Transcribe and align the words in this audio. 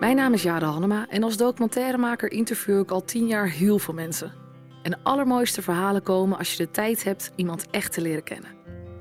Mijn 0.00 0.16
naam 0.16 0.32
is 0.32 0.42
Jade 0.42 0.64
Hannema 0.64 1.06
en 1.08 1.22
als 1.22 1.36
documentairemaker 1.36 2.32
interview 2.32 2.78
ik 2.78 2.90
al 2.90 3.04
tien 3.04 3.26
jaar 3.26 3.48
heel 3.48 3.78
veel 3.78 3.94
mensen. 3.94 4.32
En 4.82 4.90
de 4.90 4.96
allermooiste 5.02 5.62
verhalen 5.62 6.02
komen 6.02 6.38
als 6.38 6.50
je 6.50 6.56
de 6.56 6.70
tijd 6.70 7.04
hebt 7.04 7.30
iemand 7.36 7.66
echt 7.70 7.92
te 7.92 8.00
leren 8.00 8.22
kennen. 8.22 8.50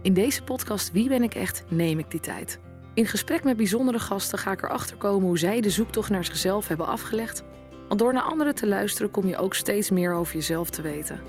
In 0.01 0.13
deze 0.13 0.43
podcast 0.43 0.91
Wie 0.91 1.09
ben 1.09 1.23
ik 1.23 1.35
echt 1.35 1.63
neem 1.67 1.99
ik 1.99 2.11
die 2.11 2.19
tijd. 2.19 2.59
In 2.93 3.05
gesprek 3.05 3.43
met 3.43 3.57
bijzondere 3.57 3.99
gasten 3.99 4.39
ga 4.39 4.51
ik 4.51 4.63
erachter 4.63 4.97
komen 4.97 5.27
hoe 5.27 5.37
zij 5.37 5.61
de 5.61 5.69
zoektocht 5.69 6.09
naar 6.09 6.25
zichzelf 6.25 6.67
hebben 6.67 6.87
afgelegd. 6.87 7.43
Want 7.87 7.99
door 7.99 8.13
naar 8.13 8.23
anderen 8.23 8.55
te 8.55 8.67
luisteren 8.67 9.11
kom 9.11 9.27
je 9.27 9.37
ook 9.37 9.53
steeds 9.53 9.89
meer 9.89 10.13
over 10.13 10.33
jezelf 10.33 10.69
te 10.69 10.81
weten. 10.81 11.19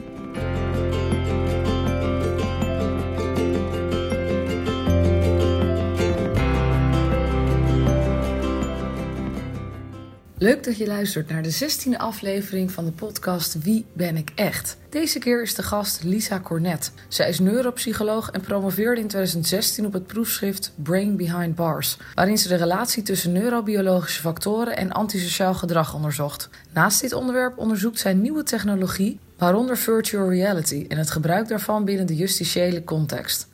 Leuk 10.40 10.64
dat 10.64 10.76
je 10.76 10.86
luistert 10.86 11.28
naar 11.28 11.42
de 11.42 11.54
16e 11.54 11.96
aflevering 11.96 12.70
van 12.72 12.84
de 12.84 12.90
podcast 12.90 13.62
Wie 13.62 13.84
ben 13.92 14.16
ik 14.16 14.30
echt? 14.34 14.76
Deze 14.88 15.18
keer 15.18 15.42
is 15.42 15.54
de 15.54 15.62
gast 15.62 16.02
Lisa 16.02 16.40
Cornet. 16.40 16.92
Zij 17.08 17.28
is 17.28 17.38
neuropsycholoog 17.38 18.30
en 18.30 18.40
promoveerde 18.40 19.00
in 19.00 19.06
2016 19.06 19.86
op 19.86 19.92
het 19.92 20.06
proefschrift 20.06 20.72
Brain 20.74 21.16
Behind 21.16 21.54
Bars, 21.54 21.96
waarin 22.14 22.38
ze 22.38 22.48
de 22.48 22.54
relatie 22.54 23.02
tussen 23.02 23.32
neurobiologische 23.32 24.20
factoren 24.20 24.76
en 24.76 24.92
antisociaal 24.92 25.54
gedrag 25.54 25.94
onderzocht. 25.94 26.48
Naast 26.72 27.00
dit 27.00 27.12
onderwerp 27.12 27.58
onderzoekt 27.58 27.98
zij 27.98 28.14
nieuwe 28.14 28.42
technologie, 28.42 29.18
waaronder 29.38 29.76
virtual 29.76 30.30
reality 30.30 30.84
en 30.88 30.98
het 30.98 31.10
gebruik 31.10 31.48
daarvan 31.48 31.84
binnen 31.84 32.06
de 32.06 32.16
justitiële 32.16 32.84
context. 32.84 33.47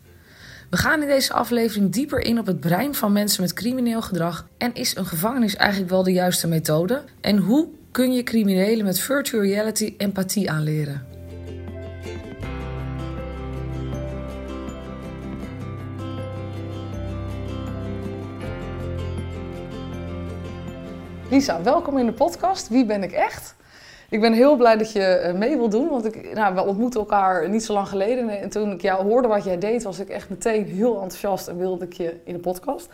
We 0.75 0.81
gaan 0.81 1.03
in 1.03 1.09
deze 1.09 1.33
aflevering 1.33 1.93
dieper 1.93 2.21
in 2.21 2.39
op 2.39 2.47
het 2.47 2.61
brein 2.61 2.95
van 2.95 3.13
mensen 3.13 3.43
met 3.43 3.53
crimineel 3.53 4.03
gedrag. 4.03 4.47
En 4.59 4.75
is 4.75 4.97
een 4.97 5.07
gevangenis 5.07 5.57
eigenlijk 5.57 5.91
wel 5.91 6.03
de 6.03 6.13
juiste 6.13 6.49
methode? 6.49 7.03
En 7.21 7.37
hoe 7.37 7.69
kun 7.91 8.13
je 8.13 8.23
criminelen 8.23 8.85
met 8.85 8.99
virtual 8.99 9.43
reality 9.43 9.95
empathie 9.99 10.51
aanleren? 10.51 11.07
Lisa, 21.31 21.63
welkom 21.63 21.99
in 21.99 22.07
de 22.07 22.13
podcast. 22.13 22.69
Wie 22.69 22.87
ben 22.87 23.03
ik 23.03 23.13
echt? 23.13 23.55
Ik 24.11 24.21
ben 24.21 24.33
heel 24.33 24.57
blij 24.57 24.77
dat 24.77 24.93
je 24.93 25.03
eh, 25.03 25.35
mee 25.35 25.57
wil 25.57 25.69
doen, 25.69 25.89
want 25.89 26.05
ik, 26.05 26.35
nou, 26.35 26.55
we 26.55 26.65
ontmoeten 26.65 27.01
elkaar 27.01 27.49
niet 27.49 27.65
zo 27.65 27.73
lang 27.73 27.89
geleden. 27.89 28.29
En 28.29 28.51
toen 28.51 28.73
ik 28.73 28.83
jou 28.83 29.05
hoorde 29.05 29.29
wat 29.29 29.45
jij 29.45 29.59
deed, 29.59 29.83
was 29.83 29.99
ik 29.99 30.09
echt 30.09 30.29
meteen 30.29 30.65
heel 30.65 30.95
enthousiast 30.95 31.49
en 31.49 31.59
wilde 31.59 31.85
ik 31.85 31.93
je 31.93 32.17
in 32.25 32.33
de 32.33 32.41
podcast. 32.41 32.89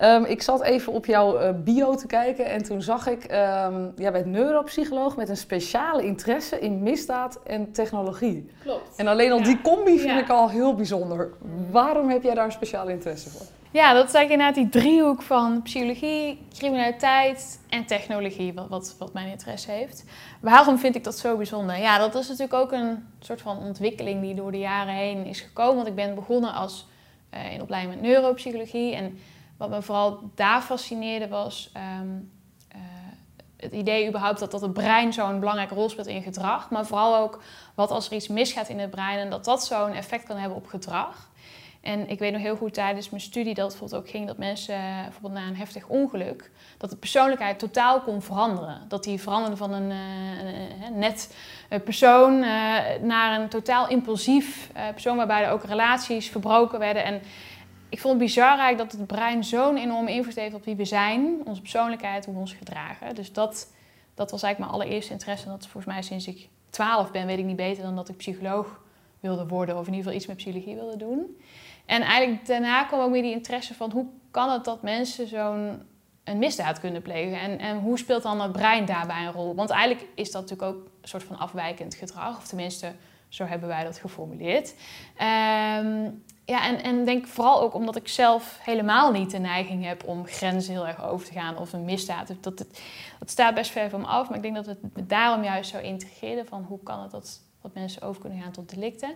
Um, 0.00 0.24
ik 0.24 0.42
zat 0.42 0.62
even 0.62 0.92
op 0.92 1.06
jouw 1.06 1.40
uh, 1.40 1.48
bio 1.64 1.94
te 1.94 2.06
kijken 2.06 2.46
en 2.46 2.62
toen 2.62 2.82
zag 2.82 3.06
ik, 3.06 3.24
um, 3.24 3.92
jij 3.96 4.12
bent 4.12 4.26
neuropsycholoog 4.26 5.16
met 5.16 5.28
een 5.28 5.36
speciale 5.36 6.04
interesse 6.04 6.58
in 6.58 6.82
misdaad 6.82 7.38
en 7.44 7.72
technologie. 7.72 8.50
Klopt. 8.62 8.96
En 8.96 9.06
alleen 9.06 9.32
al 9.32 9.42
die 9.42 9.60
combi 9.60 9.98
vind 9.98 10.20
ik 10.20 10.28
al 10.28 10.50
heel 10.50 10.74
bijzonder. 10.74 11.30
Waarom 11.70 12.08
heb 12.08 12.22
jij 12.22 12.34
daar 12.34 12.44
een 12.44 12.52
speciale 12.52 12.90
interesse 12.90 13.30
voor? 13.30 13.46
Ja, 13.70 13.92
dat 13.92 14.08
is 14.08 14.14
eigenlijk 14.14 14.30
inderdaad 14.30 14.72
die 14.72 14.82
driehoek 14.82 15.22
van 15.22 15.62
psychologie, 15.62 16.46
criminaliteit 16.58 17.60
en 17.68 17.84
technologie, 17.84 18.54
wat, 18.54 18.68
wat, 18.68 18.94
wat 18.98 19.12
mijn 19.12 19.28
interesse 19.28 19.70
heeft. 19.70 20.04
Waarom 20.40 20.78
vind 20.78 20.94
ik 20.94 21.04
dat 21.04 21.18
zo 21.18 21.36
bijzonder? 21.36 21.78
Ja, 21.78 21.98
dat 21.98 22.14
is 22.14 22.28
natuurlijk 22.28 22.58
ook 22.58 22.72
een 22.72 23.06
soort 23.20 23.40
van 23.40 23.58
ontwikkeling 23.58 24.20
die 24.20 24.34
door 24.34 24.52
de 24.52 24.58
jaren 24.58 24.94
heen 24.94 25.26
is 25.26 25.40
gekomen. 25.40 25.74
Want 25.74 25.88
ik 25.88 25.94
ben 25.94 26.14
begonnen 26.14 26.52
als 26.52 26.86
uh, 27.34 27.52
in 27.52 27.62
opleiding 27.62 27.94
met 27.94 28.02
neuropsychologie. 28.02 28.94
En 28.94 29.18
wat 29.56 29.70
me 29.70 29.82
vooral 29.82 30.30
daar 30.34 30.62
fascineerde 30.62 31.28
was 31.28 31.72
um, 32.00 32.32
uh, 32.74 32.80
het 33.56 33.72
idee 33.72 34.08
überhaupt 34.08 34.38
dat, 34.38 34.50
dat 34.50 34.60
het 34.60 34.72
brein 34.72 35.12
zo'n 35.12 35.40
belangrijke 35.40 35.74
rol 35.74 35.88
speelt 35.88 36.06
in 36.06 36.22
gedrag. 36.22 36.70
Maar 36.70 36.86
vooral 36.86 37.16
ook 37.16 37.42
wat 37.74 37.90
als 37.90 38.06
er 38.06 38.12
iets 38.12 38.28
misgaat 38.28 38.68
in 38.68 38.78
het 38.78 38.90
brein 38.90 39.18
en 39.18 39.30
dat 39.30 39.44
dat 39.44 39.64
zo'n 39.64 39.92
effect 39.92 40.24
kan 40.24 40.36
hebben 40.36 40.58
op 40.58 40.66
gedrag. 40.66 41.30
En 41.80 42.08
ik 42.08 42.18
weet 42.18 42.32
nog 42.32 42.42
heel 42.42 42.56
goed 42.56 42.74
tijdens 42.74 43.10
mijn 43.10 43.22
studie 43.22 43.54
dat 43.54 43.72
het 43.72 43.78
bijvoorbeeld 43.78 44.02
ook 44.02 44.10
ging 44.10 44.26
dat 44.26 44.38
mensen 44.38 44.74
eh, 44.74 45.02
bijvoorbeeld 45.02 45.32
na 45.32 45.46
een 45.48 45.56
heftig 45.56 45.86
ongeluk, 45.86 46.50
dat 46.78 46.90
de 46.90 46.96
persoonlijkheid 46.96 47.58
totaal 47.58 48.00
kon 48.00 48.22
veranderen. 48.22 48.80
Dat 48.88 49.04
die 49.04 49.20
veranderde 49.20 49.56
van 49.56 49.72
een, 49.72 49.90
uh, 49.90 50.86
een 50.86 50.98
net 50.98 51.34
persoon 51.84 52.38
naar 53.02 53.40
een 53.40 53.48
totaal 53.48 53.88
impulsief 53.88 54.70
persoon 54.92 55.16
waarbij 55.16 55.44
er 55.44 55.50
ook 55.50 55.64
relaties 55.64 56.30
verbroken 56.30 56.78
werden. 56.78 57.04
En 57.04 57.22
ik 57.88 58.00
vond 58.00 58.14
het 58.14 58.22
bizar 58.22 58.58
eigenlijk 58.58 58.90
dat 58.90 59.00
het 59.00 59.06
brein 59.06 59.44
zo'n 59.44 59.76
enorme 59.76 60.10
invloed 60.10 60.34
heeft 60.34 60.54
op 60.54 60.64
wie 60.64 60.76
we 60.76 60.84
zijn, 60.84 61.40
onze 61.44 61.60
persoonlijkheid, 61.60 62.24
hoe 62.24 62.34
we 62.34 62.40
ons 62.40 62.52
gedragen. 62.52 63.14
Dus 63.14 63.32
dat, 63.32 63.72
dat 64.14 64.30
was 64.30 64.42
eigenlijk 64.42 64.58
mijn 64.72 64.82
allereerste 64.82 65.12
interesse. 65.12 65.44
En 65.44 65.50
dat 65.50 65.60
is 65.62 65.68
volgens 65.68 65.92
mij 65.94 66.02
sinds 66.02 66.26
ik 66.26 66.48
12 66.70 67.10
ben, 67.10 67.26
weet 67.26 67.38
ik 67.38 67.44
niet 67.44 67.56
beter 67.56 67.82
dan 67.82 67.96
dat 67.96 68.08
ik 68.08 68.16
psycholoog 68.16 68.80
wilde 69.20 69.46
worden. 69.46 69.78
Of 69.78 69.86
in 69.86 69.94
ieder 69.94 70.02
geval 70.02 70.16
iets 70.16 70.26
met 70.26 70.36
psychologie 70.36 70.74
wilde 70.74 70.96
doen. 70.96 71.36
En 71.86 72.02
eigenlijk 72.02 72.46
daarna 72.46 72.84
kwam 72.84 73.00
ook 73.00 73.12
weer 73.12 73.22
die 73.22 73.32
interesse 73.32 73.74
van 73.74 73.90
hoe 73.90 74.06
kan 74.30 74.50
het 74.50 74.64
dat 74.64 74.82
mensen 74.82 75.28
zo'n 75.28 75.82
een 76.24 76.38
misdaad 76.38 76.80
kunnen 76.80 77.02
plegen? 77.02 77.40
En, 77.40 77.58
en 77.58 77.78
hoe 77.78 77.98
speelt 77.98 78.22
dan 78.22 78.40
het 78.40 78.52
brein 78.52 78.84
daarbij 78.84 79.26
een 79.26 79.32
rol? 79.32 79.54
Want 79.54 79.70
eigenlijk 79.70 80.10
is 80.14 80.30
dat 80.30 80.42
natuurlijk 80.42 80.76
ook 80.76 80.84
een 81.00 81.08
soort 81.08 81.22
van 81.22 81.38
afwijkend 81.38 81.94
gedrag. 81.94 82.36
Of 82.36 82.46
tenminste, 82.46 82.92
zo 83.28 83.44
hebben 83.44 83.68
wij 83.68 83.84
dat 83.84 83.98
geformuleerd. 83.98 84.74
Um, 85.84 86.24
ja, 86.46 86.66
en, 86.66 86.82
en 86.82 87.04
denk 87.04 87.26
vooral 87.26 87.60
ook 87.60 87.74
omdat 87.74 87.96
ik 87.96 88.08
zelf 88.08 88.58
helemaal 88.60 89.12
niet 89.12 89.30
de 89.30 89.38
neiging 89.38 89.84
heb 89.84 90.04
om 90.04 90.26
grenzen 90.26 90.72
heel 90.72 90.86
erg 90.86 91.04
over 91.04 91.26
te 91.26 91.32
gaan 91.32 91.58
of 91.58 91.72
een 91.72 91.84
misdaad. 91.84 92.28
Dat, 92.28 92.42
dat, 92.42 92.58
dat 93.18 93.30
staat 93.30 93.54
best 93.54 93.70
ver 93.70 93.90
van 93.90 94.00
me 94.00 94.06
af, 94.06 94.28
maar 94.28 94.36
ik 94.36 94.42
denk 94.42 94.54
dat 94.54 94.66
het 94.66 95.08
daarom 95.08 95.44
juist 95.44 95.70
zo 95.70 95.78
integreerde 95.78 96.44
van 96.44 96.64
hoe 96.68 96.78
kan 96.82 97.02
het 97.02 97.10
dat, 97.10 97.40
dat 97.62 97.74
mensen 97.74 98.02
over 98.02 98.20
kunnen 98.20 98.42
gaan 98.42 98.52
tot 98.52 98.74
delicten. 98.74 99.14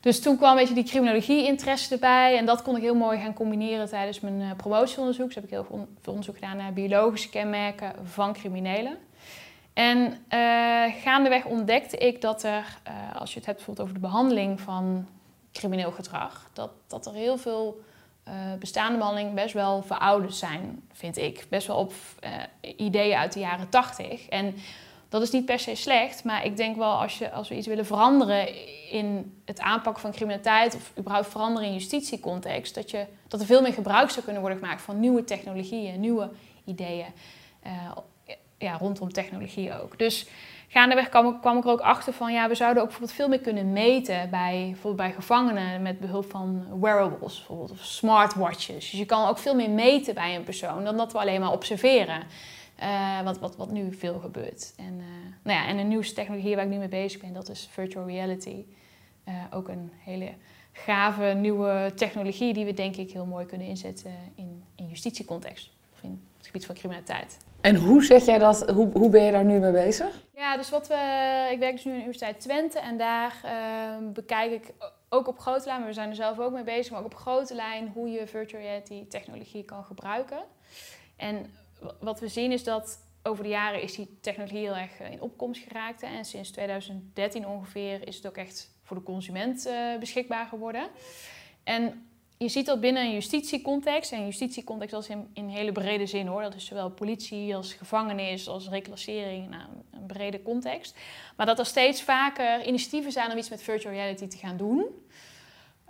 Dus 0.00 0.20
toen 0.20 0.36
kwam 0.36 0.50
een 0.50 0.56
beetje 0.56 0.74
die 0.74 0.84
criminologie-interesse 0.84 1.94
erbij. 1.94 2.38
En 2.38 2.46
dat 2.46 2.62
kon 2.62 2.76
ik 2.76 2.82
heel 2.82 2.94
mooi 2.94 3.20
gaan 3.20 3.34
combineren 3.34 3.88
tijdens 3.88 4.20
mijn 4.20 4.40
uh, 4.40 4.50
promotieonderzoek. 4.56 5.26
Dus 5.26 5.34
heb 5.34 5.44
ik 5.44 5.50
heel 5.50 5.64
veel 5.64 5.88
onderzoek 6.06 6.34
gedaan 6.34 6.56
naar 6.56 6.72
biologische 6.72 7.28
kenmerken 7.28 7.92
van 8.04 8.32
criminelen. 8.32 8.98
En 9.72 9.98
uh, 9.98 11.02
gaandeweg 11.02 11.44
ontdekte 11.44 11.96
ik 11.96 12.20
dat 12.20 12.42
er, 12.42 12.78
uh, 12.88 13.20
als 13.20 13.32
je 13.32 13.36
het 13.36 13.46
hebt 13.46 13.56
bijvoorbeeld 13.56 13.88
over 13.88 14.00
de 14.00 14.06
behandeling 14.06 14.60
van 14.60 15.06
crimineel 15.52 15.90
gedrag, 15.92 16.50
dat, 16.52 16.70
dat 16.86 17.06
er 17.06 17.12
heel 17.12 17.38
veel 17.38 17.80
bestaande 18.58 18.98
behandelingen 18.98 19.34
best 19.34 19.54
wel 19.54 19.82
verouderd 19.82 20.34
zijn, 20.34 20.82
vind 20.92 21.16
ik. 21.16 21.46
Best 21.48 21.66
wel 21.66 21.76
op 21.76 21.92
ideeën 22.76 23.16
uit 23.16 23.32
de 23.32 23.40
jaren 23.40 23.68
tachtig. 23.68 24.28
En 24.28 24.54
dat 25.12 25.22
is 25.22 25.30
niet 25.30 25.44
per 25.44 25.58
se 25.58 25.74
slecht, 25.74 26.24
maar 26.24 26.44
ik 26.44 26.56
denk 26.56 26.76
wel 26.76 26.92
als, 26.92 27.18
je, 27.18 27.30
als 27.30 27.48
we 27.48 27.56
iets 27.56 27.66
willen 27.66 27.86
veranderen 27.86 28.48
in 28.90 29.40
het 29.44 29.60
aanpakken 29.60 30.02
van 30.02 30.12
criminaliteit 30.12 30.74
of 30.74 30.92
überhaupt 30.98 31.28
veranderen 31.28 31.68
in 31.68 31.74
justitiecontext, 31.74 32.74
dat, 32.74 32.90
je, 32.90 33.06
dat 33.28 33.40
er 33.40 33.46
veel 33.46 33.62
meer 33.62 33.72
gebruik 33.72 34.10
zou 34.10 34.24
kunnen 34.24 34.42
worden 34.42 34.58
gemaakt 34.58 34.82
van 34.82 35.00
nieuwe 35.00 35.24
technologieën, 35.24 36.00
nieuwe 36.00 36.30
ideeën 36.64 37.06
uh, 37.66 37.72
ja, 38.62 38.76
rondom 38.76 39.12
technologie 39.12 39.80
ook. 39.80 39.98
Dus 39.98 40.26
gaandeweg 40.68 41.08
kwam, 41.08 41.40
kwam 41.40 41.56
ik 41.56 41.64
er 41.64 41.70
ook 41.70 41.80
achter 41.80 42.12
van, 42.12 42.32
ja, 42.32 42.48
we 42.48 42.54
zouden 42.54 42.82
ook 42.82 42.88
bijvoorbeeld 42.88 43.18
veel 43.18 43.28
meer 43.28 43.40
kunnen 43.40 43.72
meten 43.72 44.30
bij, 44.30 44.62
bijvoorbeeld 44.64 44.96
bij 44.96 45.12
gevangenen 45.12 45.82
met 45.82 46.00
behulp 46.00 46.30
van 46.30 46.80
wearables, 46.80 47.36
bijvoorbeeld, 47.36 47.70
of 47.70 47.84
smartwatches. 47.84 48.90
Dus 48.90 48.98
je 48.98 49.06
kan 49.06 49.28
ook 49.28 49.38
veel 49.38 49.54
meer 49.54 49.70
meten 49.70 50.14
bij 50.14 50.36
een 50.36 50.44
persoon 50.44 50.84
dan 50.84 50.96
dat 50.96 51.12
we 51.12 51.18
alleen 51.18 51.40
maar 51.40 51.52
observeren. 51.52 52.22
Uh, 52.82 53.20
wat, 53.20 53.38
wat, 53.38 53.56
wat 53.56 53.70
nu 53.70 53.94
veel 53.94 54.18
gebeurt. 54.18 54.72
En, 54.76 54.92
uh, 54.98 55.04
nou 55.42 55.58
ja, 55.58 55.66
en 55.66 55.76
de 55.76 55.82
nieuwste 55.82 56.14
technologie 56.14 56.54
waar 56.54 56.64
ik 56.64 56.70
nu 56.70 56.76
mee 56.76 56.88
bezig 56.88 57.20
ben, 57.20 57.32
dat 57.32 57.48
is 57.48 57.68
virtual 57.70 58.06
reality. 58.06 58.64
Uh, 59.28 59.34
ook 59.50 59.68
een 59.68 59.92
hele 59.98 60.32
gave 60.72 61.24
nieuwe 61.24 61.92
technologie 61.94 62.54
die 62.54 62.64
we 62.64 62.74
denk 62.74 62.96
ik 62.96 63.10
heel 63.10 63.26
mooi 63.26 63.46
kunnen 63.46 63.66
inzetten 63.66 64.14
in, 64.34 64.64
in 64.74 64.88
justitiecontext. 64.88 65.70
Of 65.92 66.02
in 66.02 66.22
het 66.36 66.46
gebied 66.46 66.66
van 66.66 66.74
criminaliteit. 66.74 67.36
En 67.62 67.76
hoe 67.76 68.04
zet 68.04 68.24
jij 68.24 68.38
dat, 68.38 68.70
hoe, 68.70 68.90
hoe 68.92 69.10
ben 69.10 69.22
je 69.22 69.32
daar 69.32 69.44
nu 69.44 69.58
mee 69.58 69.72
bezig? 69.72 70.22
Ja, 70.34 70.56
dus 70.56 70.70
wat 70.70 70.88
we, 70.88 71.48
ik 71.52 71.58
werk 71.58 71.72
dus 71.72 71.84
nu 71.84 71.90
in 71.90 71.96
de 71.96 72.04
Universiteit 72.04 72.40
Twente 72.40 72.78
en 72.78 72.98
daar 72.98 73.40
ehm, 73.44 74.12
bekijk 74.12 74.52
ik 74.52 74.72
ook 75.08 75.28
op 75.28 75.38
grote 75.38 75.66
lijn, 75.66 75.78
maar 75.78 75.88
we 75.88 75.94
zijn 75.94 76.08
er 76.08 76.14
zelf 76.14 76.38
ook 76.38 76.52
mee 76.52 76.64
bezig, 76.64 76.90
maar 76.90 77.00
ook 77.00 77.06
op 77.06 77.14
grote 77.14 77.54
lijn 77.54 77.90
hoe 77.94 78.08
je 78.08 78.26
virtual 78.26 78.62
reality 78.62 79.06
technologie 79.08 79.64
kan 79.64 79.84
gebruiken. 79.84 80.42
En 81.16 81.50
wat 82.00 82.20
we 82.20 82.28
zien 82.28 82.52
is 82.52 82.64
dat 82.64 82.98
over 83.22 83.44
de 83.44 83.50
jaren 83.50 83.82
is 83.82 83.94
die 83.94 84.18
technologie 84.20 84.58
heel 84.58 84.76
erg 84.76 85.00
eh, 85.00 85.10
in 85.10 85.20
opkomst 85.20 85.62
geraakt. 85.62 86.02
En 86.02 86.24
sinds 86.24 86.50
2013 86.50 87.46
ongeveer 87.46 88.08
is 88.08 88.16
het 88.16 88.26
ook 88.26 88.36
echt 88.36 88.70
voor 88.82 88.96
de 88.96 89.02
consument 89.02 89.66
uh, 89.66 89.98
beschikbaar 89.98 90.46
geworden. 90.46 90.88
En 91.64 92.06
je 92.42 92.48
ziet 92.48 92.66
dat 92.66 92.80
binnen 92.80 93.02
een 93.02 93.12
justitiecontext. 93.12 94.12
En 94.12 94.24
justitiecontext 94.24 94.94
is 94.94 95.08
in, 95.08 95.28
in 95.32 95.48
hele 95.48 95.72
brede 95.72 96.06
zin 96.06 96.26
hoor. 96.26 96.42
Dat 96.42 96.54
is 96.54 96.64
zowel 96.64 96.90
politie 96.90 97.56
als 97.56 97.72
gevangenis 97.72 98.48
als 98.48 98.68
reclassering. 98.68 99.50
Nou, 99.50 99.62
een 99.90 100.06
brede 100.06 100.42
context. 100.42 100.96
Maar 101.36 101.46
dat 101.46 101.58
er 101.58 101.66
steeds 101.66 102.02
vaker 102.02 102.66
initiatieven 102.66 103.12
zijn 103.12 103.30
om 103.30 103.38
iets 103.38 103.50
met 103.50 103.62
virtual 103.62 103.94
reality 103.94 104.26
te 104.26 104.36
gaan 104.36 104.56
doen. 104.56 104.86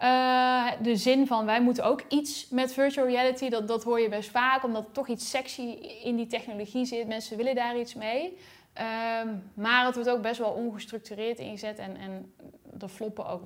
Uh, 0.02 0.70
de 0.82 0.96
zin 0.96 1.26
van 1.26 1.44
wij 1.44 1.62
moeten 1.62 1.84
ook 1.84 2.02
iets 2.08 2.48
met 2.48 2.72
virtual 2.72 3.06
reality, 3.06 3.48
dat, 3.48 3.68
dat 3.68 3.84
hoor 3.84 4.00
je 4.00 4.08
best 4.08 4.30
vaak, 4.30 4.64
omdat 4.64 4.86
er 4.86 4.92
toch 4.92 5.08
iets 5.08 5.30
sexy 5.30 5.62
in 6.02 6.16
die 6.16 6.26
technologie 6.26 6.84
zit. 6.84 7.06
Mensen 7.06 7.36
willen 7.36 7.54
daar 7.54 7.78
iets 7.78 7.94
mee. 7.94 8.38
Uh, 8.78 8.82
maar 9.54 9.86
het 9.86 9.94
wordt 9.94 10.10
ook 10.10 10.22
best 10.22 10.38
wel 10.38 10.50
ongestructureerd 10.50 11.38
ingezet 11.38 11.78
en, 11.78 11.96
en 11.96 12.32
er 12.80 12.88
floppen 12.88 13.26
ook 13.26 13.42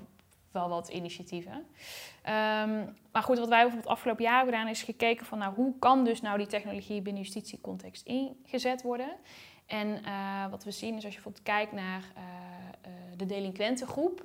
wel 0.56 0.68
wat 0.68 0.88
initiatieven. 0.88 1.52
Um, 1.52 2.96
maar 3.12 3.22
goed, 3.22 3.38
wat 3.38 3.48
wij 3.48 3.60
bijvoorbeeld 3.60 3.92
afgelopen 3.92 4.24
jaar 4.24 4.36
hebben 4.36 4.54
gedaan 4.54 4.70
is 4.70 4.82
gekeken 4.82 5.26
van 5.26 5.38
nou, 5.38 5.54
hoe 5.54 5.78
kan 5.78 6.04
dus 6.04 6.20
nou 6.20 6.38
die 6.38 6.46
technologie 6.46 7.02
binnen 7.02 7.22
justitiecontext 7.22 8.06
ingezet 8.06 8.82
worden. 8.82 9.10
En 9.66 9.88
uh, 10.04 10.50
wat 10.50 10.64
we 10.64 10.70
zien 10.70 10.96
is 10.96 11.04
als 11.04 11.14
je 11.14 11.20
bijvoorbeeld 11.22 11.44
kijkt 11.44 11.72
naar 11.72 12.00
uh, 12.00 12.22
de 13.16 13.26
delinquentengroep, 13.26 14.24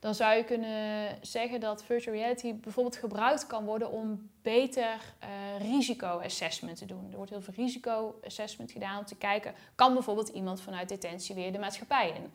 dan 0.00 0.14
zou 0.14 0.36
je 0.36 0.44
kunnen 0.44 1.18
zeggen 1.20 1.60
dat 1.60 1.84
virtual 1.84 2.16
reality 2.16 2.54
bijvoorbeeld 2.54 2.96
gebruikt 2.96 3.46
kan 3.46 3.64
worden 3.64 3.90
om 3.90 4.30
beter 4.42 4.84
uh, 4.84 5.70
risico-assessment 5.70 6.78
te 6.78 6.86
doen. 6.86 7.08
Er 7.10 7.16
wordt 7.16 7.30
heel 7.30 7.42
veel 7.42 7.54
risico-assessment 7.56 8.72
gedaan 8.72 8.98
om 8.98 9.04
te 9.04 9.16
kijken, 9.16 9.54
kan 9.74 9.92
bijvoorbeeld 9.92 10.28
iemand 10.28 10.60
vanuit 10.60 10.88
detentie 10.88 11.34
weer 11.34 11.52
de 11.52 11.58
maatschappij 11.58 12.08
in? 12.08 12.32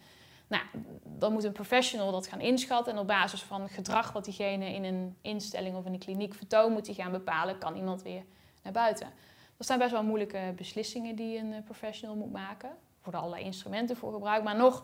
Nou, 0.48 0.64
dan 1.04 1.34
moet 1.34 1.44
een 1.44 1.52
professional 1.52 2.12
dat 2.12 2.28
gaan 2.28 2.40
inschatten 2.42 2.94
en 2.94 3.00
op 3.00 3.08
basis 3.08 3.42
van 3.42 3.70
gedrag 3.70 4.12
wat 4.12 4.26
diegene 4.26 4.74
in 4.74 4.84
een 4.84 5.16
instelling 5.22 5.76
of 5.76 5.86
in 5.86 5.94
een 5.94 6.00
kliniek 6.00 6.34
vertoont, 6.34 6.74
moet 6.74 6.86
hij 6.86 6.96
gaan 6.96 7.12
bepalen, 7.12 7.58
kan 7.58 7.76
iemand 7.76 8.02
weer 8.02 8.24
naar 8.64 8.74
buiten. 8.74 9.08
Dat 9.58 9.68
zijn 9.68 9.80
best 9.80 9.92
wel 9.92 10.04
moeilijke 10.04 10.54
beslissingen 10.56 11.16
die 11.16 11.38
een 11.38 11.64
professional 11.64 12.16
moet 12.16 12.32
maken. 12.32 12.70
Er 12.70 13.04
worden 13.04 13.22
allerlei 13.22 13.44
instrumenten 13.44 13.96
voor 13.96 14.14
gebruikt, 14.14 14.44
maar 14.44 14.56
nog 14.56 14.84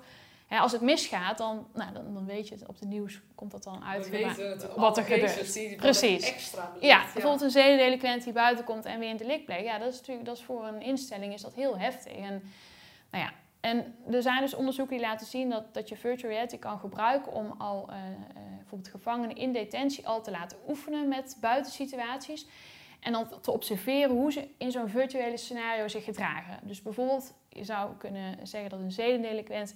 als 0.50 0.72
het 0.72 0.82
misgaat, 0.82 1.38
dan, 1.38 1.68
nou, 1.74 1.94
dan, 1.94 2.14
dan, 2.14 2.26
weet 2.26 2.48
je 2.48 2.56
het. 2.56 2.68
Op 2.68 2.80
de 2.80 2.86
nieuws 2.86 3.22
komt 3.36 3.52
dat 3.52 3.64
dan 3.64 3.84
uit. 3.84 4.10
wat 4.76 4.98
er 4.98 5.04
gebeurt. 5.04 5.76
Precies. 5.78 6.32
Extra 6.32 6.72
ja, 6.80 7.04
bijvoorbeeld 7.14 7.42
een 7.42 7.50
zedendelinquent 7.50 8.24
die 8.24 8.34
buiten 8.34 8.66
komt 8.66 8.86
en 8.86 9.00
weer 9.00 9.10
in 9.10 9.18
de 9.18 9.42
pleegt. 9.46 9.64
Ja, 9.64 9.78
dat 9.78 9.94
is 9.94 10.00
natuurlijk 10.00 10.26
dat 10.26 10.38
is 10.38 10.44
voor 10.44 10.66
een 10.66 10.82
instelling 10.82 11.34
is 11.34 11.42
dat 11.42 11.54
heel 11.54 11.78
heftig. 11.78 12.14
En, 12.14 12.52
nou 13.12 13.24
ja, 13.24 13.34
en 13.64 13.96
er 14.12 14.22
zijn 14.22 14.42
dus 14.42 14.54
onderzoeken 14.54 14.98
die 14.98 15.06
laten 15.06 15.28
zien 15.28 15.50
dat, 15.50 15.74
dat 15.74 15.90
je 15.90 15.96
virtual 15.96 16.32
reality 16.32 16.58
kan 16.58 16.80
gebruiken 16.80 17.32
om 17.32 17.56
al 17.58 17.90
uh, 17.90 17.96
bijvoorbeeld 18.58 18.92
gevangenen 18.92 19.36
in 19.36 19.54
detentie 19.54 20.08
al 20.08 20.22
te 20.22 20.32
laten 20.32 20.58
oefenen 20.68 21.08
met 21.08 21.38
buitensituaties. 21.42 22.48
En 23.00 23.12
dan 23.12 23.28
te 23.42 23.52
observeren 23.52 24.16
hoe 24.16 24.32
ze 24.32 24.48
in 24.58 24.72
zo'n 24.72 24.90
virtuele 24.90 25.38
scenario 25.38 25.88
zich 25.88 26.04
gedragen. 26.04 26.60
Dus 26.68 26.82
bijvoorbeeld, 26.82 27.34
je 27.50 27.64
zou 27.64 27.96
kunnen 27.98 28.48
zeggen 28.48 28.70
dat 28.70 28.80
een 28.80 28.92
zedendelinquent 28.92 29.76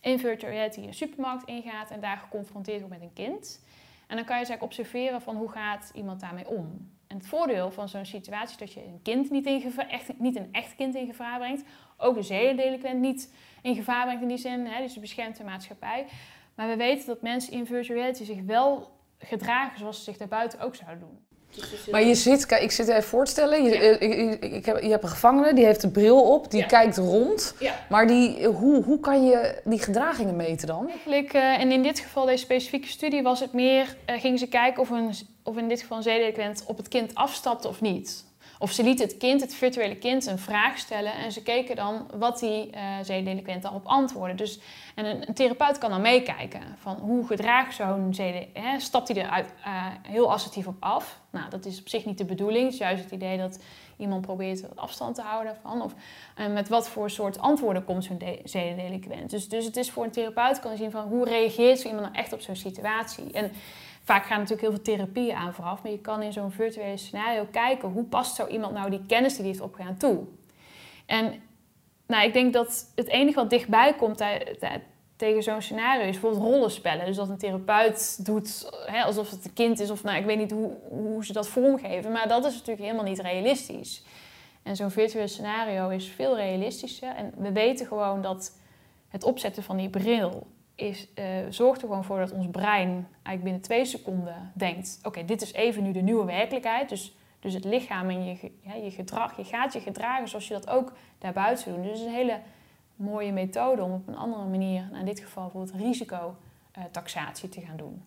in 0.00 0.18
virtual 0.18 0.52
reality 0.52 0.80
een 0.80 0.94
supermarkt 0.94 1.48
ingaat 1.48 1.90
en 1.90 2.00
daar 2.00 2.16
geconfronteerd 2.16 2.80
wordt 2.80 2.94
met 2.94 3.02
een 3.02 3.12
kind. 3.12 3.64
En 4.06 4.16
dan 4.16 4.24
kan 4.24 4.38
je 4.38 4.46
eigenlijk 4.46 4.62
observeren 4.62 5.22
van 5.22 5.36
hoe 5.36 5.50
gaat 5.50 5.90
iemand 5.94 6.20
daarmee 6.20 6.48
om. 6.48 6.90
En 7.10 7.16
het 7.16 7.26
voordeel 7.26 7.70
van 7.70 7.88
zo'n 7.88 8.04
situatie 8.04 8.50
is 8.50 8.56
dat 8.56 8.72
je 8.72 8.80
een 8.80 9.00
kind 9.02 9.30
niet, 9.30 9.46
in 9.46 9.60
gevaar, 9.60 9.88
echt, 9.88 10.18
niet 10.18 10.36
een 10.36 10.48
echt 10.52 10.76
kind 10.76 10.94
in 10.94 11.06
gevaar 11.06 11.38
brengt. 11.38 11.62
Ook 11.96 12.16
een 12.16 12.24
zedendelinquent 12.24 13.00
niet 13.00 13.32
in 13.62 13.74
gevaar 13.74 14.04
brengt 14.04 14.22
in 14.22 14.28
die 14.28 14.38
zin. 14.38 14.66
Hè, 14.66 14.82
dus 14.82 14.94
je 14.94 15.00
beschermt 15.00 15.36
de 15.36 15.44
maatschappij. 15.44 16.06
Maar 16.54 16.68
we 16.68 16.76
weten 16.76 17.06
dat 17.06 17.22
mensen 17.22 17.52
in 17.52 17.66
virtual 17.66 17.98
reality 17.98 18.24
zich 18.24 18.42
wel 18.46 18.90
gedragen 19.18 19.78
zoals 19.78 19.96
ze 19.96 20.02
zich 20.02 20.16
daarbuiten 20.16 20.60
ook 20.60 20.74
zouden 20.74 21.00
doen. 21.00 21.18
Maar 21.90 22.02
je 22.02 22.14
zit, 22.14 22.46
kijk, 22.46 22.62
ik 22.62 22.70
zit 22.70 22.88
even 22.88 23.02
voor 23.02 23.24
te 23.24 23.30
stellen. 23.30 23.64
Je, 23.64 23.76
eh, 23.76 24.52
ik, 24.54 24.66
heb, 24.66 24.82
je 24.82 24.90
hebt 24.90 25.02
een 25.02 25.08
gevangene, 25.08 25.54
die 25.54 25.64
heeft 25.64 25.82
een 25.82 25.90
bril 25.90 26.32
op, 26.32 26.50
die 26.50 26.66
kijkt 26.66 26.96
rond. 26.96 27.54
Maar 27.88 28.06
die, 28.06 28.46
hoe, 28.46 28.82
hoe 28.82 29.00
kan 29.00 29.24
je 29.24 29.60
die 29.64 29.78
gedragingen 29.78 30.36
meten 30.36 30.66
dan? 30.66 30.88
Eigenlijk, 30.88 31.34
uh, 31.34 31.60
en 31.60 31.72
in 31.72 31.82
dit 31.82 31.98
geval, 31.98 32.26
deze 32.26 32.44
specifieke 32.44 32.88
studie, 32.88 33.22
was 33.22 33.40
het 33.40 33.52
meer, 33.52 33.96
uh, 34.10 34.20
gingen 34.20 34.38
ze 34.38 34.48
kijken 34.48 34.82
of, 34.82 34.90
een, 34.90 35.14
of 35.50 35.56
in 35.56 35.68
dit 35.68 35.80
geval 35.80 35.96
een 35.96 36.02
zedelinquent 36.02 36.64
op 36.66 36.76
het 36.76 36.88
kind 36.88 37.14
afstapte 37.14 37.68
of 37.68 37.80
niet. 37.80 38.28
Of 38.58 38.72
ze 38.72 38.82
lieten 38.82 39.06
het 39.06 39.16
kind, 39.16 39.40
het 39.40 39.54
virtuele 39.54 39.96
kind, 39.96 40.26
een 40.26 40.38
vraag 40.38 40.78
stellen 40.78 41.12
en 41.12 41.32
ze 41.32 41.42
keken 41.42 41.76
dan 41.76 42.06
wat 42.14 42.38
die 42.38 42.70
uh, 42.74 42.80
zedelinquent 43.02 43.62
daarop 43.62 43.86
antwoordde. 43.86 44.36
Dus, 44.36 44.58
en 44.94 45.04
een, 45.04 45.34
therapeut 45.34 45.78
kan 45.78 45.90
dan 45.90 46.00
meekijken 46.00 46.60
van 46.78 46.96
hoe 46.96 47.26
gedraagt 47.26 47.74
zo'n 47.74 48.14
zedelinquent, 48.14 48.82
stapt 48.82 49.08
hij 49.08 49.24
er 49.24 49.46
uh, 49.66 49.86
heel 50.02 50.32
assertief 50.32 50.66
op 50.66 50.76
af. 50.80 51.20
Nou, 51.30 51.50
dat 51.50 51.64
is 51.64 51.80
op 51.80 51.88
zich 51.88 52.04
niet 52.04 52.18
de 52.18 52.24
bedoeling, 52.24 52.64
het 52.64 52.72
is 52.72 52.78
juist 52.78 53.04
het 53.04 53.12
idee 53.12 53.38
dat 53.38 53.58
iemand 53.96 54.20
probeert 54.20 54.76
afstand 54.76 55.14
te 55.14 55.22
houden 55.22 55.56
van. 55.62 55.82
Of 55.82 55.94
uh, 56.38 56.46
met 56.46 56.68
wat 56.68 56.88
voor 56.88 57.10
soort 57.10 57.38
antwoorden 57.38 57.84
komt 57.84 58.04
zo'n 58.04 58.22
zedelinquent. 58.44 59.30
Dus, 59.30 59.48
dus 59.48 59.64
het 59.64 59.76
is 59.76 59.90
voor 59.90 60.04
een 60.04 60.10
therapeut 60.10 60.60
kan 60.60 60.76
zien 60.76 60.90
van 60.90 61.08
hoe 61.08 61.24
reageert 61.24 61.80
zo 61.80 61.88
iemand 61.88 62.06
nou 62.06 62.18
echt 62.18 62.32
op 62.32 62.40
zo'n 62.40 62.56
situatie. 62.56 63.32
En, 63.32 63.52
Vaak 64.10 64.26
gaan 64.26 64.38
natuurlijk 64.38 64.60
heel 64.60 64.70
veel 64.70 64.82
therapieën 64.82 65.36
aan 65.36 65.54
vooraf, 65.54 65.82
maar 65.82 65.92
je 65.92 66.00
kan 66.00 66.22
in 66.22 66.32
zo'n 66.32 66.50
virtuele 66.50 66.96
scenario 66.96 67.46
kijken 67.50 67.88
hoe 67.88 68.04
past 68.04 68.34
zo 68.34 68.46
iemand 68.46 68.72
nou 68.72 68.90
die 68.90 69.06
kennis 69.06 69.32
die 69.32 69.40
hij 69.40 69.50
heeft 69.50 69.64
opgedaan 69.64 69.96
toe. 69.96 70.24
En 71.06 71.42
nou, 72.06 72.24
ik 72.24 72.32
denk 72.32 72.52
dat 72.52 72.92
het 72.94 73.08
enige 73.08 73.36
wat 73.36 73.50
dichtbij 73.50 73.94
komt 73.94 74.22
tegen 75.16 75.42
zo'n 75.42 75.62
scenario 75.62 76.04
is 76.04 76.20
bijvoorbeeld 76.20 76.42
rollenspellen. 76.42 77.06
Dus 77.06 77.16
dat 77.16 77.28
een 77.28 77.38
therapeut 77.38 78.24
doet 78.26 78.70
hè, 78.86 79.02
alsof 79.02 79.30
het 79.30 79.44
een 79.44 79.52
kind 79.52 79.80
is, 79.80 79.90
of 79.90 80.02
nou, 80.02 80.18
ik 80.18 80.24
weet 80.24 80.38
niet 80.38 80.50
hoe, 80.50 80.72
hoe 80.88 81.24
ze 81.24 81.32
dat 81.32 81.48
vormgeven, 81.48 82.12
maar 82.12 82.28
dat 82.28 82.44
is 82.44 82.52
natuurlijk 82.52 82.80
helemaal 82.80 83.04
niet 83.04 83.20
realistisch. 83.20 84.02
En 84.62 84.76
zo'n 84.76 84.90
virtueel 84.90 85.28
scenario 85.28 85.88
is 85.88 86.08
veel 86.08 86.36
realistischer. 86.36 87.14
En 87.14 87.32
we 87.36 87.52
weten 87.52 87.86
gewoon 87.86 88.22
dat 88.22 88.56
het 89.08 89.24
opzetten 89.24 89.62
van 89.62 89.76
die 89.76 89.90
bril 89.90 90.46
is, 90.80 91.08
uh, 91.14 91.24
zorgt 91.48 91.82
er 91.82 91.88
gewoon 91.88 92.04
voor 92.04 92.18
dat 92.18 92.32
ons 92.32 92.46
brein 92.50 93.08
eigenlijk 93.12 93.42
binnen 93.42 93.60
twee 93.60 93.84
seconden 93.84 94.52
denkt: 94.54 95.00
oké, 95.02 95.24
dit 95.24 95.42
is 95.42 95.52
even 95.52 95.82
nu 95.82 95.92
de 95.92 96.00
nieuwe 96.00 96.24
werkelijkheid. 96.24 96.88
Dus, 96.88 97.16
dus 97.40 97.54
het 97.54 97.64
lichaam 97.64 98.08
en 98.08 98.24
je, 98.24 98.52
ja, 98.60 98.74
je 98.74 98.90
gedrag, 98.90 99.36
je 99.36 99.44
gaat 99.44 99.72
je 99.72 99.80
gedragen 99.80 100.28
zoals 100.28 100.48
je 100.48 100.54
dat 100.54 100.70
ook 100.70 100.92
daarbuiten 101.18 101.74
doet. 101.74 101.82
Dus 101.82 101.90
het 101.92 102.00
is 102.00 102.06
een 102.06 102.12
hele 102.12 102.40
mooie 102.96 103.32
methode 103.32 103.82
om 103.82 103.92
op 103.92 104.08
een 104.08 104.16
andere 104.16 104.44
manier, 104.44 104.82
nou 104.82 104.98
in 104.98 105.06
dit 105.06 105.20
geval 105.20 105.42
bijvoorbeeld 105.42 105.82
risicotaxatie 105.82 107.48
te 107.48 107.60
gaan 107.60 107.76
doen. 107.76 108.02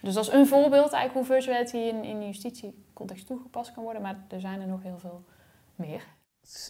Dus 0.00 0.14
dat 0.14 0.26
is 0.26 0.32
een 0.32 0.46
voorbeeld 0.46 0.92
eigenlijk 0.92 1.26
hoe 1.26 1.36
virtuality 1.36 1.76
in, 1.76 2.04
in 2.04 2.26
justitiecontext 2.26 3.26
toegepast 3.26 3.72
kan 3.72 3.82
worden, 3.82 4.02
maar 4.02 4.24
er 4.28 4.40
zijn 4.40 4.60
er 4.60 4.66
nog 4.66 4.82
heel 4.82 4.98
veel 4.98 5.24
meer. 5.74 6.02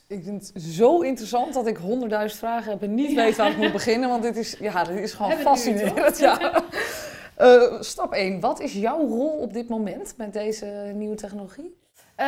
Ik 0.06 0.24
vind 0.24 0.52
het 0.54 0.62
zo 0.62 1.00
interessant 1.00 1.54
dat 1.54 1.66
ik 1.66 1.76
honderdduizend 1.76 2.40
vragen 2.40 2.70
heb 2.70 2.82
en 2.82 2.94
niet 2.94 3.14
weet 3.14 3.36
waar 3.36 3.50
ik 3.50 3.56
moet 3.56 3.72
beginnen. 3.72 4.08
Want 4.08 4.22
dit 4.22 4.36
is, 4.36 4.56
ja, 4.60 4.84
dit 4.84 4.98
is 4.98 5.12
gewoon 5.12 5.32
fascinerend. 5.32 6.18
Ja. 6.18 6.64
Uh, 7.38 7.80
stap 7.92 8.12
1. 8.12 8.40
Wat 8.40 8.60
is 8.60 8.72
jouw 8.72 9.06
rol 9.06 9.28
op 9.28 9.52
dit 9.52 9.68
moment 9.68 10.14
met 10.16 10.32
deze 10.32 10.92
nieuwe 10.94 11.14
technologie? 11.14 11.78
Uh, 12.16 12.26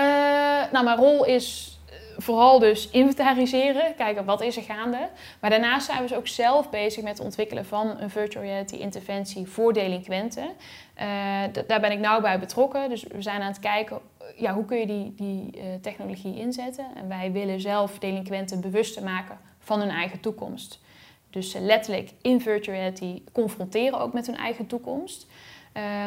nou, 0.72 0.84
mijn 0.84 0.96
rol 0.96 1.24
is 1.24 1.78
eh, 1.78 1.81
vooral 2.22 2.58
dus 2.58 2.90
inventariseren, 2.90 3.94
kijken 3.96 4.24
wat 4.24 4.42
is 4.42 4.56
er 4.56 4.62
gaande. 4.62 5.08
Maar 5.40 5.50
daarnaast 5.50 5.86
zijn 5.86 6.02
we 6.02 6.08
dus 6.08 6.16
ook 6.16 6.26
zelf 6.26 6.70
bezig 6.70 7.02
met 7.02 7.12
het 7.12 7.26
ontwikkelen 7.26 7.66
van 7.66 8.00
een 8.00 8.10
virtual 8.10 8.44
reality 8.44 8.74
interventie 8.74 9.46
voor 9.46 9.72
delinquenten. 9.72 10.44
Uh, 10.44 11.04
daar 11.66 11.80
ben 11.80 11.92
ik 11.92 11.98
nauw 11.98 12.20
bij 12.20 12.38
betrokken. 12.38 12.88
Dus 12.88 13.02
we 13.02 13.22
zijn 13.22 13.40
aan 13.42 13.48
het 13.48 13.58
kijken 13.58 14.00
ja, 14.36 14.54
hoe 14.54 14.64
kun 14.64 14.78
je 14.78 14.86
die, 14.86 15.14
die 15.14 15.50
uh, 15.56 15.62
technologie 15.80 16.38
inzetten. 16.38 16.86
En 16.94 17.08
wij 17.08 17.32
willen 17.32 17.60
zelf 17.60 17.98
delinquenten 17.98 18.60
bewuster 18.60 19.02
maken 19.02 19.38
van 19.58 19.80
hun 19.80 19.90
eigen 19.90 20.20
toekomst. 20.20 20.80
Dus 21.30 21.54
letterlijk 21.60 22.10
in 22.22 22.40
virtual 22.40 22.76
reality 22.76 23.22
confronteren 23.32 24.00
ook 24.00 24.12
met 24.12 24.26
hun 24.26 24.36
eigen 24.36 24.66
toekomst. 24.66 25.26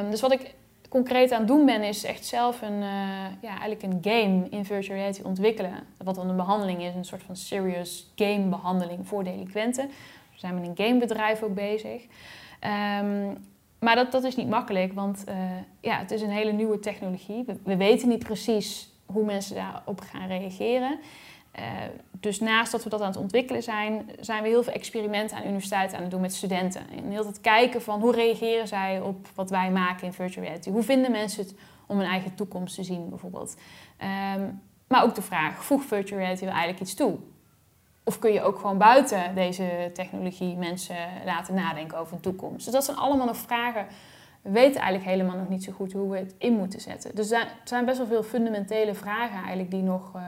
Um, 0.01 0.12
dus 0.12 0.22
wat 0.22 0.31
ik 0.31 0.53
concreet 0.89 1.32
aan 1.32 1.39
het 1.39 1.48
doen 1.48 1.65
ben, 1.65 1.84
is 1.84 2.04
echt 2.04 2.25
zelf 2.25 2.62
een, 2.62 2.82
uh, 2.82 3.25
ja, 3.42 3.60
eigenlijk 3.60 3.84
een 3.84 4.00
game 4.01 4.50
in 4.50 4.65
virtual 4.65 4.98
reality 4.98 5.22
ontwikkelen. 5.22 5.74
Wat 6.04 6.15
dan 6.15 6.30
een 6.30 6.36
behandeling 6.36 6.84
is, 6.84 6.96
een 6.96 7.06
soort 7.06 7.24
van 7.24 7.36
serious 7.36 8.12
game 8.15 8.46
behandeling 8.50 9.08
voor 9.08 9.24
delinquenten. 9.24 9.88
We 10.32 10.39
zijn 10.39 10.60
met 10.60 10.68
een 10.68 10.86
gamebedrijf 10.86 11.44
ook 11.44 11.54
bezig. 11.54 12.01
Um, 13.01 13.38
maar 13.80 13.96
dat, 13.96 14.12
dat 14.12 14.24
is 14.24 14.36
niet 14.36 14.50
makkelijk, 14.50 14.94
want 14.94 15.24
uh, 15.30 15.36
ja, 15.80 15.98
het 15.98 16.12
is 16.12 16.22
een 16.22 16.30
hele 16.30 16.51
nieuwe 16.51 16.80
technologie. 16.80 17.44
We, 17.46 17.56
we, 17.63 17.77
weten 17.77 18.08
niet 18.08 18.24
precies 18.24 18.89
hoe 19.06 19.25
mensen 19.25 19.56
daarop 19.56 20.00
gaan 20.00 20.27
reageren. 20.27 21.00
Uh, 21.59 21.63
dus 22.12 22.39
naast 22.39 22.71
dat 22.71 22.83
we 22.83 22.89
dat 22.89 23.01
aan 23.01 23.07
het 23.07 23.17
ontwikkelen 23.17 23.63
zijn, 23.63 24.09
zijn 24.19 24.43
we 24.43 24.50
heel 24.50 24.63
veel 24.63 24.74
experimenten 24.74 25.35
aan 25.35 25.41
de 25.41 25.47
universiteit 25.47 25.93
aan 25.93 26.01
het 26.01 26.12
doen 26.12 26.21
met 26.21 26.33
studenten. 26.33 26.81
En 26.89 27.12
heel 27.12 27.25
het 27.25 27.41
kijken 27.41 27.81
van 27.81 28.01
hoe 28.01 28.12
reageren 28.12 28.67
zij 28.67 29.01
op 29.01 29.27
wat 29.35 29.50
wij 29.50 29.71
maken 29.71 30.05
in 30.05 30.13
virtual 30.13 30.45
reality. 30.45 30.69
Hoe 30.69 30.83
vinden 30.83 31.12
mensen 31.12 31.43
het 31.43 31.55
om 31.88 31.97
hun 31.97 32.07
eigen 32.07 32.35
toekomst 32.35 32.75
te 32.75 32.83
zien 32.83 33.09
bijvoorbeeld. 33.09 33.55
Um, 34.38 34.62
maar 34.88 35.03
ook 35.03 35.15
de 35.15 35.21
vraag, 35.21 35.63
voegt 35.63 35.85
virtual 35.85 36.19
reality 36.19 36.43
wel 36.43 36.53
eigenlijk 36.53 36.81
iets 36.81 36.93
toe? 36.93 37.17
Of 38.03 38.19
kun 38.19 38.33
je 38.33 38.41
ook 38.41 38.59
gewoon 38.59 38.77
buiten 38.77 39.35
deze 39.35 39.91
technologie 39.93 40.55
mensen 40.55 40.95
laten 41.25 41.53
nadenken 41.53 41.97
over 41.97 42.13
een 42.13 42.19
toekomst? 42.19 42.63
Dus 42.65 42.74
dat 42.74 42.85
zijn 42.85 42.97
allemaal 42.97 43.25
nog 43.25 43.38
vragen. 43.38 43.88
We 44.41 44.51
weten 44.51 44.81
eigenlijk 44.81 45.09
helemaal 45.09 45.38
nog 45.38 45.50
niet 45.50 45.63
zo 45.63 45.71
goed 45.71 45.93
hoe 45.93 46.12
we 46.12 46.17
het 46.17 46.35
in 46.38 46.53
moeten 46.53 46.81
zetten. 46.81 47.15
Dus 47.15 47.31
er 47.31 47.47
zijn 47.63 47.85
best 47.85 47.97
wel 47.97 48.07
veel 48.07 48.24
fundamentele 48.24 48.93
vragen 48.93 49.38
eigenlijk 49.38 49.71
die, 49.71 49.81
nog, 49.81 50.12
uh, 50.15 50.21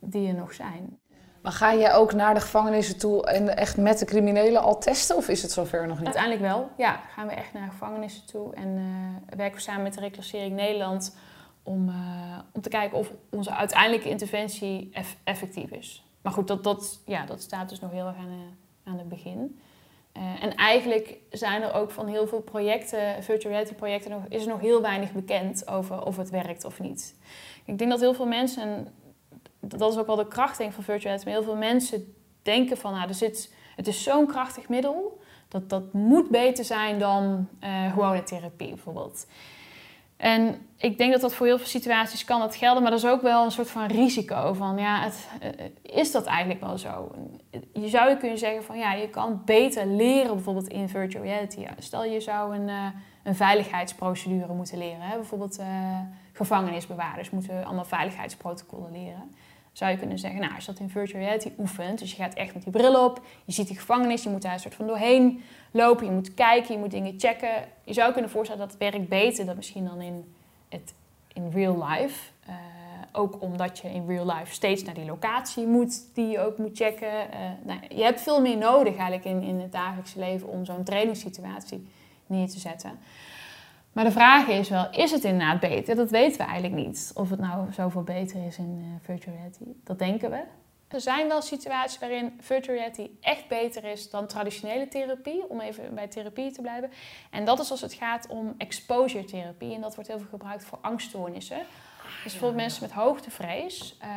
die 0.00 0.28
er 0.28 0.34
nog 0.34 0.52
zijn. 0.52 0.98
Maar 1.46 1.54
ga 1.54 1.72
je 1.72 1.92
ook 1.92 2.12
naar 2.12 2.34
de 2.34 2.40
gevangenissen 2.40 2.98
toe 2.98 3.26
en 3.26 3.56
echt 3.56 3.76
met 3.76 3.98
de 3.98 4.04
criminelen 4.04 4.62
al 4.62 4.78
testen? 4.78 5.16
Of 5.16 5.28
is 5.28 5.42
het 5.42 5.50
zover 5.50 5.86
nog 5.86 5.96
niet? 5.96 6.06
Uiteindelijk 6.06 6.42
wel. 6.42 6.70
Ja, 6.76 7.00
gaan 7.14 7.26
we 7.26 7.32
echt 7.32 7.52
naar 7.52 7.68
gevangenissen 7.68 8.26
toe. 8.26 8.54
En 8.54 8.68
uh, 8.68 9.36
werken 9.36 9.56
we 9.56 9.62
samen 9.62 9.82
met 9.82 9.94
de 9.94 10.00
Reclassering 10.00 10.54
Nederland 10.54 11.16
om, 11.62 11.88
uh, 11.88 11.94
om 12.52 12.60
te 12.60 12.68
kijken 12.68 12.98
of 12.98 13.12
onze 13.30 13.50
uiteindelijke 13.50 14.08
interventie 14.08 14.90
effectief 15.24 15.70
is. 15.70 16.04
Maar 16.22 16.32
goed, 16.32 16.48
dat, 16.48 16.64
dat, 16.64 17.00
ja, 17.04 17.26
dat 17.26 17.42
staat 17.42 17.68
dus 17.68 17.80
nog 17.80 17.90
heel 17.90 18.06
erg 18.06 18.16
aan, 18.16 18.28
uh, 18.28 18.92
aan 18.92 18.98
het 18.98 19.08
begin. 19.08 19.60
en 20.40 20.54
eigenlijk 20.54 21.18
zijn 21.30 21.62
er 21.62 21.72
ook 21.72 21.90
van 21.90 22.06
heel 22.06 22.26
veel 22.26 22.40
projecten, 22.40 23.22
virtual 23.22 23.52
reality 23.52 23.74
projecten, 23.74 24.10
nog, 24.10 24.22
is 24.28 24.42
er 24.42 24.48
nog 24.48 24.60
heel 24.60 24.82
weinig 24.82 25.12
bekend 25.12 25.68
over 25.68 26.04
of 26.04 26.16
het 26.16 26.30
werkt 26.30 26.64
of 26.64 26.80
niet. 26.80 27.14
Ik 27.64 27.78
denk 27.78 27.90
dat 27.90 28.00
heel 28.00 28.14
veel 28.14 28.26
mensen 28.26 28.88
dat 29.60 29.92
is 29.92 29.98
ook 29.98 30.06
wel 30.06 30.16
de 30.16 30.28
kracht 30.28 30.58
denk, 30.58 30.72
van 30.72 30.84
virtual. 30.84 31.18
Heel 31.24 31.42
veel 31.42 31.56
mensen 31.56 32.14
denken 32.42 32.76
van, 32.76 32.92
nou, 32.92 33.08
er 33.08 33.14
zit, 33.14 33.54
het 33.76 33.86
is 33.86 34.02
zo'n 34.02 34.26
krachtig 34.26 34.68
middel, 34.68 35.20
dat 35.48 35.70
dat 35.70 35.92
moet 35.92 36.28
beter 36.28 36.64
zijn 36.64 36.98
dan 36.98 37.48
uh, 37.64 37.92
gewone 37.92 38.22
therapie 38.22 38.68
bijvoorbeeld. 38.68 39.26
En 40.16 40.66
ik 40.76 40.98
denk 40.98 41.12
dat 41.12 41.20
dat 41.20 41.34
voor 41.34 41.46
heel 41.46 41.58
veel 41.58 41.66
situaties 41.66 42.24
kan 42.24 42.40
dat 42.40 42.56
gelden, 42.56 42.82
maar 42.82 42.90
dat 42.90 43.00
is 43.04 43.10
ook 43.10 43.22
wel 43.22 43.44
een 43.44 43.50
soort 43.50 43.70
van 43.70 43.86
risico 43.86 44.52
van, 44.52 44.78
ja, 44.78 45.00
het, 45.00 45.28
eh, 45.40 45.64
is 45.82 46.12
dat 46.12 46.24
eigenlijk 46.24 46.60
wel 46.60 46.78
zo? 46.78 47.10
Je 47.72 47.88
zou 47.88 48.16
kunnen 48.16 48.38
zeggen 48.38 48.64
van, 48.64 48.78
ja, 48.78 48.92
je 48.92 49.08
kan 49.08 49.42
beter 49.44 49.86
leren 49.86 50.34
bijvoorbeeld 50.34 50.68
in 50.68 50.88
virtual 50.88 51.24
reality. 51.24 51.66
Stel 51.78 52.04
je 52.04 52.20
zou 52.20 52.56
een, 52.56 52.68
uh, 52.68 52.86
een 53.22 53.34
veiligheidsprocedure 53.34 54.52
moeten 54.52 54.78
leren, 54.78 55.00
hè? 55.00 55.14
bijvoorbeeld 55.14 55.60
gevangenisbewaarders 56.32 57.30
moeten 57.30 57.64
allemaal 57.64 57.84
veiligheidsprotocollen 57.84 58.92
leren 58.92 59.30
zou 59.76 59.90
je 59.90 59.96
kunnen 59.96 60.18
zeggen, 60.18 60.40
nou, 60.40 60.54
als 60.54 60.64
je 60.64 60.72
dat 60.72 60.80
in 60.80 60.90
virtual 60.90 61.22
reality 61.22 61.50
oefent, 61.58 61.98
dus 61.98 62.10
je 62.10 62.16
gaat 62.16 62.34
echt 62.34 62.54
met 62.54 62.62
die 62.62 62.72
bril 62.72 63.04
op, 63.04 63.20
je 63.44 63.52
ziet 63.52 63.66
die 63.66 63.78
gevangenis, 63.78 64.22
je 64.22 64.28
moet 64.28 64.42
daar 64.42 64.52
een 64.52 64.60
soort 64.60 64.74
van 64.74 64.86
doorheen 64.86 65.42
lopen, 65.70 66.06
je 66.06 66.12
moet 66.12 66.34
kijken, 66.34 66.74
je 66.74 66.80
moet 66.80 66.90
dingen 66.90 67.14
checken. 67.18 67.68
Je 67.84 67.92
zou 67.92 68.12
kunnen 68.12 68.30
voorstellen 68.30 68.62
dat 68.62 68.70
het 68.70 68.92
werkt 68.92 69.08
beter 69.08 69.46
dan 69.46 69.56
misschien 69.56 69.84
dan 69.84 70.00
in, 70.00 70.34
het, 70.68 70.94
in 71.32 71.50
real 71.50 71.86
life. 71.88 72.30
Uh, 72.48 72.54
ook 73.12 73.42
omdat 73.42 73.78
je 73.78 73.88
in 73.88 74.06
real 74.06 74.26
life 74.26 74.54
steeds 74.54 74.82
naar 74.82 74.94
die 74.94 75.04
locatie 75.04 75.66
moet, 75.66 76.14
die 76.14 76.26
je 76.26 76.40
ook 76.40 76.58
moet 76.58 76.76
checken. 76.76 77.08
Uh, 77.08 77.38
nou, 77.62 77.80
je 77.88 78.02
hebt 78.02 78.20
veel 78.20 78.40
meer 78.40 78.56
nodig 78.56 78.96
eigenlijk 78.96 79.24
in, 79.24 79.42
in 79.42 79.60
het 79.60 79.72
dagelijkse 79.72 80.18
leven 80.18 80.48
om 80.48 80.64
zo'n 80.64 80.84
trainingssituatie 80.84 81.86
neer 82.26 82.48
te 82.48 82.58
zetten. 82.58 82.98
Maar 83.96 84.04
de 84.04 84.10
vraag 84.10 84.46
is 84.46 84.68
wel, 84.68 84.90
is 84.90 85.10
het 85.10 85.24
inderdaad 85.24 85.60
beter? 85.60 85.96
Dat 85.96 86.10
weten 86.10 86.38
we 86.38 86.44
eigenlijk 86.44 86.86
niet. 86.86 87.10
Of 87.14 87.30
het 87.30 87.40
nou 87.40 87.72
zoveel 87.72 88.02
beter 88.02 88.46
is 88.46 88.58
in 88.58 88.78
uh, 88.80 88.86
virtual 89.00 89.36
reality. 89.36 89.64
Dat 89.84 89.98
denken 89.98 90.30
we. 90.30 90.42
Er 90.88 91.00
zijn 91.00 91.28
wel 91.28 91.42
situaties 91.42 91.98
waarin 91.98 92.32
virtual 92.40 92.76
reality 92.76 93.10
echt 93.20 93.48
beter 93.48 93.84
is 93.84 94.10
dan 94.10 94.26
traditionele 94.26 94.88
therapie, 94.88 95.48
om 95.48 95.60
even 95.60 95.94
bij 95.94 96.08
therapie 96.08 96.50
te 96.50 96.60
blijven. 96.60 96.90
En 97.30 97.44
dat 97.44 97.60
is 97.60 97.70
als 97.70 97.80
het 97.80 97.92
gaat 97.92 98.26
om 98.28 98.54
exposure 98.58 99.24
therapie. 99.24 99.74
En 99.74 99.80
dat 99.80 99.94
wordt 99.94 100.10
heel 100.10 100.18
veel 100.18 100.28
gebruikt 100.30 100.64
voor 100.64 100.78
angststoornissen. 100.80 101.58
Dus 102.22 102.32
bijvoorbeeld 102.32 102.62
mensen 102.62 102.82
met 102.82 102.92
hoogtevrees. 102.92 103.98
Uh, 104.02 104.08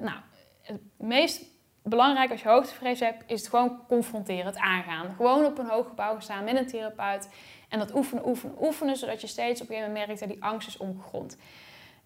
nou, 0.00 0.18
het 0.62 0.80
meest 0.96 1.44
belangrijk 1.82 2.30
als 2.30 2.42
je 2.42 2.48
hoogtevrees 2.48 3.00
hebt, 3.00 3.22
is 3.26 3.40
het 3.40 3.50
gewoon 3.50 3.78
confronteren, 3.88 4.46
het 4.46 4.58
aangaan. 4.58 5.14
Gewoon 5.16 5.44
op 5.44 5.58
een 5.58 5.68
hoog 5.68 5.88
gebouw 5.88 6.20
staan 6.20 6.44
met 6.44 6.56
een 6.56 6.66
therapeut 6.66 7.28
en 7.68 7.78
dat 7.78 7.94
oefenen, 7.94 8.26
oefenen, 8.26 8.56
oefenen, 8.60 8.96
zodat 8.96 9.20
je 9.20 9.26
steeds 9.26 9.60
op 9.60 9.68
een 9.68 9.74
gegeven 9.74 9.92
moment 9.92 10.06
merkt 10.06 10.20
dat 10.20 10.28
die 10.28 10.44
angst 10.44 10.68
is 10.68 10.76
omgegrond. 10.76 11.36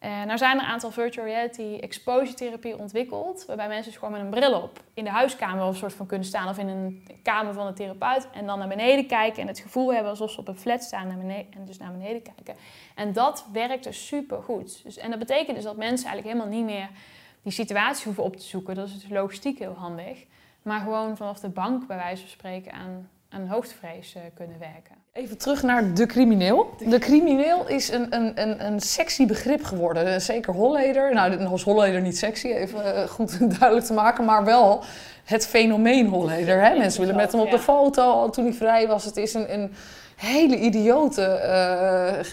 Uh, 0.02 0.24
nou 0.24 0.38
zijn 0.38 0.56
er 0.56 0.62
een 0.62 0.70
aantal 0.70 0.90
virtual 0.90 1.26
reality 1.26 1.78
exposure 1.80 2.34
therapie 2.34 2.78
ontwikkeld, 2.78 3.44
waarbij 3.46 3.68
mensen 3.68 3.90
dus 3.90 4.00
gewoon 4.00 4.12
met 4.12 4.20
een 4.20 4.30
bril 4.30 4.60
op 4.60 4.80
in 4.94 5.04
de 5.04 5.10
huiskamer 5.10 5.62
of 5.64 5.68
een 5.68 5.76
soort 5.76 5.92
van 5.92 6.06
kunnen 6.06 6.26
staan 6.26 6.48
of 6.48 6.58
in 6.58 6.68
een 6.68 7.06
kamer 7.22 7.54
van 7.54 7.66
een 7.66 7.74
therapeut 7.74 8.28
en 8.32 8.46
dan 8.46 8.58
naar 8.58 8.68
beneden 8.68 9.06
kijken 9.06 9.42
en 9.42 9.48
het 9.48 9.58
gevoel 9.58 9.92
hebben 9.92 10.10
alsof 10.10 10.30
ze 10.30 10.40
op 10.40 10.48
een 10.48 10.56
flat 10.56 10.82
staan 10.82 11.06
naar 11.06 11.16
beneden, 11.16 11.52
en 11.52 11.64
dus 11.64 11.78
naar 11.78 11.92
beneden 11.92 12.22
kijken. 12.22 12.56
En 12.94 13.12
dat 13.12 13.46
werkt 13.52 13.84
dus 13.84 14.06
super 14.06 14.42
goed. 14.42 14.80
Dus, 14.84 14.96
en 14.96 15.10
dat 15.10 15.18
betekent 15.18 15.56
dus 15.56 15.64
dat 15.64 15.76
mensen 15.76 16.08
eigenlijk 16.08 16.36
helemaal 16.36 16.58
niet 16.58 16.74
meer 16.74 16.88
die 17.46 17.54
situatie 17.54 18.04
hoeven 18.04 18.24
op 18.24 18.36
te 18.36 18.42
zoeken. 18.42 18.74
Dat 18.74 18.86
is 18.86 18.92
dus 18.92 19.10
logistiek 19.10 19.58
heel 19.58 19.74
handig. 19.78 20.24
Maar 20.62 20.80
gewoon 20.80 21.16
vanaf 21.16 21.40
de 21.40 21.48
bank 21.48 21.86
bij 21.86 21.96
wijze 21.96 22.20
van 22.20 22.30
spreken 22.30 22.72
aan, 22.72 23.08
aan 23.28 23.46
hoogtevrees 23.46 24.14
uh, 24.16 24.22
kunnen 24.34 24.58
werken. 24.58 24.94
Even 25.12 25.38
terug 25.38 25.62
naar 25.62 25.94
de 25.94 26.06
crimineel. 26.06 26.74
De 26.88 26.98
crimineel 26.98 27.68
is 27.68 27.90
een, 27.90 28.14
een, 28.14 28.42
een, 28.42 28.66
een 28.66 28.80
sexy 28.80 29.26
begrip 29.26 29.64
geworden. 29.64 30.20
Zeker 30.20 30.54
Holleder. 30.54 31.14
Nou, 31.14 31.48
was 31.48 31.62
Holleder 31.62 32.00
niet 32.00 32.18
sexy, 32.18 32.46
even 32.46 32.94
eh, 32.94 33.08
goed 33.08 33.38
duidelijk 33.58 33.86
te 33.86 33.92
maken. 33.92 34.24
Maar 34.24 34.44
wel 34.44 34.82
het 35.24 35.46
fenomeen 35.46 36.08
Holleder. 36.08 36.64
Hè? 36.64 36.78
Mensen 36.78 37.00
willen 37.00 37.16
met 37.16 37.32
hem 37.32 37.40
op 37.40 37.50
de 37.50 37.58
foto 37.58 38.30
toen 38.30 38.44
hij 38.44 38.54
vrij 38.54 38.86
was. 38.86 39.04
Het 39.04 39.16
is 39.16 39.34
een, 39.34 39.52
een 39.52 39.72
hele 40.16 40.58
idiote 40.58 41.40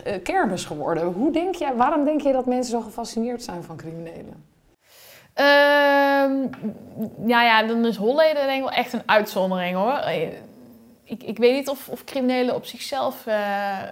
uh, 0.06 0.14
kermis 0.24 0.66
geworden. 0.66 1.04
Hoe 1.04 1.32
denk 1.32 1.56
jij, 1.56 1.76
waarom 1.76 2.06
denk 2.06 2.22
je 2.22 2.32
dat 2.32 2.46
mensen 2.46 2.72
zo 2.72 2.82
gefascineerd 2.82 3.44
zijn 3.44 3.64
van 3.64 3.78
criminelen? 3.78 4.53
Um, 5.36 6.50
ja, 7.28 7.44
ja, 7.44 7.64
dan 7.64 7.86
is 7.86 7.96
Holleder 7.96 8.44
denk 8.46 8.58
ik 8.58 8.70
wel 8.70 8.72
echt 8.72 8.94
een 8.94 9.04
uitzondering 9.06 9.76
hoor 9.76 10.00
ik, 11.04 11.24
ik 11.24 11.38
weet 11.38 11.54
niet 11.54 11.70
of, 11.70 11.90
of 11.90 12.04
criminelen 12.04 12.56
op 12.56 12.66
zichzelf 12.66 13.26
uh, 13.26 13.88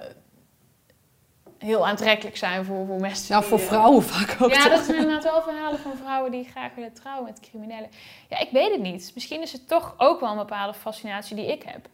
heel 1.57 1.87
aantrekkelijk 1.87 2.37
zijn 2.37 2.65
voor, 2.65 2.85
voor 2.85 2.99
mensen. 2.99 3.31
Nou, 3.31 3.43
voor 3.43 3.59
eh, 3.59 3.65
vrouwen 3.65 4.03
vaak 4.03 4.41
ook. 4.41 4.53
Ja, 4.53 4.69
dat 4.69 4.83
zijn 4.83 4.97
inderdaad 4.97 5.23
wel 5.23 5.41
verhalen 5.41 5.79
van 5.79 5.97
vrouwen 5.97 6.31
die 6.31 6.43
graag 6.43 6.75
willen 6.75 6.93
trouwen 6.93 7.25
met 7.25 7.39
criminelen. 7.39 7.89
Ja, 8.29 8.39
ik 8.39 8.49
weet 8.51 8.71
het 8.71 8.81
niet. 8.81 9.11
Misschien 9.13 9.41
is 9.41 9.51
het 9.51 9.67
toch 9.67 9.93
ook 9.97 10.19
wel 10.19 10.31
een 10.31 10.37
bepaalde 10.37 10.73
fascinatie 10.73 11.35
die 11.35 11.51
ik 11.51 11.63
heb. 11.63 11.87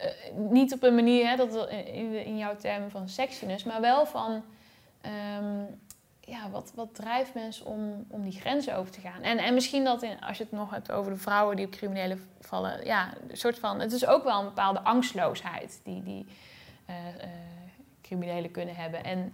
Uh, 0.00 0.06
niet 0.50 0.72
op 0.72 0.82
een 0.82 0.94
manier, 0.94 1.28
hè, 1.28 1.36
dat 1.36 1.68
in, 1.70 2.24
in 2.24 2.38
jouw 2.38 2.56
termen 2.56 2.90
van 2.90 3.08
sexiness, 3.08 3.64
maar 3.64 3.80
wel 3.80 4.06
van. 4.06 4.42
Um, 5.40 5.80
ja, 6.32 6.50
wat, 6.50 6.72
wat 6.74 6.94
drijft 6.94 7.34
mensen 7.34 7.66
om, 7.66 8.06
om 8.08 8.22
die 8.22 8.40
grenzen 8.40 8.76
over 8.76 8.92
te 8.92 9.00
gaan? 9.00 9.22
En, 9.22 9.38
en 9.38 9.54
misschien 9.54 9.84
dat 9.84 10.02
in, 10.02 10.20
als 10.20 10.36
je 10.36 10.42
het 10.42 10.52
nog 10.52 10.70
hebt 10.70 10.92
over 10.92 11.12
de 11.12 11.18
vrouwen 11.18 11.56
die 11.56 11.66
op 11.66 11.72
criminelen 11.72 12.28
vallen, 12.40 12.84
ja, 12.84 13.12
een 13.28 13.36
soort 13.36 13.58
van. 13.58 13.80
Het 13.80 13.92
is 13.92 14.06
ook 14.06 14.24
wel 14.24 14.38
een 14.38 14.44
bepaalde 14.44 14.80
angstloosheid 14.80 15.80
die, 15.84 16.02
die 16.02 16.26
uh, 16.90 16.96
uh, 16.96 17.24
criminelen 18.02 18.50
kunnen 18.50 18.74
hebben. 18.74 19.04
En 19.04 19.32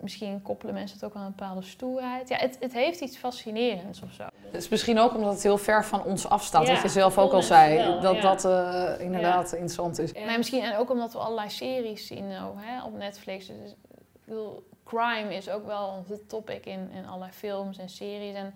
misschien 0.00 0.42
koppelen 0.42 0.74
mensen 0.74 0.96
het 0.96 1.06
ook 1.06 1.14
aan 1.14 1.24
een 1.24 1.34
bepaalde 1.36 1.62
stoerheid. 1.62 2.28
Ja, 2.28 2.36
het, 2.36 2.56
het 2.60 2.72
heeft 2.72 3.00
iets 3.00 3.16
fascinerends 3.16 4.02
of 4.02 4.12
zo. 4.12 4.24
Het 4.40 4.54
is 4.62 4.68
misschien 4.68 4.98
ook 4.98 5.14
omdat 5.14 5.32
het 5.32 5.42
heel 5.42 5.58
ver 5.58 5.84
van 5.84 6.04
ons 6.04 6.28
afstaat, 6.28 6.68
wat 6.68 6.82
je 6.82 6.88
zelf 6.88 7.18
ook 7.18 7.32
al 7.32 7.42
zei. 7.42 8.00
dat 8.00 8.22
dat 8.22 8.44
uh, 8.44 9.04
inderdaad 9.04 9.52
interessant 9.52 9.98
is. 9.98 10.12
Maar 10.12 10.36
misschien 10.36 10.62
en 10.62 10.76
ook 10.76 10.90
omdat 10.90 11.12
we 11.12 11.18
allerlei 11.18 11.50
series 11.50 12.06
zien 12.06 12.24
oh, 12.24 12.56
hè, 12.56 12.84
op 12.84 12.96
Netflix. 12.96 13.46
Dus, 13.46 13.70
ik 13.70 14.24
bedoel, 14.24 14.66
crime 14.86 15.34
is 15.34 15.48
ook 15.48 15.66
wel 15.66 16.04
een 16.08 16.26
topic 16.26 16.66
in, 16.66 16.90
in 16.90 17.06
allerlei 17.06 17.32
films 17.32 17.78
en 17.78 17.88
series. 17.88 18.34
En 18.34 18.54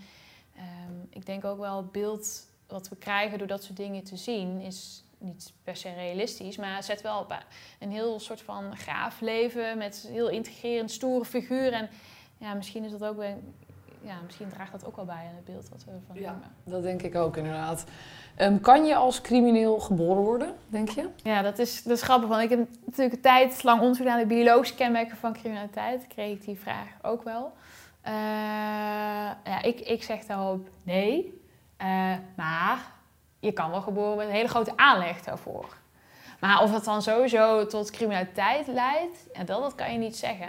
ehm, 0.57 0.95
ik 1.11 1.27
denk 1.27 1.45
ook 1.45 1.59
wel 1.59 1.77
het 1.77 1.93
beeld 1.93 2.47
wat 2.67 2.89
we 2.89 2.97
krijgen 2.97 3.39
door 3.39 3.47
dat 3.47 3.65
soort 3.65 3.77
dingen 3.77 4.05
te 4.05 4.17
zien 4.17 4.61
is 4.61 5.05
niet 5.19 5.53
per 5.65 5.77
se 5.77 5.93
realistisch, 5.93 6.57
maar 6.57 6.83
zet 6.83 7.03
wel 7.03 7.21
op 7.21 7.45
een 7.79 7.91
heel 7.91 8.21
soort 8.21 8.43
van 8.43 8.77
gaaf 8.77 9.21
leven 9.21 9.79
met 9.79 10.09
heel 10.09 10.29
integrerend, 10.29 10.91
stoere 10.91 11.25
figuur. 11.25 11.73
En 11.73 11.89
ja, 12.39 12.55
misschien 12.55 12.85
is 12.85 12.91
dat 12.91 13.05
ook 13.05 13.17
wel 13.17 13.43
ja, 14.03 14.15
misschien 14.25 14.49
draagt 14.49 14.73
dat 14.73 14.87
ook 14.87 14.97
wel 14.97 15.05
bij 15.05 15.15
aan 15.15 15.35
het 15.35 15.45
beeld 15.45 15.69
wat 15.69 15.85
we 15.85 15.91
ervan 15.91 16.17
ja, 16.17 16.31
hebben. 16.31 16.49
Dat 16.65 16.83
denk 16.83 17.03
ik 17.03 17.15
ook 17.15 17.37
inderdaad. 17.37 17.85
Um, 18.39 18.61
kan 18.61 18.85
je 18.85 18.95
als 18.97 19.21
crimineel 19.21 19.79
geboren 19.79 20.23
worden, 20.23 20.55
denk 20.67 20.89
je? 20.89 21.09
Ja, 21.17 21.43
dat 21.43 21.59
is, 21.59 21.83
dat 21.83 21.97
is 21.97 22.03
grappig. 22.03 22.29
Want 22.29 22.43
ik 22.43 22.51
heb 22.51 22.69
natuurlijk 22.85 23.15
een 23.15 23.21
tijd 23.21 23.63
lang 23.63 23.81
onderzoek 23.81 24.07
naar 24.07 24.19
de 24.19 24.27
biologische 24.27 24.75
kenmerken 24.75 25.17
van 25.17 25.33
criminaliteit. 25.33 26.07
Kreeg 26.07 26.33
ik 26.33 26.45
die 26.45 26.59
vraag 26.59 26.89
ook 27.03 27.23
wel. 27.23 27.53
Uh, 28.07 28.13
ja, 29.45 29.63
ik, 29.63 29.81
ik 29.81 30.03
zeg 30.03 30.25
daarop 30.25 30.69
nee. 30.83 31.43
Uh, 31.83 32.15
maar 32.37 32.79
je 33.39 33.53
kan 33.53 33.71
wel 33.71 33.83
geboren 33.83 34.17
met 34.17 34.27
een 34.27 34.33
hele 34.33 34.49
grote 34.49 34.77
aanleg 34.77 35.23
daarvoor. 35.23 35.77
Maar 36.41 36.63
of 36.63 36.73
het 36.73 36.85
dan 36.85 37.03
sowieso 37.03 37.67
tot 37.67 37.91
criminaliteit 37.91 38.67
leidt, 38.67 39.27
ja, 39.33 39.45
dat, 39.45 39.63
dat 39.63 39.75
kan 39.75 39.93
je 39.93 39.99
niet 39.99 40.17
zeggen. 40.17 40.49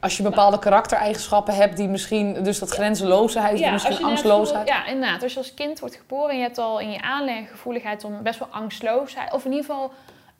Als 0.00 0.16
je 0.16 0.22
bepaalde 0.22 0.58
karaktereigenschappen 0.58 1.54
hebt 1.54 1.76
die 1.76 1.88
misschien, 1.88 2.42
dus 2.42 2.58
dat 2.58 2.70
grenzeloosheid, 2.70 3.58
ja, 3.58 3.72
misschien 3.72 4.04
angstloosheid. 4.04 4.68
Ja, 4.68 4.86
inderdaad. 4.86 5.22
Als 5.22 5.32
je 5.32 5.38
als 5.38 5.54
kind 5.54 5.80
wordt 5.80 5.94
geboren 5.94 6.30
en 6.30 6.36
je 6.36 6.42
hebt 6.42 6.58
al 6.58 6.80
in 6.80 6.90
je 6.90 7.02
aanleg 7.02 7.50
gevoeligheid 7.50 8.04
om 8.04 8.22
best 8.22 8.38
wel 8.38 8.48
angstloosheid, 8.48 9.32
of 9.32 9.44
in 9.44 9.50
ieder 9.50 9.66
geval, 9.66 9.92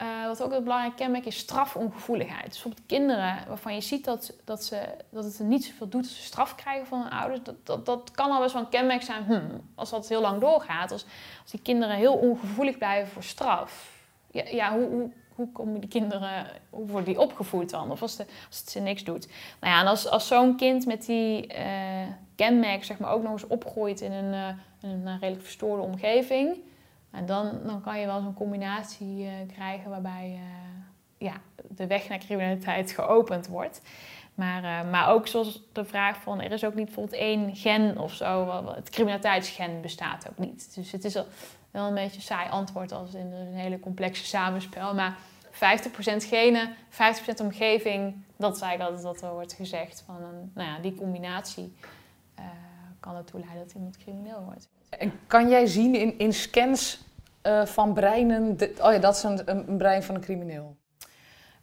uh, 0.02 0.26
wat 0.26 0.43
ook 0.43 0.52
een 0.52 0.62
belangrijk 0.62 0.97
kenmerk 0.97 1.26
is, 1.26 1.37
strafongevoeligheid. 1.37 2.45
Dus 2.45 2.52
bijvoorbeeld 2.52 2.87
kinderen 2.87 3.38
waarvan 3.49 3.75
je 3.75 3.81
ziet 3.81 4.05
dat, 4.05 4.33
dat, 4.45 4.64
ze, 4.64 4.81
dat 5.11 5.25
het 5.25 5.38
er 5.38 5.45
niet 5.45 5.64
zoveel 5.64 5.88
doet 5.88 6.02
als 6.02 6.17
ze 6.17 6.23
straf 6.23 6.55
krijgen 6.55 6.87
van 6.87 7.00
hun 7.00 7.11
ouders, 7.11 7.40
dat, 7.43 7.67
dat, 7.67 7.87
dat 7.87 8.11
kan 8.11 8.31
al 8.31 8.40
best 8.40 8.52
wel 8.52 8.62
een 8.62 8.69
kenmerk 8.69 9.02
zijn, 9.02 9.25
hmm, 9.25 9.61
als 9.75 9.90
dat 9.90 10.09
heel 10.09 10.21
lang 10.21 10.40
doorgaat. 10.40 10.93
Als, 10.93 11.05
als 11.43 11.50
die 11.50 11.61
kinderen 11.62 11.97
heel 11.97 12.14
ongevoelig 12.14 12.79
blijven 12.79 13.12
voor 13.12 13.23
straf. 13.23 13.88
Ja, 14.31 14.43
ja 14.50 14.73
hoe, 14.73 14.88
hoe 14.88 15.11
hoe 15.40 15.52
komen 15.52 15.80
die 15.80 15.88
kinderen, 15.88 16.47
hoe 16.70 16.87
worden 16.87 17.12
die 17.12 17.20
opgevoed 17.20 17.70
dan? 17.70 17.90
Of 17.90 18.02
als, 18.02 18.18
als 18.18 18.59
het 18.59 18.70
ze 18.70 18.80
niks 18.80 19.04
doet. 19.04 19.28
Nou 19.61 19.73
ja, 19.75 19.80
en 19.80 19.87
als, 19.87 20.09
als 20.09 20.26
zo'n 20.26 20.56
kind 20.56 20.87
met 20.87 21.06
die 21.06 21.54
uh, 21.54 21.62
kenmerken 22.35 22.87
zeg 22.87 22.99
maar, 22.99 23.11
ook 23.11 23.23
nog 23.23 23.32
eens 23.32 23.47
opgroeit 23.47 24.00
in 24.00 24.12
een, 24.12 24.32
uh, 24.32 24.90
een 24.90 25.18
redelijk 25.18 25.44
verstoorde 25.44 25.82
omgeving. 25.82 26.56
En 27.11 27.26
dan, 27.26 27.50
dan 27.66 27.80
kan 27.80 28.00
je 28.00 28.06
wel 28.06 28.20
zo'n 28.20 28.35
combinatie 28.35 29.28
krijgen 29.52 29.90
waarbij 29.90 30.38
ja, 31.18 31.32
de 31.68 31.87
weg 31.87 32.09
naar 32.09 32.18
criminaliteit 32.18 32.92
geopend 32.92 33.47
wordt. 33.49 33.82
Maar, 34.35 34.87
maar 34.87 35.09
ook 35.09 35.26
zoals 35.26 35.62
de 35.73 35.85
vraag 35.85 36.16
van, 36.16 36.40
er 36.40 36.52
is 36.52 36.64
ook 36.64 36.75
niet 36.75 36.85
bijvoorbeeld 36.85 37.20
één 37.20 37.56
gen 37.56 37.99
of 37.99 38.12
zo. 38.12 38.62
Het 38.75 38.90
criminaliteitsgen 38.90 39.80
bestaat 39.80 40.28
ook 40.30 40.38
niet. 40.38 40.75
Dus 40.75 40.92
het 40.92 41.04
is 41.04 41.16
wel 41.70 41.87
een 41.87 41.94
beetje 41.94 42.20
saai 42.20 42.50
antwoord 42.50 42.92
als 42.92 43.14
in 43.14 43.32
een 43.32 43.54
hele 43.54 43.80
complexe 43.80 44.25
samenspel. 44.25 44.94
Maar 44.94 45.16
50% 45.61 46.26
genen, 46.29 46.75
50% 46.90 46.97
omgeving, 47.40 48.25
dat 48.37 48.57
is 48.57 48.62
eigenlijk 48.62 48.90
altijd 48.90 49.12
wat 49.12 49.31
er 49.31 49.35
wordt 49.35 49.52
gezegd. 49.52 50.02
Van 50.07 50.23
een, 50.23 50.50
nou 50.55 50.69
ja, 50.69 50.79
die 50.79 50.95
combinatie 50.95 51.75
uh, 52.38 52.45
kan 53.00 53.17
ertoe 53.17 53.40
leiden 53.40 53.64
dat 53.64 53.75
iemand 53.75 53.97
crimineel 53.97 54.43
wordt. 54.45 54.69
En 54.88 55.12
kan 55.26 55.49
jij 55.49 55.67
zien 55.67 55.95
in, 55.95 56.19
in 56.19 56.33
scans 56.33 57.00
uh, 57.43 57.67
van 57.67 57.93
breinen, 57.93 58.57
de, 58.57 58.75
oh 58.81 58.93
ja, 58.93 58.99
dat 58.99 59.17
is 59.17 59.23
een, 59.23 59.50
een 59.50 59.76
brein 59.76 60.02
van 60.02 60.14
een 60.14 60.21
crimineel? 60.21 60.76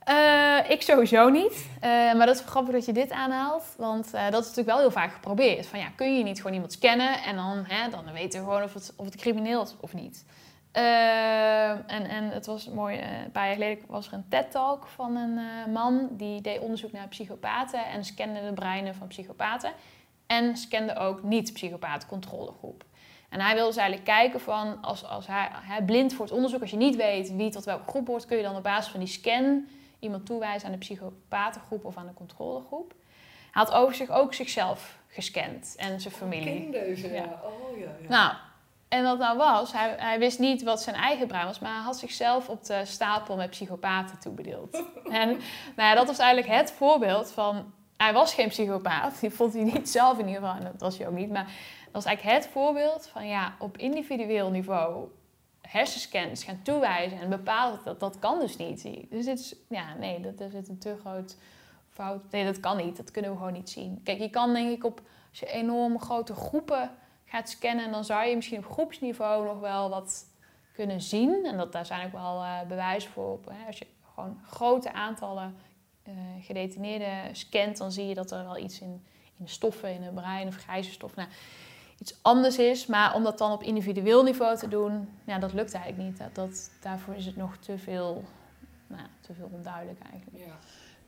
Uh, 0.10 0.70
ik 0.70 0.82
sowieso 0.82 1.30
niet. 1.30 1.54
Uh, 1.54 1.90
maar 2.14 2.26
dat 2.26 2.36
is 2.36 2.42
grappig 2.46 2.74
dat 2.74 2.86
je 2.86 2.94
dit 2.94 3.12
aanhaalt. 3.12 3.64
Want 3.78 4.06
uh, 4.06 4.24
dat 4.24 4.42
is 4.42 4.48
natuurlijk 4.48 4.68
wel 4.68 4.80
heel 4.80 4.92
vaak 4.92 5.12
geprobeerd. 5.14 5.66
Van 5.66 5.80
ja, 5.80 5.90
kun 5.96 6.18
je 6.18 6.24
niet 6.24 6.38
gewoon 6.38 6.54
iemand 6.54 6.72
scannen 6.72 7.24
en 7.24 7.36
dan, 7.36 7.64
hè, 7.68 7.90
dan 7.90 8.12
weten 8.14 8.40
we 8.40 8.46
gewoon 8.46 8.64
of 8.64 8.74
het, 8.74 8.94
of 8.96 9.06
het 9.06 9.16
crimineel 9.16 9.64
is 9.64 9.76
of 9.80 9.94
niet. 9.94 10.26
En, 10.72 12.10
en 12.10 12.30
het 12.30 12.46
was 12.46 12.70
mooi, 12.70 12.98
een 12.98 13.32
paar 13.32 13.46
jaar 13.46 13.54
geleden 13.54 13.84
was 13.88 14.08
er 14.08 14.14
een 14.14 14.28
TED-talk 14.30 14.88
van 14.88 15.16
een 15.16 15.72
man 15.72 16.08
die 16.12 16.42
deed 16.42 16.60
onderzoek 16.60 16.92
naar 16.92 17.08
psychopaten 17.08 17.86
en 17.86 18.06
scande 18.06 18.42
de 18.42 18.54
breinen 18.54 18.96
van 18.96 19.08
psychopaten. 19.08 19.72
En 20.28 20.58
scande 20.58 20.96
ook 20.96 21.24
niet-psychopaten 21.24 22.08
controlegroep. 22.08 22.84
En 23.30 23.40
hij 23.40 23.56
wil 23.56 23.66
dus 23.66 23.76
eigenlijk 23.76 24.08
kijken 24.08 24.40
van, 24.40 24.82
als, 24.82 25.06
als 25.06 25.28
hij, 25.28 25.50
hij 25.52 25.84
blind 25.84 26.14
voor 26.14 26.26
het 26.26 26.34
onderzoek, 26.34 26.62
als 26.62 26.70
je 26.70 26.78
niet 26.78 26.96
weet 26.96 27.36
wie 27.36 27.50
tot 27.50 27.64
welke 27.64 27.90
groep 27.90 28.08
hoort, 28.08 28.26
kun 28.26 28.38
je 28.38 28.44
dan 28.44 28.56
op 28.56 28.64
basis 28.64 28.92
van 28.92 29.00
die 29.00 29.10
scan 29.10 29.68
iemand 30.00 30.26
toewijzen 30.26 30.66
aan 30.66 30.74
de 30.74 30.78
psychopatengroep 30.78 31.86
of 31.86 31.98
aan 31.98 32.08
de 32.08 32.14
controlegroep. 32.14 32.94
Hij 33.52 33.66
had 33.66 33.72
over 33.72 33.96
zich 33.96 34.10
ook 34.10 34.34
zichzelf 34.34 34.98
gescand 35.08 35.76
en 35.78 36.02
zijn 36.02 36.14
familie. 36.14 36.54
Ik 36.54 36.72
deze, 36.72 37.12
ja. 37.14 37.42
Oh, 37.44 37.80
ja, 37.80 37.90
ja. 38.02 38.10
Nou, 38.10 38.34
en 38.88 39.04
wat 39.04 39.18
nou 39.18 39.38
was, 39.38 39.72
hij, 39.72 39.96
hij 39.98 40.20
wist 40.20 40.40
niet 40.40 40.64
wat 40.64 40.82
zijn 40.82 40.96
eigen 40.96 41.28
brein 41.28 41.46
was, 41.46 41.60
maar 41.60 41.74
hij 41.74 41.84
had 41.84 41.98
zichzelf 41.98 42.50
op 42.50 42.66
de 42.66 42.86
stapel 42.86 43.36
met 43.36 43.50
psychopaten 43.50 44.20
toebedeeld. 44.20 44.84
en 45.04 45.30
nou 45.76 45.90
ja, 45.90 45.96
dat 45.96 46.08
was 46.08 46.18
eigenlijk 46.18 46.54
het 46.54 46.72
voorbeeld 46.72 47.32
van, 47.32 47.74
hij 47.98 48.14
was 48.14 48.34
geen 48.34 48.48
psychopaat, 48.48 49.20
die 49.20 49.30
vond 49.30 49.54
hij 49.54 49.64
niet 49.64 49.90
zelf 49.90 50.18
in 50.20 50.28
ieder 50.28 50.42
geval, 50.42 50.58
en 50.58 50.64
dat 50.64 50.82
was 50.82 50.98
hij 50.98 51.08
ook 51.08 51.16
niet, 51.16 51.30
maar 51.30 51.46
dat 51.84 51.94
was 51.94 52.06
eigenlijk 52.06 52.38
het 52.38 52.52
voorbeeld 52.52 53.08
van 53.08 53.28
ja, 53.28 53.56
op 53.60 53.78
individueel 53.78 54.50
niveau 54.50 55.08
hersenscans 55.62 56.44
gaan 56.44 56.62
toewijzen 56.64 57.20
en 57.20 57.30
bepalen 57.30 57.80
dat 57.84 58.00
dat 58.00 58.20
kan 58.20 58.40
dus 58.40 58.58
niet. 58.58 58.84
Dus 59.10 59.26
het 59.26 59.40
is, 59.40 59.56
ja, 59.70 59.94
nee, 60.00 60.20
dat, 60.20 60.40
er 60.40 60.50
zit 60.50 60.68
een 60.68 60.80
te 60.80 60.96
groot 61.00 61.38
fout. 61.90 62.32
Nee, 62.32 62.46
dat 62.46 62.60
kan 62.60 62.78
niet. 62.78 62.98
Dat 62.98 63.12
kunnen 63.12 63.32
we 63.32 63.38
gewoon 63.38 63.54
niet 63.54 63.70
zien. 63.70 64.02
Kijk, 64.04 64.20
je 64.20 64.30
kan 64.30 64.54
denk 64.54 64.72
ik 64.72 64.86
op, 64.86 65.02
als 65.30 65.40
je 65.40 65.46
enorm 65.46 66.00
grote 66.00 66.34
groepen 66.34 66.92
gaat 67.28 67.50
scannen, 67.50 67.92
dan 67.92 68.06
zou 68.06 68.26
je 68.26 68.36
misschien 68.36 68.58
op 68.58 68.72
groepsniveau 68.72 69.46
nog 69.46 69.60
wel 69.60 69.90
wat 69.90 70.26
kunnen 70.74 71.02
zien. 71.02 71.46
En 71.46 71.58
dat, 71.58 71.72
daar 71.72 71.86
zijn 71.86 72.06
ook 72.06 72.12
wel 72.12 72.42
uh, 72.42 72.62
bewijzen 72.68 73.12
voor. 73.12 73.32
Op, 73.32 73.46
hè. 73.46 73.66
Als 73.68 73.78
je 73.78 73.88
gewoon 74.14 74.40
grote 74.44 74.94
aantallen 74.94 75.56
uh, 76.08 76.14
gedetineerden 76.42 77.36
scant, 77.36 77.78
dan 77.78 77.92
zie 77.92 78.08
je 78.08 78.14
dat 78.14 78.32
er 78.32 78.44
wel 78.44 78.58
iets 78.58 78.82
in, 78.82 79.06
in 79.38 79.46
de 79.46 79.52
stoffen, 79.52 79.94
in 79.94 80.02
het 80.02 80.16
brein 80.16 80.48
of 80.48 80.56
grijze 80.56 80.92
stoffen. 80.92 81.20
Nou, 81.20 81.34
iets 82.00 82.16
anders 82.22 82.58
is. 82.58 82.86
Maar 82.86 83.16
om 83.16 83.24
dat 83.24 83.38
dan 83.38 83.52
op 83.52 83.64
individueel 83.64 84.24
niveau 84.24 84.58
te 84.58 84.68
doen, 84.68 85.10
ja, 85.24 85.40
dat 85.40 85.54
lukt 85.54 85.74
eigenlijk 85.74 86.10
niet. 86.10 86.18
Dat, 86.18 86.36
dat 86.36 86.72
daarvoor 86.82 87.16
is 87.16 87.26
het 87.26 87.36
nog 87.36 87.58
te 87.58 87.78
veel, 87.78 88.24
nou, 88.88 89.08
te 89.22 89.34
veel 89.34 89.50
onduidelijk 89.54 90.00
eigenlijk. 90.12 90.46
Ja. 90.46 90.58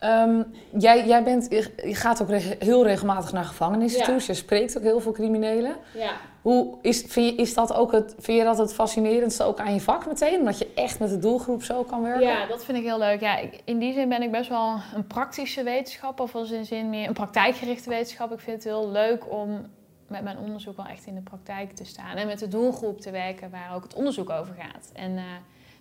Um, 0.04 0.46
jij, 0.78 1.08
jij 1.08 1.24
bent, 1.24 1.48
je 1.50 1.96
gaat 1.96 2.22
ook 2.22 2.32
heel 2.60 2.84
regelmatig 2.84 3.32
naar 3.32 3.44
gevangenissen 3.44 4.04
toe. 4.04 4.14
Dus 4.14 4.26
je 4.26 4.34
spreekt 4.34 4.78
ook 4.78 4.84
heel 4.84 5.00
veel 5.00 5.12
criminelen. 5.12 5.76
Ja. 5.94 6.12
Hoe 6.42 6.78
is, 6.82 7.04
vind, 7.08 7.26
je, 7.26 7.36
is 7.36 7.54
dat 7.54 7.74
ook 7.74 7.92
het, 7.92 8.16
vind 8.20 8.38
je 8.38 8.44
dat 8.44 8.58
het 8.58 8.74
fascinerendste 8.74 9.44
ook 9.44 9.60
aan 9.60 9.74
je 9.74 9.82
vak 9.82 10.06
meteen? 10.06 10.40
Omdat 10.40 10.58
je 10.58 10.72
echt 10.76 11.00
met 11.00 11.10
de 11.10 11.20
doelgroep 11.20 11.64
zo 11.64 11.84
kan 11.84 12.02
werken? 12.02 12.28
Ja, 12.28 12.48
dat 12.48 12.66
vind 12.66 12.78
ik 12.78 12.84
heel 12.84 12.98
leuk. 12.98 13.20
Ja, 13.20 13.40
in 13.64 13.80
die 13.80 13.94
zin 13.94 14.10
ben 14.10 14.22
ik 14.22 14.32
best 14.32 14.50
wel 14.50 14.76
een 14.96 15.08
praktische 15.08 15.64
wetenschapper. 15.64 16.24
Of 16.24 16.36
als 16.36 16.52
in 16.52 16.66
zin 16.66 16.90
meer 16.90 17.08
een 17.08 17.14
praktijkgerichte 17.14 17.90
wetenschap. 17.90 18.32
Ik 18.32 18.40
vind 18.40 18.56
het 18.56 18.74
heel 18.74 18.90
leuk 18.92 19.32
om 19.32 19.66
met 20.08 20.24
mijn 20.24 20.38
onderzoek 20.38 20.78
wel 20.78 20.86
echt 20.86 21.06
in 21.06 21.16
de 21.16 21.22
praktijk 21.22 21.72
te 21.72 21.86
staan. 21.86 22.16
En 22.16 22.28
met 22.28 22.40
de 22.40 22.48
doelgroep 22.48 23.02
te 23.02 23.12
werken 23.12 23.50
waar 23.50 23.76
ook 23.76 23.84
het 23.84 23.94
onderzoek 23.94 24.30
over 24.30 24.56
gaat. 24.60 24.92
En, 24.94 25.12
uh, 25.12 25.24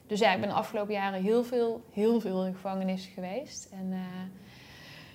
dus 0.08 0.18
ja, 0.18 0.32
ik 0.32 0.40
ben 0.40 0.48
de 0.48 0.54
afgelopen 0.54 0.94
jaren 0.94 1.22
heel 1.22 1.44
veel, 1.44 1.84
heel 1.92 2.20
veel 2.20 2.46
in 2.46 2.54
gevangenis 2.54 3.10
geweest. 3.14 3.68
En 3.72 3.86
uh, 3.90 3.98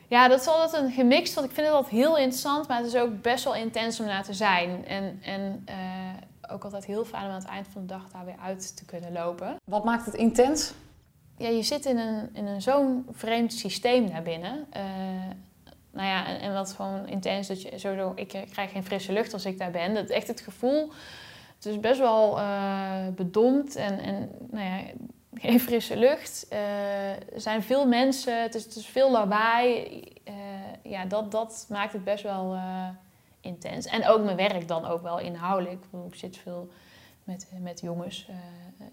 ja, 0.08 0.28
dat 0.28 0.40
is 0.42 0.48
altijd 0.48 0.84
een 0.84 0.92
gemixt, 0.92 1.34
want 1.34 1.48
ik 1.48 1.54
vind 1.54 1.68
het 1.68 1.76
altijd 1.76 1.94
heel 1.94 2.18
interessant, 2.18 2.68
maar 2.68 2.78
het 2.78 2.88
is 2.88 2.96
ook 2.96 3.22
best 3.22 3.44
wel 3.44 3.56
intens 3.56 4.00
om 4.00 4.06
naar 4.06 4.24
te 4.24 4.34
zijn. 4.34 4.86
En, 4.86 5.20
en 5.24 5.66
uh, 5.70 6.54
ook 6.54 6.64
altijd 6.64 6.86
heel 6.86 7.06
fijn 7.06 7.24
om 7.24 7.30
aan 7.30 7.36
het 7.36 7.48
eind 7.48 7.68
van 7.72 7.82
de 7.82 7.88
dag 7.88 8.10
daar 8.12 8.26
weer 8.26 8.40
uit 8.44 8.78
te 8.78 8.86
kunnen 8.86 9.12
lopen. 9.12 9.56
Wat 9.64 9.84
maakt 9.84 10.06
het 10.06 10.16
intens? 10.16 10.74
Ja, 11.38 11.50
je 11.50 11.64
zit 11.64 11.86
in 11.86 11.98
een, 11.98 12.30
in 12.34 12.46
een 12.46 12.62
zo'n 12.62 13.06
vreemd 13.12 13.54
systeem 13.54 14.10
daar 14.10 14.24
binnen 14.24 14.68
nou 15.94 16.08
ja, 16.08 16.28
en, 16.28 16.40
en, 16.40 16.54
wat 16.54 16.74
gewoon 16.74 17.08
intens 17.08 17.48
dat 17.48 17.62
je 17.62 17.78
sowieso, 17.78 18.12
ik 18.16 18.28
krijg 18.52 18.72
geen 18.72 18.86
frisse 18.86 19.14
lucht 19.14 19.34
als 19.34 19.46
ik 19.46 19.58
daar 19.58 19.72
ben. 19.72 19.94
Dat 19.94 20.10
echt 20.10 20.28
het 20.28 20.42
gevoel, 20.42 20.92
het 21.64 21.74
is 21.74 21.80
best 21.80 22.00
wel 22.00 22.40
uh, 22.40 23.08
bedompt 23.16 23.76
en, 23.76 24.00
en 24.00 24.30
nou 24.52 24.66
ja, 24.66 24.82
geen 25.34 25.60
frisse 25.60 25.98
lucht. 25.98 26.48
Uh, 26.52 27.10
er 27.10 27.42
zijn 27.42 27.64
veel 27.64 27.88
mensen, 27.88 28.42
het 28.42 28.56
is, 28.56 28.64
het 28.64 28.76
is 28.76 28.86
veel 28.86 29.12
lawaai. 29.12 30.02
Uh, 30.28 30.34
ja, 30.84 31.06
dat, 31.06 31.32
dat 31.32 31.66
maakt 31.70 31.94
het 31.94 32.04
best 32.04 32.24
wel 32.24 32.58
intens. 33.42 33.86
En 33.86 34.08
ook 34.08 34.24
mijn 34.24 34.38
werk 34.38 34.68
dan 34.68 34.86
ook 34.86 35.02
wel 35.02 35.20
inhoudelijk. 35.20 35.86
Ik 36.08 36.16
zit 36.16 36.38
veel 36.38 36.70
met, 37.24 37.48
met 37.60 37.80
jongens 37.82 38.28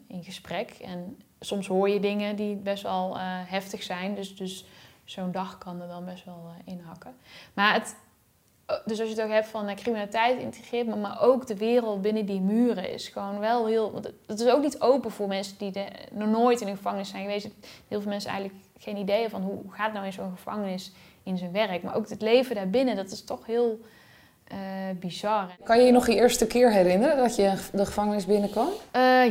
in 0.06 0.24
gesprek. 0.24 0.70
En 0.70 1.18
soms 1.40 1.66
hoor 1.66 1.88
je 1.88 2.00
dingen 2.00 2.36
die 2.36 2.56
best 2.56 2.82
wel 2.82 3.18
heftig 3.46 3.82
zijn. 3.82 4.14
Dus, 4.14 4.36
dus 4.36 4.64
zo'n 5.10 5.32
dag 5.32 5.58
kan 5.58 5.80
er 5.80 5.88
dan 5.88 6.04
best 6.04 6.24
wel 6.24 6.50
inhakken. 6.64 7.14
Maar 7.54 7.72
het, 7.72 7.84
eh, 7.86 8.09
dus 8.84 9.00
als 9.00 9.08
je 9.08 9.14
het 9.14 9.24
ook 9.24 9.30
hebt 9.30 9.48
van 9.48 9.68
uh, 9.68 9.74
criminaliteit 9.74 10.40
integreert, 10.40 10.86
maar, 10.86 10.98
maar 10.98 11.22
ook 11.22 11.46
de 11.46 11.56
wereld 11.56 12.02
binnen 12.02 12.26
die 12.26 12.40
muren 12.40 12.92
is 12.92 13.08
gewoon 13.08 13.38
wel 13.38 13.66
heel. 13.66 13.92
Want 13.92 14.12
het 14.26 14.40
is 14.40 14.46
ook 14.46 14.62
niet 14.62 14.80
open 14.80 15.10
voor 15.10 15.28
mensen 15.28 15.58
die 15.58 15.70
de, 15.70 15.86
nog 16.10 16.28
nooit 16.28 16.60
in 16.60 16.68
een 16.68 16.76
gevangenis 16.76 17.08
zijn 17.08 17.22
geweest. 17.22 17.48
Heel 17.88 18.00
veel 18.00 18.10
mensen 18.10 18.30
eigenlijk 18.30 18.64
geen 18.78 18.96
idee 18.96 19.28
van 19.28 19.42
hoe 19.42 19.58
gaat 19.68 19.92
nou 19.92 20.06
in 20.06 20.12
zo'n 20.12 20.32
gevangenis 20.36 20.92
in 21.22 21.38
zijn 21.38 21.52
werk. 21.52 21.82
Maar 21.82 21.96
ook 21.96 22.08
het 22.08 22.22
leven 22.22 22.54
daarbinnen, 22.54 22.96
dat 22.96 23.10
is 23.10 23.24
toch 23.24 23.46
heel 23.46 23.80
uh, 24.52 24.58
bizar. 25.00 25.56
Kan 25.64 25.78
je 25.78 25.86
je 25.86 25.92
nog 25.92 26.06
je 26.06 26.14
eerste 26.14 26.46
keer 26.46 26.72
herinneren 26.72 27.16
dat 27.16 27.36
je 27.36 27.54
de 27.72 27.86
gevangenis 27.86 28.26
binnenkwam? 28.26 28.68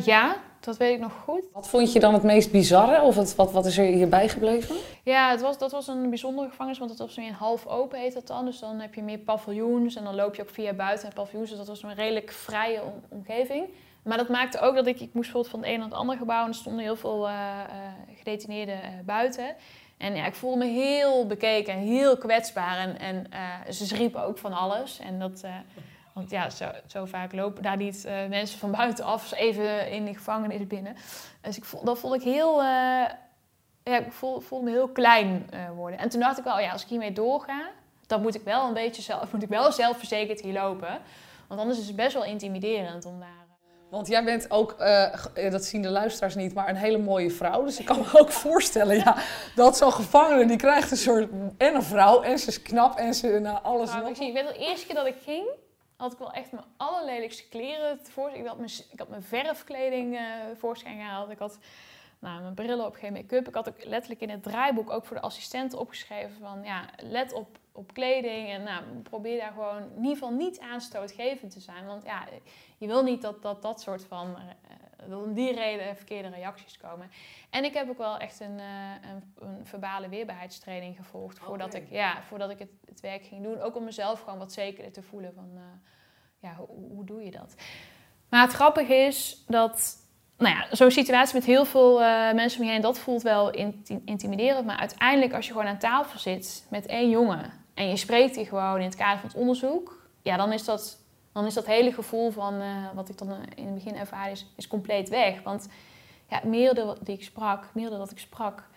ja, 0.04 0.36
dat 0.60 0.78
weet 0.78 0.94
ik 0.94 1.00
nog 1.00 1.14
goed. 1.24 1.44
Wat 1.54 1.70
vond 1.70 1.94
je 1.94 2.00
dan 2.00 2.14
het 2.14 2.24
meest 2.24 2.52
bizarre? 2.52 3.02
Of 3.02 3.16
het, 3.16 3.36
wat, 3.36 3.52
wat 3.52 3.66
is 3.66 3.78
er 3.78 3.86
hierbij 3.86 4.30
gebleven? 4.30 4.76
Ja, 5.04 5.30
het 5.30 5.42
was, 5.42 5.58
dat 5.58 5.72
was 5.72 5.88
een 5.88 6.10
bijzondere 6.10 6.50
gevangenis, 6.50 6.80
want 6.80 6.90
het 6.90 7.00
was 7.00 7.18
een 7.18 7.34
half 7.34 7.68
open 7.68 8.00
heet 8.00 8.14
dat 8.14 8.28
dan. 8.28 8.46
Dus 8.46 8.60
dan 8.60 8.80
heb 8.80 8.94
je 8.94 9.02
meer 9.02 9.18
paviljoens 9.18 9.96
en 9.96 10.04
dan 10.04 10.16
loop 10.16 10.36
je 10.36 10.42
ook 10.42 10.50
via 10.50 10.74
buiten 10.74 11.08
en 11.08 11.14
paviljoens. 11.14 11.50
Dus 11.50 11.58
dat 11.58 11.68
was 11.68 11.84
een 11.84 11.96
redelijk 11.96 12.32
vrije 12.32 12.82
omgeving. 13.10 13.66
Maar 14.04 14.18
dat 14.18 14.30
maakte 14.30 14.60
ook 14.60 14.76
dat 14.76 14.88
ik, 14.88 15.00
ik 15.00 15.14
moest 15.14 15.32
bijvoorbeeld 15.32 15.52
van 15.52 15.60
het 15.60 15.70
een 15.70 15.78
naar 15.78 15.88
het 15.88 15.98
andere 15.98 16.18
gebouw 16.20 16.44
en 16.44 16.48
er 16.48 16.56
stonden 16.56 16.84
heel 16.84 16.96
veel 16.96 17.28
uh, 17.28 17.34
uh, 17.34 18.18
gedetineerden 18.18 18.76
uh, 18.76 18.90
buiten. 19.06 19.56
En 19.98 20.16
ja, 20.16 20.26
ik 20.26 20.36
voelde 20.36 20.58
me 20.58 20.66
heel 20.66 21.28
bekeken 21.28 21.74
en 21.74 21.80
heel 21.80 22.18
kwetsbaar. 22.18 22.78
En, 22.78 23.00
en 23.00 23.74
ze 23.74 23.96
riepen 23.96 24.24
ook 24.24 24.38
van 24.38 24.54
alles. 24.54 25.00
En 25.00 25.20
dat, 25.20 25.44
want 26.14 26.30
ja, 26.30 26.50
zo, 26.50 26.70
zo 26.88 27.06
vaak 27.06 27.34
lopen 27.34 27.64
daar 27.64 27.78
niet 27.78 28.06
uh, 28.06 28.28
mensen 28.30 28.60
van 28.60 28.72
buitenaf 28.72 29.34
even 29.34 29.92
in 29.92 30.06
de 30.06 30.14
gevangenis 30.14 30.68
binnen. 30.68 30.96
Dus 31.42 31.58
ik 31.58 31.66
voel, 31.66 31.84
dat 31.84 32.00
vond 32.00 32.16
ik 32.16 32.22
heel... 32.22 32.62
Uh, 32.62 33.06
ja, 33.84 33.98
ik 33.98 34.12
voel, 34.12 34.40
voel 34.40 34.62
me 34.62 34.70
heel 34.70 34.88
klein 34.88 35.50
uh, 35.54 35.70
worden. 35.76 36.00
En 36.00 36.10
toen 36.10 36.20
dacht 36.20 36.38
ik 36.38 36.44
wel, 36.44 36.60
ja, 36.60 36.72
als 36.72 36.82
ik 36.82 36.88
hiermee 36.88 37.12
doorga... 37.12 37.70
dan 38.08 38.22
moet 38.22 38.36
ik 38.36 38.44
wel 38.44 38.68
een 38.68 38.74
beetje 38.74 39.02
zelf, 39.02 39.32
moet 39.34 39.44
ik 39.44 39.50
wel 39.50 39.72
zelfverzekerd 39.72 40.42
hier 40.42 40.54
lopen. 40.54 41.00
Want 41.48 41.60
anders 41.62 41.80
is 41.80 41.88
het 41.88 41.96
best 41.96 42.14
wel 42.14 42.24
intimiderend 42.24 43.06
om 43.06 43.20
daar... 43.20 43.48
Want 43.90 44.08
jij 44.08 44.24
bent 44.24 44.52
ook, 44.52 44.78
dat 45.52 45.64
zien 45.64 45.82
de 45.82 45.90
luisteraars 45.90 46.36
niet, 46.36 46.54
maar 46.54 46.70
een 46.70 46.76
hele 46.76 46.98
mooie 46.98 47.32
vrouw. 47.32 47.64
Dus 47.64 47.80
ik 47.80 47.86
kan 47.86 47.98
me 47.98 48.20
ook 48.20 48.32
voorstellen 48.32 48.96
ja, 48.96 49.16
dat 49.56 49.78
zo'n 49.78 49.92
gevangene, 49.92 50.46
die 50.46 50.58
krijgt 50.58 50.92
een 50.92 50.98
soort... 50.98 51.30
En 51.58 51.76
een 51.76 51.84
vrouw, 51.84 52.22
en 52.22 52.40
ze 52.40 52.48
is 52.48 52.62
knap, 52.62 52.98
en 52.98 53.14
ze... 53.14 53.28
Nou, 53.28 53.64
alles 53.64 53.92
nou, 53.94 54.10
ik, 54.10 54.16
zie, 54.16 54.28
ik 54.28 54.34
weet 54.34 54.48
de 54.48 54.58
eerste 54.58 54.86
keer 54.86 54.96
dat 54.96 55.08
ik 55.08 55.18
ging 55.24 55.48
had 56.00 56.12
ik 56.12 56.18
wel 56.18 56.32
echt 56.32 56.52
mijn 56.52 56.66
allerlelijkste 56.78 57.48
kleren 57.48 58.04
tevoorschijn. 58.04 58.42
Ik 58.42 58.48
had 58.48 58.58
mijn, 58.58 58.72
ik 58.92 59.00
had 59.00 59.10
mijn 59.10 59.24
verfkleding 59.24 60.14
uh, 60.14 60.22
voorschijn 60.58 60.98
gehaald. 60.98 61.30
Ik 61.30 61.40
had 61.40 61.60
nou, 62.20 62.42
mijn 62.42 62.54
brillen 62.54 62.86
op, 62.86 62.96
geen 62.96 63.14
make-up. 63.14 63.48
Ik 63.48 63.54
had 63.54 63.70
ook 63.70 63.84
letterlijk 63.84 64.22
in 64.22 64.30
het 64.30 64.44
draaiboek 64.44 64.90
ook 64.90 65.06
voor 65.06 65.16
de 65.16 65.22
assistenten 65.22 65.80
opgeschreven 65.80 66.40
van 66.40 66.64
ja, 66.64 66.86
let 66.98 67.34
op, 67.34 67.58
op 67.72 67.94
kleding 67.94 68.50
en 68.50 68.64
nou, 68.64 68.84
probeer 69.04 69.40
daar 69.40 69.52
gewoon 69.52 69.82
in 69.82 69.96
ieder 69.96 70.12
geval 70.12 70.32
niet 70.32 70.60
aanstootgevend 70.60 71.52
te 71.52 71.60
zijn. 71.60 71.86
Want 71.86 72.04
ja, 72.04 72.28
je 72.78 72.88
wil 72.88 73.04
niet 73.04 73.22
dat 73.22 73.42
dat, 73.42 73.62
dat 73.62 73.82
soort 73.82 74.06
van, 74.06 74.36
om 75.08 75.34
die 75.34 75.54
reden 75.54 75.96
verkeerde 75.96 76.30
reacties 76.30 76.78
komen. 76.78 77.12
En 77.50 77.64
ik 77.64 77.74
heb 77.74 77.90
ook 77.90 77.98
wel 77.98 78.18
echt 78.18 78.40
een, 78.40 78.58
uh, 78.60 78.66
een, 79.12 79.48
een, 79.48 79.66
verbale 79.66 80.10
weerbaarheidstraining 80.10 80.96
gevolgd 80.96 81.40
voordat, 81.40 81.74
ik, 81.74 81.90
ja, 81.90 82.24
voordat 82.24 82.50
ik 82.50 82.60
het, 82.60 82.70
het, 82.86 83.00
werk 83.00 83.26
ging 83.26 83.44
doen. 83.44 83.62
Ook 83.62 83.76
om 83.76 83.84
mezelf 83.84 84.20
gewoon 84.20 84.40
wat 84.40 84.54
zekerder 84.54 84.92
te 84.92 85.04
voelen 85.04 85.34
van 85.34 85.50
uh, 85.54 85.62
ja, 86.40 86.56
hoe, 86.56 86.92
hoe 86.92 87.06
doe 87.06 87.24
je 87.24 87.32
dat? 87.32 87.56
Maar 88.30 88.42
het 88.42 88.54
grappige 88.54 88.96
is 88.96 89.44
dat 89.48 89.98
nou 90.40 90.56
ja, 90.56 90.76
zo'n 90.76 90.92
situatie 90.92 91.36
met 91.36 91.46
heel 91.46 91.66
veel 91.66 92.02
uh, 92.02 92.34
mensen 92.34 92.60
om 92.60 92.66
je 92.66 92.72
heen, 92.72 92.82
dat 92.82 93.00
voelt 93.00 93.22
wel 93.22 93.52
intimiderend. 94.06 94.66
Maar 94.66 94.78
uiteindelijk, 94.78 95.34
als 95.34 95.46
je 95.46 95.52
gewoon 95.52 95.68
aan 95.68 95.78
tafel 95.78 96.20
zit 96.20 96.66
met 96.70 96.86
één 96.86 97.10
jongen 97.10 97.54
en 97.74 97.88
je 97.90 97.98
spreekt 97.98 98.36
die 98.36 98.46
gewoon 98.46 98.78
in 98.78 98.86
het 98.86 98.96
kader 98.96 99.20
van 99.20 99.30
het 99.30 99.38
onderzoek, 99.38 100.08
ja, 100.22 100.38
dan 100.38 100.52
is 100.52 100.66
dat, 100.66 100.99
dan 101.32 101.46
is 101.46 101.54
dat 101.54 101.66
hele 101.66 101.94
gevoel 101.94 102.32
van 102.32 102.54
uh, 102.54 102.68
wat 102.94 103.10
ik 103.10 103.18
dan 103.18 103.30
in 103.56 103.66
het 103.66 103.74
begin 103.74 103.96
ervaarde, 103.96 104.32
is, 104.32 104.46
is 104.56 104.68
compleet 104.68 105.10
weg. 105.10 105.44
Want 105.44 105.68
ja, 106.28 106.42
meerdere 106.44 106.98
die 107.02 107.16
ik 107.16 107.24
sprak, 107.24 107.70
meerdere 107.74 107.98
dat 107.98 108.12
ik 108.12 108.20
sprak, 108.20 108.68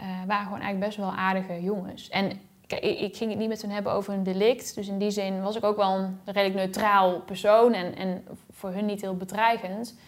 uh, 0.00 0.06
waren 0.26 0.44
gewoon 0.44 0.60
eigenlijk 0.60 0.84
best 0.84 0.96
wel 0.96 1.12
aardige 1.12 1.62
jongens. 1.62 2.08
En 2.08 2.40
kijk, 2.66 2.82
ik, 2.82 3.16
ging 3.16 3.30
het 3.30 3.38
niet 3.38 3.48
met 3.48 3.62
hen 3.62 3.70
hebben 3.70 3.92
over 3.92 4.14
een 4.14 4.22
delict. 4.22 4.74
Dus 4.74 4.88
in 4.88 4.98
die 4.98 5.10
zin 5.10 5.42
was 5.42 5.56
ik 5.56 5.64
ook 5.64 5.76
wel 5.76 5.98
een 5.98 6.18
redelijk 6.24 6.54
neutraal 6.54 7.20
persoon 7.20 7.72
en, 7.72 7.96
en 7.96 8.24
voor 8.50 8.70
hun 8.70 8.86
niet 8.86 9.00
heel 9.00 9.16
bedreigend. 9.16 9.98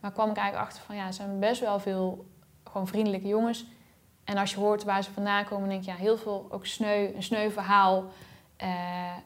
Maar 0.00 0.12
kwam 0.12 0.30
ik 0.30 0.36
eigenlijk 0.36 0.68
achter 0.68 0.82
van 0.82 0.96
ja, 0.96 1.06
er 1.06 1.12
zijn 1.12 1.38
best 1.38 1.60
wel 1.60 1.80
veel 1.80 2.26
gewoon 2.64 2.86
vriendelijke 2.86 3.28
jongens. 3.28 3.66
En 4.24 4.36
als 4.36 4.50
je 4.50 4.58
hoort 4.58 4.84
waar 4.84 5.04
ze 5.04 5.12
vandaan 5.12 5.44
komen, 5.44 5.68
denk 5.68 5.84
je 5.84 5.90
ja, 5.90 5.96
heel 5.96 6.16
veel 6.16 6.46
ook 6.50 6.66
sneu, 6.66 7.14
een 7.14 7.22
sneu 7.22 7.50
verhaal. 7.50 8.04
Eh, 8.56 9.16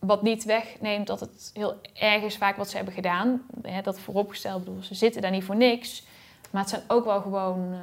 wat 0.00 0.22
niet 0.22 0.44
wegneemt 0.44 1.06
dat 1.06 1.20
het 1.20 1.50
heel 1.54 1.80
erg 1.94 2.22
is 2.22 2.36
vaak 2.36 2.56
wat 2.56 2.70
ze 2.70 2.76
hebben 2.76 2.94
gedaan. 2.94 3.46
dat 3.82 4.00
vooropgesteld, 4.00 4.64
bedoel, 4.64 4.82
ze 4.82 4.94
zitten 4.94 5.22
daar 5.22 5.30
niet 5.30 5.44
voor 5.44 5.56
niks. 5.56 6.02
Maar 6.50 6.60
het 6.60 6.70
zijn 6.70 6.82
ook 6.88 7.04
wel 7.04 7.20
gewoon 7.20 7.72
uh, 7.72 7.78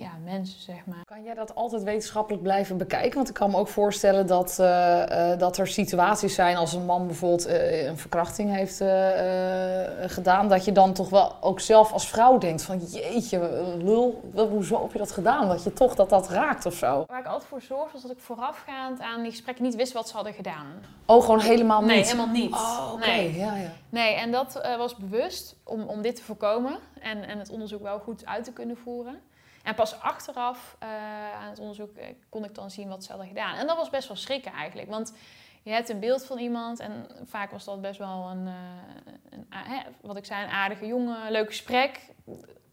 ja, 0.00 0.10
mensen, 0.24 0.60
zeg 0.60 0.86
maar. 0.86 1.04
Kan 1.04 1.22
jij 1.22 1.34
dat 1.34 1.54
altijd 1.54 1.82
wetenschappelijk 1.82 2.42
blijven 2.42 2.76
bekijken? 2.76 3.14
Want 3.14 3.28
ik 3.28 3.34
kan 3.34 3.50
me 3.50 3.56
ook 3.56 3.68
voorstellen 3.68 4.26
dat, 4.26 4.56
uh, 4.60 4.66
uh, 5.08 5.38
dat 5.38 5.58
er 5.58 5.66
situaties 5.66 6.34
zijn 6.34 6.56
als 6.56 6.72
een 6.72 6.84
man 6.84 7.06
bijvoorbeeld 7.06 7.48
een 7.48 7.98
verkrachting 7.98 8.54
heeft 8.54 8.76
gedaan. 10.12 10.48
Dat 10.48 10.64
je 10.64 10.72
dan 10.72 10.92
toch 10.92 11.10
wel 11.10 11.36
ook 11.40 11.60
zelf 11.60 11.92
als 11.92 12.08
vrouw 12.08 12.38
denkt 12.38 12.62
van 12.62 12.78
jeetje, 12.78 13.38
lul, 13.78 14.20
hoezo 14.34 14.82
heb 14.82 14.92
je 14.92 14.98
dat 14.98 15.12
gedaan? 15.12 15.48
Dat 15.48 15.64
je 15.64 15.72
toch 15.72 15.94
dat 15.94 16.08
dat 16.08 16.28
raakt 16.28 16.66
of 16.66 16.74
zo. 16.74 17.04
Waar 17.06 17.20
ik 17.20 17.26
altijd 17.26 17.48
voor 17.50 17.62
zorg 17.62 17.92
was 17.92 18.02
dat 18.02 18.10
ik 18.10 18.18
voorafgaand 18.18 19.00
aan 19.00 19.22
die 19.22 19.30
gesprekken 19.30 19.64
niet 19.64 19.74
wist 19.74 19.92
wat 19.92 20.08
ze 20.08 20.14
hadden 20.14 20.34
gedaan. 20.34 20.66
Oh, 21.06 21.24
gewoon 21.24 21.40
helemaal 21.40 21.80
niet? 21.80 21.88
Nee, 21.88 22.04
helemaal 22.04 22.26
niet. 22.26 22.52
Oh, 22.52 22.90
oké. 22.92 23.06
Nee. 23.06 23.38
Ja, 23.38 23.56
ja. 23.56 23.70
nee, 23.88 24.14
en 24.14 24.32
dat 24.32 24.60
was 24.76 24.96
bewust 24.96 25.56
om, 25.64 25.82
om 25.82 26.02
dit 26.02 26.16
te 26.16 26.22
voorkomen 26.22 26.78
en, 27.00 27.22
en 27.22 27.38
het 27.38 27.50
onderzoek 27.50 27.82
wel 27.82 27.98
goed 27.98 28.26
uit 28.26 28.44
te 28.44 28.52
kunnen 28.52 28.76
voeren. 28.76 29.20
En 29.62 29.74
pas 29.74 30.00
achteraf 30.00 30.76
uh, 30.82 30.88
aan 31.32 31.48
het 31.48 31.58
onderzoek 31.58 31.96
eh, 31.96 32.06
kon 32.28 32.44
ik 32.44 32.54
dan 32.54 32.70
zien 32.70 32.88
wat 32.88 33.04
ze 33.04 33.10
hadden 33.10 33.28
gedaan. 33.28 33.56
En 33.56 33.66
dat 33.66 33.76
was 33.76 33.90
best 33.90 34.08
wel 34.08 34.16
schrikken 34.16 34.52
eigenlijk. 34.52 34.88
Want 34.90 35.14
je 35.62 35.70
hebt 35.70 35.88
een 35.88 36.00
beeld 36.00 36.24
van 36.24 36.38
iemand 36.38 36.80
en 36.80 37.06
vaak 37.24 37.50
was 37.50 37.64
dat 37.64 37.80
best 37.80 37.98
wel 37.98 38.30
een, 38.30 38.46
uh, 38.46 39.34
een 39.50 39.82
wat 40.00 40.16
ik 40.16 40.24
zei, 40.24 40.44
een 40.44 40.50
aardige 40.50 40.86
jongen, 40.86 41.30
leuk 41.30 41.46
gesprek. 41.46 42.00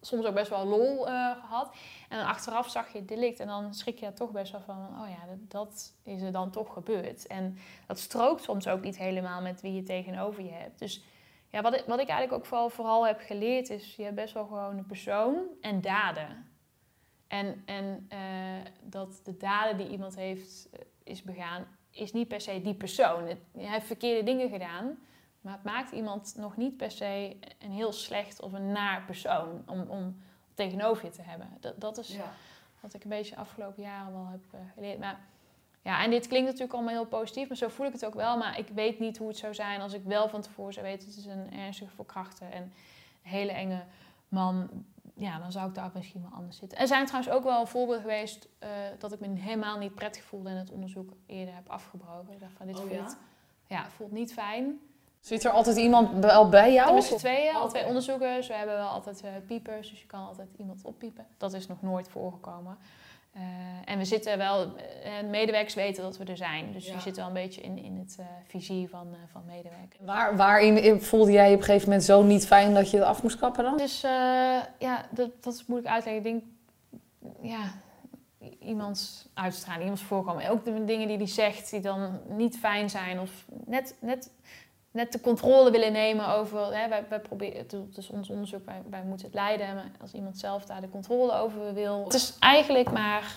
Soms 0.01 0.25
ook 0.25 0.33
best 0.33 0.49
wel 0.49 0.65
lol 0.65 1.03
gehad. 1.41 1.75
En 2.09 2.17
dan 2.17 2.27
achteraf 2.27 2.69
zag 2.69 2.91
je 2.91 2.97
het 2.97 3.07
delict 3.07 3.39
en 3.39 3.47
dan 3.47 3.73
schrik 3.73 3.99
je 3.99 4.05
er 4.05 4.13
toch 4.13 4.31
best 4.31 4.51
wel 4.51 4.61
van, 4.61 4.75
oh 4.75 5.09
ja, 5.09 5.25
dat, 5.27 5.51
dat, 5.51 5.93
is 6.03 6.21
er 6.21 6.31
dan 6.31 6.51
toch 6.51 6.73
gebeurd. 6.73 7.27
En 7.27 7.57
dat 7.87 7.99
strookt 7.99 8.43
soms 8.43 8.67
ook 8.67 8.81
niet 8.81 8.97
helemaal 8.97 9.41
met 9.41 9.61
wie 9.61 9.73
je 9.73 9.83
tegenover 9.83 10.43
je 10.43 10.51
hebt. 10.51 10.79
Dus 10.79 11.03
ja, 11.49 11.61
wat, 11.61 11.73
ik, 11.73 11.83
wat 11.85 11.99
ik 11.99 12.07
eigenlijk 12.07 12.39
ook 12.39 12.45
vooral, 12.45 12.69
vooral 12.69 13.07
heb 13.07 13.19
geleerd 13.19 13.69
is, 13.69 13.95
je 13.95 14.03
hebt 14.03 14.15
best 14.15 14.33
wel 14.33 14.45
gewoon 14.45 14.77
een 14.77 14.85
persoon 14.85 15.45
en 15.61 15.81
daden. 15.81 16.51
En, 17.27 17.63
en 17.65 18.09
uh, 18.13 18.71
dat 18.81 19.19
de 19.23 19.37
daden 19.37 19.77
die 19.77 19.89
iemand 19.89 20.15
heeft 20.15 20.69
uh, 20.73 20.79
is 21.03 21.23
begaan, 21.23 21.67
is 21.91 22.13
niet 22.13 22.27
per 22.27 22.41
se 22.41 22.61
die 22.61 22.73
persoon. 22.73 23.27
Het, 23.27 23.39
hij 23.51 23.65
heeft 23.65 23.85
verkeerde 23.85 24.23
dingen 24.23 24.49
gedaan, 24.49 24.97
maar 25.41 25.53
het 25.53 25.63
maakt 25.63 25.91
iemand 25.91 26.35
nog 26.37 26.57
niet 26.57 26.77
per 26.77 26.91
se 26.91 27.37
een 27.59 27.71
heel 27.71 27.91
slecht 27.91 28.41
of 28.41 28.53
een 28.53 28.71
naar 28.71 29.03
persoon 29.05 29.63
om, 29.65 29.81
om 29.81 30.21
tegenover 30.53 31.05
je 31.05 31.11
te 31.11 31.21
hebben. 31.21 31.57
Dat, 31.59 31.81
dat 31.81 31.97
is 31.97 32.15
ja. 32.15 32.33
wat 32.79 32.93
ik 32.93 33.03
een 33.03 33.09
beetje 33.09 33.35
afgelopen 33.35 33.83
jaren 33.83 34.13
wel 34.13 34.27
heb 34.27 34.43
uh, 34.55 34.59
geleerd. 34.73 34.99
Maar 34.99 35.19
ja, 35.87 36.03
en 36.03 36.09
dit 36.09 36.27
klinkt 36.27 36.45
natuurlijk 36.45 36.73
allemaal 36.73 36.93
heel 36.93 37.05
positief, 37.05 37.47
maar 37.47 37.57
zo 37.57 37.67
voel 37.67 37.85
ik 37.85 37.91
het 37.91 38.05
ook 38.05 38.13
wel. 38.13 38.37
Maar 38.37 38.59
ik 38.59 38.67
weet 38.73 38.99
niet 38.99 39.17
hoe 39.17 39.27
het 39.27 39.37
zou 39.37 39.53
zijn 39.53 39.81
als 39.81 39.93
ik 39.93 40.01
wel 40.03 40.29
van 40.29 40.41
tevoren 40.41 40.73
zou 40.73 40.85
weten... 40.85 41.07
het 41.07 41.17
is 41.17 41.25
een 41.25 41.51
ernstige 41.51 41.91
verkrachter 41.95 42.51
en 42.51 42.61
een 42.61 42.71
hele 43.21 43.51
enge 43.51 43.83
man. 44.27 44.69
Ja, 45.13 45.39
dan 45.39 45.51
zou 45.51 45.67
ik 45.67 45.75
daar 45.75 45.91
misschien 45.93 46.21
wel 46.21 46.37
anders 46.37 46.57
zitten. 46.57 46.77
Er 46.77 46.87
zijn 46.87 47.05
trouwens 47.05 47.33
ook 47.33 47.43
wel 47.43 47.65
voorbeelden 47.65 48.01
geweest 48.01 48.47
uh, 48.63 48.69
dat 48.99 49.13
ik 49.13 49.19
me 49.19 49.27
helemaal 49.27 49.77
niet 49.77 49.95
prettig 49.95 50.23
voelde... 50.23 50.49
en 50.49 50.55
het 50.55 50.71
onderzoek 50.71 51.09
eerder 51.25 51.55
heb 51.55 51.69
afgebroken. 51.69 52.33
Ik 52.33 52.39
dacht 52.39 52.53
van, 52.57 52.67
dit 52.67 52.75
oh, 52.75 52.81
voelt, 52.81 53.17
ja? 53.67 53.77
ja, 53.77 53.89
voelt 53.89 54.11
niet 54.11 54.33
fijn. 54.33 54.79
Zit 55.19 55.43
er 55.43 55.51
altijd 55.51 55.77
iemand 55.77 56.25
wel 56.25 56.49
bij 56.49 56.73
jou? 56.73 56.93
Met 56.93 57.03
z'n 57.03 57.15
tweeën, 57.15 57.55
al 57.55 57.69
twee 57.69 57.85
onderzoekers. 57.85 58.47
We 58.47 58.53
hebben 58.53 58.75
wel 58.75 58.87
altijd 58.87 59.23
uh, 59.23 59.29
piepers, 59.47 59.89
dus 59.89 60.01
je 60.01 60.07
kan 60.07 60.27
altijd 60.27 60.49
iemand 60.57 60.83
oppiepen. 60.83 61.27
Dat 61.37 61.53
is 61.53 61.67
nog 61.67 61.81
nooit 61.81 62.07
voorgekomen. 62.07 62.77
Uh, 63.37 63.43
en 63.85 63.97
we 63.97 64.05
zitten 64.05 64.37
wel, 64.37 64.65
uh, 64.65 65.29
medewerkers 65.29 65.73
weten 65.73 66.03
dat 66.03 66.17
we 66.17 66.23
er 66.23 66.37
zijn. 66.37 66.71
Dus 66.71 66.85
ja. 66.87 66.93
je 66.93 66.99
zit 66.99 67.15
wel 67.15 67.27
een 67.27 67.33
beetje 67.33 67.61
in, 67.61 67.77
in 67.77 67.97
het 67.97 68.17
uh, 68.19 68.25
visie 68.47 68.89
van, 68.89 69.15
van 69.31 69.43
medewerkers. 69.45 70.01
Waar, 70.05 70.35
waarin 70.35 71.01
voelde 71.01 71.31
jij 71.31 71.53
op 71.53 71.59
een 71.59 71.63
gegeven 71.63 71.87
moment 71.87 72.05
zo 72.05 72.23
niet 72.23 72.47
fijn 72.47 72.73
dat 72.73 72.91
je 72.91 72.97
het 72.97 73.05
af 73.05 73.23
moest 73.23 73.39
kappen 73.39 73.63
dan? 73.63 73.77
Dus 73.77 74.01
ja, 74.79 75.05
dat, 75.09 75.43
dat 75.43 75.53
is 75.53 75.65
moeilijk 75.65 75.93
uitleggen. 75.93 76.25
Ik 76.25 76.31
denk, 76.31 76.43
ja, 77.41 77.73
iemands 78.59 79.27
uitstraling, 79.33 79.83
iemands 79.83 80.03
voorkomen. 80.03 80.49
Ook 80.49 80.65
de 80.65 80.85
dingen 80.85 81.07
die 81.07 81.17
hij 81.17 81.27
zegt 81.27 81.69
die 81.71 81.79
dan 81.79 82.19
niet 82.27 82.57
fijn 82.57 82.89
zijn. 82.89 83.19
Of 83.19 83.45
net, 83.65 83.95
net 83.99 84.31
net 84.97 85.11
de 85.11 85.21
controle 85.21 85.71
willen 85.71 85.91
nemen 85.91 86.27
over. 86.27 86.75
Hè, 86.75 86.87
wij, 86.87 87.19
proberen, 87.21 87.57
het 87.57 87.97
is 87.97 88.09
ons 88.09 88.29
onderzoek, 88.29 88.61
wij, 88.89 89.03
moeten 89.03 89.25
het 89.25 89.35
leiden. 89.35 89.91
Als 90.01 90.13
iemand 90.13 90.37
zelf 90.37 90.65
daar 90.65 90.81
de 90.81 90.89
controle 90.89 91.33
over 91.33 91.73
wil. 91.73 92.03
Het 92.03 92.13
is 92.13 92.35
eigenlijk 92.39 92.91
maar, 92.91 93.35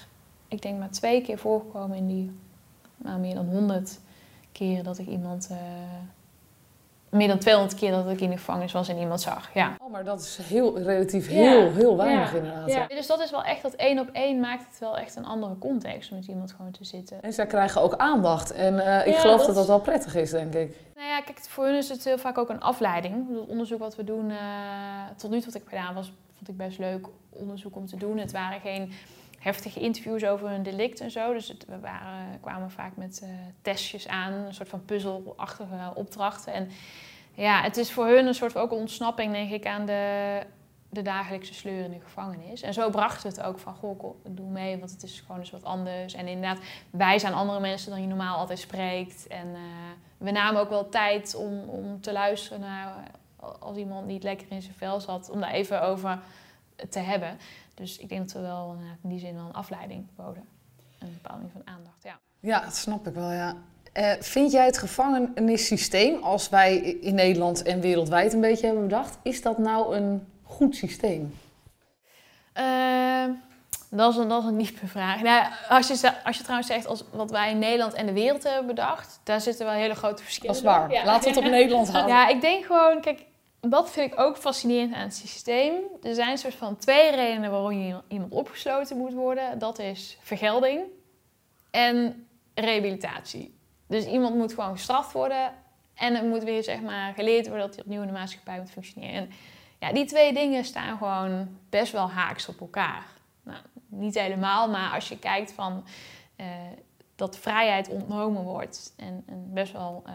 ik 0.49 0.62
denk 0.62 0.79
maar 0.79 0.90
twee 0.90 1.23
keer 1.23 1.38
voorgekomen 1.38 1.96
in 1.96 2.07
die 2.07 2.31
nou, 2.96 3.20
meer 3.20 3.35
dan 3.35 3.46
honderd 3.46 4.01
keer 4.53 4.83
dat 4.83 4.99
ik 4.99 5.07
iemand. 5.07 5.49
Uh, 5.51 5.59
meer 7.11 7.29
dan 7.29 7.38
200 7.38 7.79
keer 7.79 7.90
dat 7.90 8.11
ik 8.11 8.20
in 8.20 8.31
de 8.31 8.37
gevangenis 8.37 8.73
was 8.73 8.88
en 8.88 8.99
iemand 8.99 9.20
zag. 9.20 9.51
Ja. 9.55 9.77
Oh, 9.83 9.92
maar 9.92 10.05
dat 10.05 10.20
is 10.20 10.38
heel 10.42 10.79
relatief 10.79 11.29
heel, 11.29 11.64
ja. 11.64 11.70
heel 11.70 11.96
weinig 11.96 12.31
ja. 12.33 12.37
inderdaad. 12.37 12.68
Ja. 12.68 12.87
Dus 12.87 13.07
dat 13.07 13.20
is 13.20 13.31
wel 13.31 13.44
echt, 13.44 13.62
dat 13.62 13.75
één 13.75 13.99
op 13.99 14.09
één 14.12 14.40
maakt 14.40 14.64
het 14.68 14.79
wel 14.79 14.99
echt 14.99 15.16
een 15.16 15.27
andere 15.27 15.59
context 15.59 16.11
om 16.11 16.16
met 16.16 16.27
iemand 16.27 16.53
gewoon 16.53 16.70
te 16.70 16.85
zitten. 16.85 17.23
En 17.23 17.33
zij 17.33 17.46
krijgen 17.46 17.83
ook 17.83 17.96
aandacht. 17.96 18.53
En 18.53 18.75
uh, 18.75 19.07
ik 19.07 19.14
geloof 19.14 19.37
dat... 19.37 19.46
dat 19.46 19.55
dat 19.55 19.66
wel 19.66 19.81
prettig 19.81 20.14
is, 20.14 20.31
denk 20.31 20.55
ik. 20.55 20.77
Nou 20.94 21.09
ja, 21.09 21.20
kijk, 21.20 21.38
voor 21.38 21.64
hun 21.64 21.77
is 21.77 21.88
het 21.88 22.05
heel 22.05 22.18
vaak 22.18 22.38
ook 22.38 22.49
een 22.49 22.61
afleiding. 22.61 23.29
Het 23.29 23.49
onderzoek 23.49 23.79
wat 23.79 23.96
we 23.96 24.05
doen, 24.05 24.31
uh, 24.31 24.37
tot 25.16 25.31
nu 25.31 25.37
toe 25.37 25.53
wat 25.53 25.62
ik 25.62 25.68
gedaan, 25.68 25.94
was, 25.94 26.12
vond 26.37 26.49
ik 26.49 26.57
best 26.57 26.79
leuk 26.79 27.07
onderzoek 27.31 27.77
om 27.77 27.87
te 27.87 27.96
doen. 27.96 28.18
Het 28.18 28.33
waren 28.33 28.61
geen 28.61 28.92
heftige 29.40 29.81
interviews 29.81 30.24
over 30.24 30.50
een 30.50 30.62
delict 30.62 31.00
en 31.00 31.11
zo. 31.11 31.33
Dus 31.33 31.55
we 31.66 31.79
waren, 31.81 32.40
kwamen 32.40 32.70
vaak 32.70 32.96
met 32.96 33.20
uh, 33.24 33.29
testjes 33.62 34.09
aan, 34.09 34.33
een 34.33 34.55
soort 34.55 34.68
van 34.68 34.85
puzzelachtige 34.85 35.92
opdrachten. 35.94 36.53
En 36.53 36.70
ja, 37.35 37.62
het 37.62 37.76
is 37.76 37.92
voor 37.92 38.07
hun 38.07 38.26
een 38.26 38.35
soort 38.35 38.53
van 38.53 38.62
ook 38.62 38.72
ontsnapping, 38.72 39.33
denk 39.33 39.50
ik, 39.50 39.66
aan 39.66 39.87
de, 39.87 40.40
de 40.88 41.03
dagelijkse 41.03 41.55
sleur 41.55 41.85
in 41.85 41.90
de 41.90 42.00
gevangenis. 42.00 42.62
En 42.62 42.74
zo 42.74 42.90
brachten 42.90 43.31
we 43.31 43.37
het 43.37 43.46
ook 43.46 43.59
van, 43.59 43.74
goh, 43.74 44.14
doe 44.29 44.50
mee, 44.50 44.79
want 44.79 44.90
het 44.90 45.03
is 45.03 45.20
gewoon 45.20 45.40
eens 45.40 45.50
wat 45.50 45.64
anders. 45.64 46.14
En 46.14 46.29
inderdaad, 46.29 46.64
wij 46.90 47.18
zijn 47.18 47.35
andere 47.35 47.61
mensen 47.61 47.90
dan 47.90 48.00
je 48.00 48.07
normaal 48.07 48.37
altijd 48.37 48.59
spreekt. 48.59 49.26
En 49.26 49.46
uh, 49.46 49.61
we 50.18 50.31
namen 50.31 50.61
ook 50.61 50.68
wel 50.68 50.88
tijd 50.88 51.35
om, 51.35 51.68
om 51.68 52.00
te 52.00 52.12
luisteren 52.12 52.61
naar 52.61 52.94
als 53.61 53.76
iemand 53.76 54.07
niet 54.07 54.22
lekker 54.22 54.46
in 54.50 54.62
zijn 54.62 54.74
vel 54.74 55.00
zat, 55.00 55.31
om 55.31 55.40
daar 55.40 55.50
even 55.50 55.83
over 55.83 56.18
te 56.88 56.98
hebben. 56.98 57.38
Dus 57.81 57.99
ik 57.99 58.09
denk 58.09 58.21
dat 58.21 58.33
we 58.33 58.40
wel 58.40 58.77
in 59.03 59.09
die 59.09 59.19
zin 59.19 59.35
wel 59.35 59.45
een 59.45 59.53
afleiding 59.53 60.07
boden. 60.16 60.49
Een 60.99 61.19
bepaalde 61.23 61.45
van 61.53 61.62
aandacht, 61.64 62.03
ja. 62.03 62.19
Ja, 62.40 62.61
dat 62.61 62.77
snap 62.77 63.07
ik 63.07 63.14
wel, 63.14 63.33
ja. 63.33 63.57
Uh, 63.95 64.12
vind 64.21 64.53
jij 64.53 64.64
het 64.64 64.79
gevangenissysteem, 64.79 66.23
als 66.23 66.49
wij 66.49 66.77
in 66.77 67.14
Nederland 67.14 67.62
en 67.62 67.81
wereldwijd 67.81 68.33
een 68.33 68.40
beetje 68.40 68.66
hebben 68.66 68.87
bedacht, 68.87 69.19
is 69.23 69.43
dat 69.43 69.59
nou 69.59 69.97
een 69.97 70.27
goed 70.43 70.77
systeem? 70.77 71.35
Uh, 72.59 73.25
dat, 73.90 74.12
is 74.12 74.16
een, 74.19 74.29
dat 74.29 74.43
is 74.43 74.49
een 74.49 74.57
diepe 74.57 74.87
vraag. 74.87 75.23
Nou, 75.23 75.47
als, 75.69 75.88
je, 75.88 76.25
als 76.25 76.37
je 76.37 76.43
trouwens 76.43 76.69
zegt 76.69 76.87
als 76.87 77.05
wat 77.12 77.31
wij 77.31 77.51
in 77.51 77.59
Nederland 77.59 77.93
en 77.93 78.07
de 78.07 78.12
wereld 78.12 78.43
hebben 78.43 78.66
bedacht, 78.66 79.21
daar 79.25 79.40
zitten 79.40 79.66
wel 79.66 79.75
hele 79.75 79.95
grote 79.95 80.23
verschillen. 80.23 80.55
Dat 80.55 80.64
is 80.64 80.69
waar. 80.71 80.93
Ja. 80.93 81.05
Laten 81.05 81.23
we 81.23 81.37
het 81.37 81.45
op 81.45 81.51
Nederland 81.59 81.90
houden. 81.90 82.14
Ja, 82.14 82.29
ik 82.29 82.40
denk 82.40 82.64
gewoon, 82.64 83.01
kijk, 83.01 83.25
dat 83.61 83.90
vind 83.90 84.12
ik 84.12 84.20
ook 84.20 84.37
fascinerend 84.37 84.94
aan 84.94 85.03
het 85.03 85.14
systeem. 85.14 85.75
Er 86.03 86.14
zijn 86.14 86.38
soort 86.38 86.55
van 86.55 86.77
twee 86.77 87.11
redenen 87.11 87.51
waarom 87.51 87.73
je 87.73 88.01
iemand 88.09 88.33
opgesloten 88.33 88.96
moet 88.96 89.12
worden. 89.12 89.59
Dat 89.59 89.79
is 89.79 90.18
vergelding 90.20 90.83
en 91.70 92.27
rehabilitatie. 92.55 93.59
Dus 93.87 94.07
iemand 94.07 94.35
moet 94.35 94.55
gewoon 94.55 94.73
gestraft 94.73 95.12
worden 95.12 95.53
en 95.94 96.14
het 96.14 96.25
moet 96.25 96.42
weer 96.42 96.62
zeg 96.62 96.81
maar 96.81 97.14
geleerd 97.14 97.46
worden 97.46 97.66
dat 97.66 97.75
hij 97.75 97.85
opnieuw 97.85 98.01
in 98.01 98.07
de 98.07 98.12
maatschappij 98.12 98.59
moet 98.59 98.70
functioneren. 98.70 99.14
En 99.14 99.31
ja, 99.79 99.92
die 99.92 100.05
twee 100.05 100.33
dingen 100.33 100.64
staan 100.64 100.99
gewoon 100.99 101.59
best 101.70 101.92
wel 101.92 102.11
haaks 102.11 102.49
op 102.49 102.61
elkaar. 102.61 103.07
Nou, 103.42 103.59
niet 103.87 104.18
helemaal, 104.18 104.70
maar 104.70 104.94
als 104.94 105.09
je 105.09 105.18
kijkt 105.18 105.53
van 105.53 105.85
uh, 106.37 106.46
dat 107.16 107.38
vrijheid 107.38 107.88
ontnomen 107.88 108.42
wordt 108.42 108.94
en, 108.96 109.25
best 109.53 109.73
wel 109.73 110.03
uh, 110.07 110.12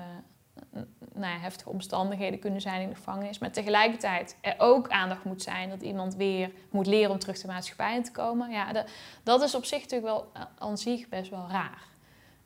nou 1.13 1.33
ja, 1.33 1.39
heftige 1.39 1.69
omstandigheden 1.69 2.39
kunnen 2.39 2.61
zijn 2.61 2.81
in 2.81 2.89
de 2.89 2.95
gevangenis. 2.95 3.39
Maar 3.39 3.51
tegelijkertijd 3.51 4.37
er 4.41 4.55
ook 4.57 4.89
aandacht 4.89 5.23
moet 5.23 5.41
zijn 5.41 5.69
dat 5.69 5.81
iemand 5.81 6.15
weer 6.15 6.51
moet 6.69 6.87
leren 6.87 7.11
om 7.11 7.19
terug 7.19 7.41
de 7.41 7.47
maatschappij 7.47 7.95
in 7.95 8.03
te 8.03 8.11
komen. 8.11 8.51
Ja, 8.51 8.73
dat, 8.73 8.89
dat 9.23 9.41
is 9.41 9.55
op 9.55 9.65
zich 9.65 9.81
natuurlijk 9.81 10.11
wel 10.11 10.29
eh, 10.33 10.41
aan 10.57 10.77
zich 10.77 11.09
best 11.09 11.29
wel 11.29 11.47
raar. 11.49 11.83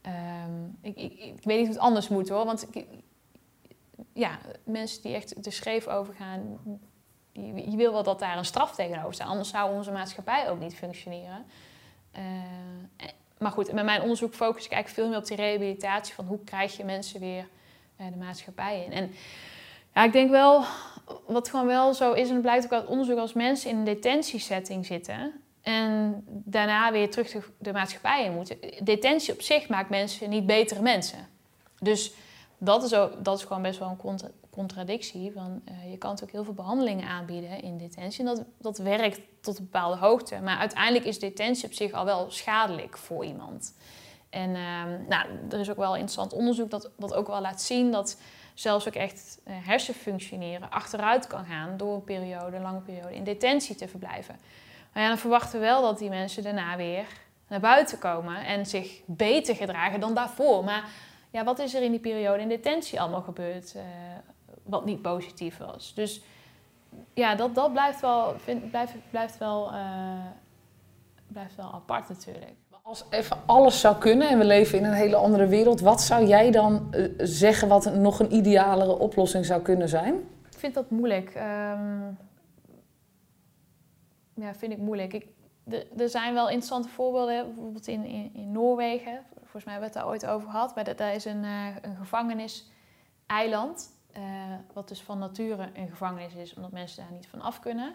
Ehm, 0.02 0.64
ik, 0.82 0.96
ik, 0.96 1.14
ik, 1.14 1.44
weet 1.44 1.58
niet 1.58 1.68
hoe 1.68 1.76
het 1.76 1.78
anders 1.78 2.08
moet 2.08 2.30
hoor. 2.30 2.46
Want 2.46 2.68
ja, 4.14 4.40
mensen 4.64 5.02
die 5.02 5.16
echt 5.16 5.46
er 5.46 5.52
scheef 5.52 5.88
over 5.88 6.14
gaan, 6.14 6.60
je, 7.32 7.72
je, 7.72 7.78
wil 7.78 7.92
wel 7.92 8.04
dat 8.04 8.20
daar 8.20 8.38
een 8.38 8.46
straf 8.46 8.76
tegenover 8.76 9.14
staat. 9.14 9.28
Anders 9.28 9.50
zou 9.50 9.74
onze 9.74 9.92
maatschappij 9.92 10.50
ook 10.50 10.60
niet 10.60 10.76
functioneren. 10.76 11.46
Uh, 12.18 12.24
maar 13.38 13.52
goed, 13.52 13.74
met 13.74 13.86
mijn 13.86 14.02
onderzoek 14.02 14.34
focus 14.34 14.66
ik 14.66 14.72
eigenlijk 14.72 15.02
veel 15.02 15.10
meer 15.10 15.18
op 15.18 15.28
die 15.28 15.48
rehabilitatie. 15.48 16.14
Van 16.14 16.26
hoe 16.26 16.44
krijg 16.44 16.78
je 16.78 16.84
mensen 16.84 17.20
weer 17.20 17.48
de 18.08 18.18
maatschappij 18.18 18.84
in. 18.86 18.92
En 18.92 19.12
ja, 19.94 20.04
ik 20.04 20.12
denk 20.12 20.30
wel, 20.30 20.64
wat 21.28 21.50
gewoon 21.50 21.66
wel 21.66 21.94
zo 21.94 22.14
is, 22.14 22.28
en 22.28 22.34
het 22.34 22.42
blijkt 22.42 22.66
ook 22.66 22.72
uit 22.72 22.88
onderzoek, 22.88 23.18
als 23.18 23.34
mensen 23.34 23.70
in 23.70 23.78
een 23.78 23.84
detentiesetting 23.84 24.86
zitten 24.86 25.34
en 25.62 26.24
daarna 26.28 26.92
weer 26.92 27.12
terug 27.12 27.50
de, 27.58 27.72
maatschappij 27.72 28.26
in 28.26 28.34
moeten. 28.34 28.58
Detentie 28.84 29.34
op 29.34 29.42
zich 29.42 29.70
maakt 29.70 29.90
mensen 29.90 30.30
niet 30.30 30.46
betere 30.46 30.82
mensen. 30.82 31.28
Dus 31.80 32.14
dat 32.58 32.84
is, 32.84 32.94
ook, 32.94 33.24
dat 33.24 33.38
is 33.38 33.44
gewoon 33.44 33.62
best 33.62 33.80
wel 33.80 33.98
een 34.04 34.20
contradictie. 34.50 35.32
Van, 35.32 35.62
uh, 35.70 35.92
je 35.92 35.98
kan 35.98 36.10
natuurlijk 36.10 36.38
heel 36.38 36.44
veel 36.44 36.54
behandelingen 36.54 37.08
aanbieden 37.08 37.62
in 37.62 37.78
detentie. 37.78 38.20
En 38.20 38.26
dat, 38.26 38.44
dat 38.58 38.78
werkt 38.78 39.20
tot 39.42 39.58
een 39.58 39.64
bepaalde 39.64 39.98
hoogte. 39.98 40.40
Maar 40.44 40.58
uiteindelijk 40.58 41.06
is 41.06 41.20
detentie 41.20 41.66
op 41.66 41.74
zich 41.74 41.92
al 41.92 42.06
wel 42.06 42.32
schadelijk 42.32 42.98
voor 42.98 43.26
iemand. 43.26 43.74
En 44.30 44.50
uh, 44.50 44.84
nou, 45.08 45.28
er 45.50 45.60
is 45.60 45.70
ook 45.70 45.78
wel 45.78 45.94
interessant 45.94 46.34
onderzoek 46.34 46.70
dat, 46.70 46.92
dat 46.98 47.14
ook 47.14 47.28
wel 47.28 47.42
laat 47.42 47.62
zien 47.62 47.92
dat 47.92 48.18
zelfs 48.54 48.88
ook 48.88 48.94
echt 48.94 49.40
uh, 49.48 49.54
hersenfunctioneren 49.60 50.70
achteruit 50.72 51.28
kan 51.28 51.46
gaan 51.46 51.78
door 51.78 51.94
een 51.94 52.04
periode, 52.04 52.60
lange 52.60 52.80
periode 52.80 53.16
in 53.16 53.24
detentie 53.24 53.76
te 53.76 53.88
verblijven. 53.88 54.40
Maar 54.94 55.04
ja, 55.04 55.10
dan 55.10 55.18
verwachten 55.18 55.60
we 55.60 55.66
wel 55.66 55.82
dat 55.82 55.98
die 56.00 56.10
mensen 56.10 56.44
daarna 56.44 56.78
weer 56.78 57.06
naar 57.48 57.60
buiten 57.60 58.00
komen 58.00 58.46
en 58.46 58.66
zich 58.66 59.02
beter 59.06 59.56
gedragen 59.56 60.00
dan 60.00 60.14
daarvoor. 60.14 60.64
Maar 60.64 60.90
ja, 61.30 61.44
wat 61.44 61.60
is 61.60 61.74
er 61.74 61.84
in 61.84 61.92
die 61.92 62.00
periode 62.00 62.42
in 62.42 62.50
detentie 62.50 63.02
allemaal 63.02 63.22
gebeurd 63.22 63.74
uh, 63.76 63.82
wat 64.64 64.86
niet 64.86 65.02
positief 65.02 65.58
was? 65.58 65.94
Dus 65.94 66.22
ja, 67.14 67.36
dat, 67.36 67.56
dat 67.56 67.72
blijft 67.72 68.00
wel, 68.00 68.36
blijft, 68.70 68.94
blijft, 69.10 69.38
wel, 69.38 69.74
uh, 69.74 70.26
blijft 71.28 71.56
wel 71.56 71.74
apart 71.74 72.10
natuurlijk. 72.10 72.54
Als 72.90 73.04
even 73.10 73.38
alles 73.46 73.80
zou 73.80 73.98
kunnen 73.98 74.30
en 74.30 74.38
we 74.38 74.46
leven 74.46 74.78
in 74.78 74.86
een 74.86 74.94
hele 74.94 75.16
andere 75.16 75.48
wereld, 75.48 75.82
wat 75.82 76.02
zou 76.02 76.26
jij 76.26 76.52
dan 76.52 76.88
uh, 76.92 77.10
zeggen 77.18 77.68
wat 77.68 77.94
nog 77.94 78.20
een 78.20 78.34
idealere 78.34 79.00
oplossing 79.00 79.46
zou 79.46 79.62
kunnen 79.62 79.90
zijn? 79.90 80.14
Ik 80.52 80.58
vind 80.58 80.74
dat 80.74 80.90
moeilijk. 80.90 81.36
Um, 81.36 82.18
ja, 84.34 84.54
vind 84.54 84.72
ik 84.72 84.78
moeilijk. 84.78 85.14
Ik, 85.14 85.28
er 85.98 86.10
zijn 86.10 86.34
wel 86.34 86.48
interessante 86.48 86.90
voorbeelden, 86.90 87.46
bijvoorbeeld 87.46 87.88
in, 87.88 88.04
in, 88.34 88.52
Noorwegen. 88.52 89.20
Volgens 89.40 89.64
mij 89.64 89.74
hebben 89.74 89.92
we 89.92 90.00
het 90.00 90.06
daar 90.06 90.08
ooit 90.08 90.26
over 90.26 90.50
gehad. 90.50 90.76
Maar 90.76 90.96
daar 90.96 91.14
is 91.14 91.26
een, 91.26 91.44
uh, 91.44 91.68
een 91.82 91.96
gevangeniseiland. 91.96 93.98
Uh, 94.18 94.24
wat 94.74 94.88
dus 94.88 95.02
van 95.02 95.20
nature 95.20 95.70
een 95.74 95.90
gevangenis 95.90 96.36
is, 96.36 96.54
omdat 96.54 96.72
mensen 96.72 97.04
daar 97.04 97.14
niet 97.14 97.28
van 97.28 97.42
af 97.42 97.60
kunnen. 97.60 97.94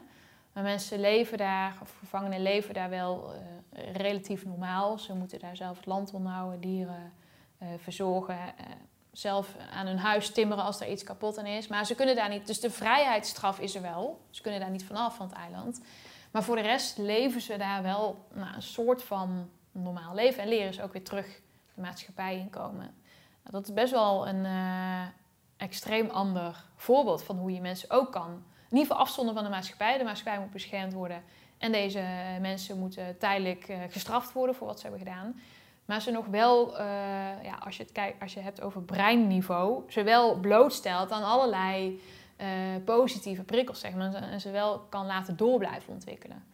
Maar 0.55 0.63
mensen 0.63 1.01
leven 1.01 1.39
daar, 1.39 1.77
of 1.83 1.97
gevangenen 1.99 2.43
leven 2.43 2.75
daar 2.75 2.91
wel 2.91 3.35
uh, 3.35 3.93
relatief 3.93 4.45
normaal. 4.45 4.99
Ze 4.99 5.15
moeten 5.15 5.39
daar 5.39 5.57
zelf 5.57 5.77
het 5.77 5.87
land 5.87 6.13
onderhouden, 6.13 6.61
dieren 6.61 7.13
verzorgen. 7.77 8.39
zelf 9.13 9.57
aan 9.71 9.87
hun 9.87 9.99
huis 9.99 10.31
timmeren 10.31 10.65
als 10.65 10.81
er 10.81 10.91
iets 10.91 11.03
kapot 11.03 11.39
aan 11.39 11.47
is. 11.47 11.67
Maar 11.67 11.87
ze 11.87 11.95
kunnen 11.95 12.17
daar 12.17 12.29
niet. 12.29 12.47
Dus 12.47 12.61
de 12.61 12.71
vrijheidsstraf 12.71 13.59
is 13.59 13.75
er 13.75 13.83
wel. 13.83 14.21
Ze 14.31 14.43
kunnen 14.43 14.61
daar 14.61 14.71
niet 14.71 14.85
vanaf 14.85 15.17
van 15.17 15.27
het 15.27 15.37
eiland. 15.37 15.81
Maar 16.31 16.43
voor 16.43 16.57
de 16.57 16.63
rest 16.63 16.99
leven 16.99 17.41
ze 17.41 17.57
daar 17.57 17.83
wel 17.83 18.27
nou, 18.33 18.55
een 18.55 18.63
soort 18.63 19.03
van 19.03 19.51
normaal 19.73 20.15
leven 20.15 20.43
en 20.43 20.49
leren 20.49 20.75
ze 20.75 20.83
ook 20.83 20.93
weer 20.93 21.05
terug 21.05 21.41
de 21.75 21.81
maatschappij 21.81 22.39
inkomen. 22.39 22.95
Nou, 23.43 23.51
dat 23.51 23.69
is 23.69 23.73
best 23.73 23.93
wel 23.93 24.29
een 24.29 24.47
extreem 25.57 26.11
ander 26.11 26.65
voorbeeld 26.77 27.23
van 27.23 27.39
hoe 27.39 27.53
je 27.53 27.61
mensen 27.61 27.91
ook 27.91 28.13
kan. 28.13 28.45
In 28.71 28.77
ieder 28.77 28.97
geval 28.97 29.35
van 29.35 29.45
de 29.45 29.51
maatschappij. 29.51 29.99
De 29.99 30.05
maatschappij 30.05 30.41
moet 30.41 30.53
beschermd 30.53 30.93
worden. 30.93 31.23
En 31.59 31.73
deze 31.73 32.03
mensen 32.41 32.79
moeten 32.79 33.19
tijdelijk 33.19 33.69
uh, 33.69 33.77
gestraft 33.89 34.33
worden 34.33 34.55
voor 34.55 34.67
wat 34.67 34.81
ze 34.81 34.87
hebben 34.89 35.07
gedaan. 35.07 35.41
Maar 35.85 36.01
ze 36.01 36.11
nog 36.11 36.27
wel, 36.27 36.73
uh, 36.73 36.79
ja, 37.43 37.55
als, 37.65 37.77
je 37.77 37.83
het 37.83 37.93
kijkt, 37.93 38.23
als 38.23 38.35
je 38.35 38.41
hebt 38.41 38.61
over 38.61 38.83
breinniveau, 38.83 39.83
ze 39.89 40.03
wel 40.03 40.41
blootstelt 40.41 41.11
aan 41.11 41.25
allerlei 41.25 42.03
positieve 42.85 43.43
prikkels, 43.43 43.81
zeg 43.81 43.95
maar. 43.95 44.15
En 44.15 44.41
ze 44.41 44.51
wel 44.51 44.79
kan 44.79 45.07
laten 45.07 45.37
door 45.37 45.59
blijven 45.59 45.93
ontwikkelen. 45.93 46.45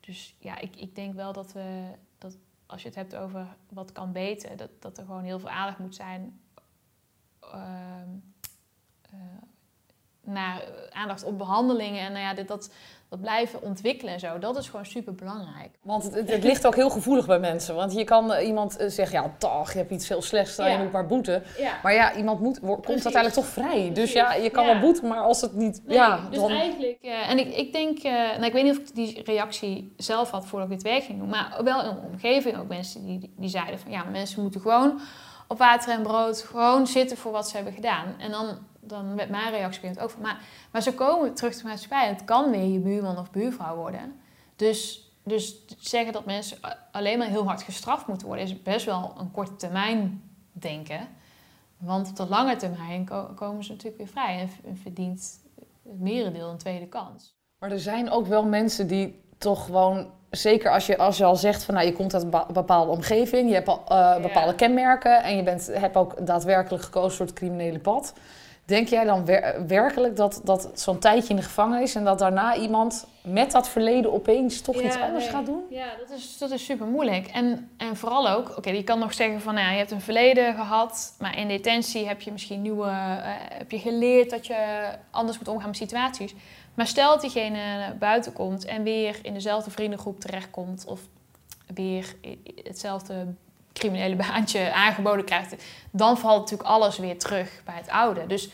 Dus 0.00 0.34
ja, 0.38 0.58
ik, 0.58 0.76
ik 0.76 0.94
denk 0.94 1.14
wel 1.14 1.32
dat 1.32 1.52
we, 1.52 1.90
dat 2.18 2.36
als 2.66 2.82
je 2.82 2.88
het 2.88 2.96
hebt 2.96 3.16
over 3.16 3.46
wat 3.68 3.92
kan 3.92 4.12
beter, 4.12 4.56
dat, 4.56 4.70
dat 4.78 4.98
er 4.98 5.04
gewoon 5.04 5.24
heel 5.24 5.38
veel 5.38 5.50
aandacht 5.50 5.78
moet 5.78 5.94
zijn 5.94 6.40
uh, 7.44 9.20
naar 10.28 10.62
aandacht 10.92 11.24
op 11.24 11.38
behandelingen. 11.38 12.06
En 12.06 12.12
nou 12.12 12.24
ja, 12.24 12.34
dit, 12.34 12.48
dat, 12.48 12.70
dat 13.08 13.20
blijven 13.20 13.62
ontwikkelen 13.62 14.12
en 14.12 14.20
zo, 14.20 14.38
dat 14.38 14.56
is 14.56 14.68
gewoon 14.68 14.86
super 14.86 15.14
belangrijk. 15.14 15.70
Want 15.82 16.02
het, 16.02 16.30
het, 16.30 16.44
ligt 16.44 16.66
ook 16.66 16.74
heel 16.74 16.90
gevoelig 16.90 17.26
bij 17.26 17.38
mensen. 17.38 17.74
Want 17.74 17.92
je 17.92 18.04
kan 18.04 18.32
uh, 18.32 18.46
iemand 18.46 18.80
uh, 18.80 18.88
zeggen, 18.88 19.22
ja, 19.22 19.34
toch, 19.38 19.72
je 19.72 19.78
hebt 19.78 19.90
iets 19.90 20.08
heel 20.08 20.22
slechts, 20.22 20.56
ja. 20.56 20.66
je 20.66 20.78
moet 20.78 20.92
maar 20.92 21.06
boeten. 21.06 21.42
Ja. 21.58 21.72
Maar 21.82 21.94
ja, 21.94 22.14
iemand 22.14 22.40
moet, 22.40 22.58
wordt, 22.58 22.86
komt 22.86 23.04
uiteindelijk 23.04 23.34
toch 23.34 23.52
vrij. 23.52 23.68
Precies. 23.68 23.94
Dus 23.94 24.12
ja, 24.12 24.34
je 24.34 24.50
kan 24.50 24.66
ja. 24.66 24.72
wel 24.72 24.80
boeten, 24.80 25.08
maar 25.08 25.20
als 25.20 25.40
het 25.40 25.54
niet... 25.54 25.80
Nee, 25.84 25.96
ja, 25.96 26.20
dus 26.30 26.38
dan... 26.38 26.50
eigenlijk... 26.50 26.98
Uh, 27.02 27.30
en 27.30 27.38
ik, 27.38 27.56
ik 27.56 27.72
denk, 27.72 28.02
nou, 28.02 28.44
ik 28.44 28.52
weet 28.52 28.64
niet 28.64 28.78
of 28.78 28.78
ik 28.78 28.94
die 28.94 29.22
reactie 29.24 29.92
zelf 29.96 30.30
had 30.30 30.46
voordat 30.46 30.70
ik 30.70 30.74
dit 30.74 30.92
werk 30.92 31.04
ging 31.04 31.18
doen. 31.18 31.28
Maar 31.28 31.60
wel 31.64 31.82
in 31.82 31.94
de 31.94 32.00
omgeving 32.12 32.58
ook 32.58 32.68
mensen 32.68 33.06
die, 33.06 33.32
die 33.36 33.48
zeiden 33.48 33.78
van, 33.78 33.90
ja, 33.90 34.04
mensen 34.04 34.42
moeten 34.42 34.60
gewoon 34.60 35.00
op 35.48 35.58
water 35.58 35.92
en 35.92 36.02
brood 36.02 36.40
gewoon 36.42 36.86
zitten 36.86 37.16
voor 37.16 37.32
wat 37.32 37.48
ze 37.48 37.56
hebben 37.56 37.74
gedaan. 37.74 38.14
En 38.18 38.30
dan 38.30 38.58
dan 38.88 39.14
met 39.14 39.28
mijn 39.28 39.50
reactie 39.50 40.00
ook 40.00 40.10
van. 40.10 40.22
Maar, 40.22 40.40
maar 40.70 40.82
ze 40.82 40.94
komen 40.94 41.34
terug 41.34 41.56
de 41.56 41.66
maatschappij. 41.66 42.08
Het 42.08 42.24
kan 42.24 42.50
weer 42.50 42.72
je 42.72 42.78
buurman 42.78 43.18
of 43.18 43.30
buurvrouw 43.30 43.76
worden. 43.76 44.20
Dus, 44.56 45.10
dus 45.22 45.64
zeggen 45.78 46.12
dat 46.12 46.24
mensen 46.24 46.58
alleen 46.92 47.18
maar 47.18 47.28
heel 47.28 47.46
hard 47.46 47.62
gestraft 47.62 48.06
moeten 48.06 48.26
worden, 48.26 48.44
is 48.44 48.62
best 48.62 48.86
wel 48.86 49.14
een 49.18 49.30
korte 49.30 49.56
termijn 49.56 50.22
denken. 50.52 51.08
Want 51.78 52.08
op 52.08 52.16
de 52.16 52.26
lange 52.28 52.56
termijn 52.56 53.08
komen 53.34 53.64
ze 53.64 53.70
natuurlijk 53.70 53.98
weer 53.98 54.08
vrij 54.08 54.48
en 54.64 54.76
verdient 54.76 55.40
het 55.82 56.00
merendeel 56.00 56.50
een 56.50 56.58
tweede 56.58 56.86
kans. 56.86 57.36
Maar 57.58 57.70
er 57.70 57.80
zijn 57.80 58.10
ook 58.10 58.26
wel 58.26 58.44
mensen 58.44 58.86
die 58.86 59.22
toch 59.38 59.64
gewoon 59.64 60.10
zeker 60.30 60.70
als 60.70 60.86
je, 60.86 60.98
als 60.98 61.16
je 61.16 61.24
al 61.24 61.36
zegt 61.36 61.62
van 61.64 61.74
nou, 61.74 61.86
je 61.86 61.92
komt 61.92 62.14
uit 62.14 62.22
een 62.22 62.44
bepaalde 62.52 62.90
omgeving, 62.90 63.48
je 63.48 63.54
hebt 63.54 63.68
al, 63.68 63.82
uh, 63.88 64.20
bepaalde 64.20 64.50
ja. 64.50 64.56
kenmerken 64.56 65.22
en 65.22 65.36
je 65.36 65.42
bent, 65.42 65.66
hebt 65.66 65.96
ook 65.96 66.26
daadwerkelijk 66.26 66.84
gekozen 66.84 67.16
voor 67.16 67.26
het 67.26 67.34
criminele 67.34 67.78
pad. 67.78 68.14
Denk 68.68 68.88
jij 68.88 69.04
dan 69.04 69.24
wer 69.24 69.66
werkelijk 69.66 70.16
dat, 70.16 70.40
dat 70.44 70.70
zo'n 70.74 70.98
tijdje 70.98 71.28
in 71.28 71.36
de 71.36 71.42
gevangenis 71.42 71.94
en 71.94 72.04
dat 72.04 72.18
daarna 72.18 72.56
iemand 72.56 73.06
met 73.22 73.50
dat 73.52 73.68
verleden 73.68 74.12
opeens 74.12 74.60
toch 74.60 74.74
ja, 74.74 74.82
iets 74.82 74.96
anders 74.96 75.24
nee. 75.24 75.32
gaat 75.32 75.46
doen? 75.46 75.62
Ja, 75.70 75.86
dat 75.98 76.18
is, 76.18 76.38
dat 76.38 76.50
is 76.50 76.64
super 76.64 76.86
moeilijk. 76.86 77.26
En, 77.26 77.70
en 77.76 77.96
vooral 77.96 78.28
ook, 78.28 78.48
oké, 78.48 78.58
okay, 78.58 78.74
je 78.74 78.84
kan 78.84 78.98
nog 78.98 79.14
zeggen 79.14 79.40
van 79.40 79.54
nou, 79.54 79.70
je 79.70 79.76
hebt 79.76 79.90
een 79.90 80.00
verleden 80.00 80.54
gehad, 80.54 81.14
maar 81.18 81.38
in 81.38 81.48
detentie 81.48 82.06
heb 82.06 82.20
je 82.20 82.32
misschien 82.32 82.62
nieuwe, 82.62 82.86
uh, 82.86 83.20
heb 83.34 83.70
je 83.70 83.78
geleerd 83.78 84.30
dat 84.30 84.46
je 84.46 84.88
anders 85.10 85.38
moet 85.38 85.48
omgaan 85.48 85.68
met 85.68 85.76
situaties. 85.76 86.34
Maar 86.74 86.86
stel 86.86 87.10
dat 87.10 87.20
diegene 87.20 87.94
buiten 87.98 88.32
komt 88.32 88.64
en 88.64 88.82
weer 88.82 89.18
in 89.22 89.34
dezelfde 89.34 89.70
vriendengroep 89.70 90.20
terechtkomt 90.20 90.84
of 90.86 91.00
weer 91.74 92.14
hetzelfde 92.62 93.26
criminele 93.78 94.16
baantje 94.16 94.72
aangeboden 94.72 95.24
krijgt, 95.24 95.54
dan 95.90 96.18
valt 96.18 96.38
natuurlijk 96.40 96.68
alles 96.68 96.98
weer 96.98 97.18
terug 97.18 97.62
bij 97.64 97.74
het 97.76 97.88
oude. 97.90 98.26
Dus, 98.26 98.50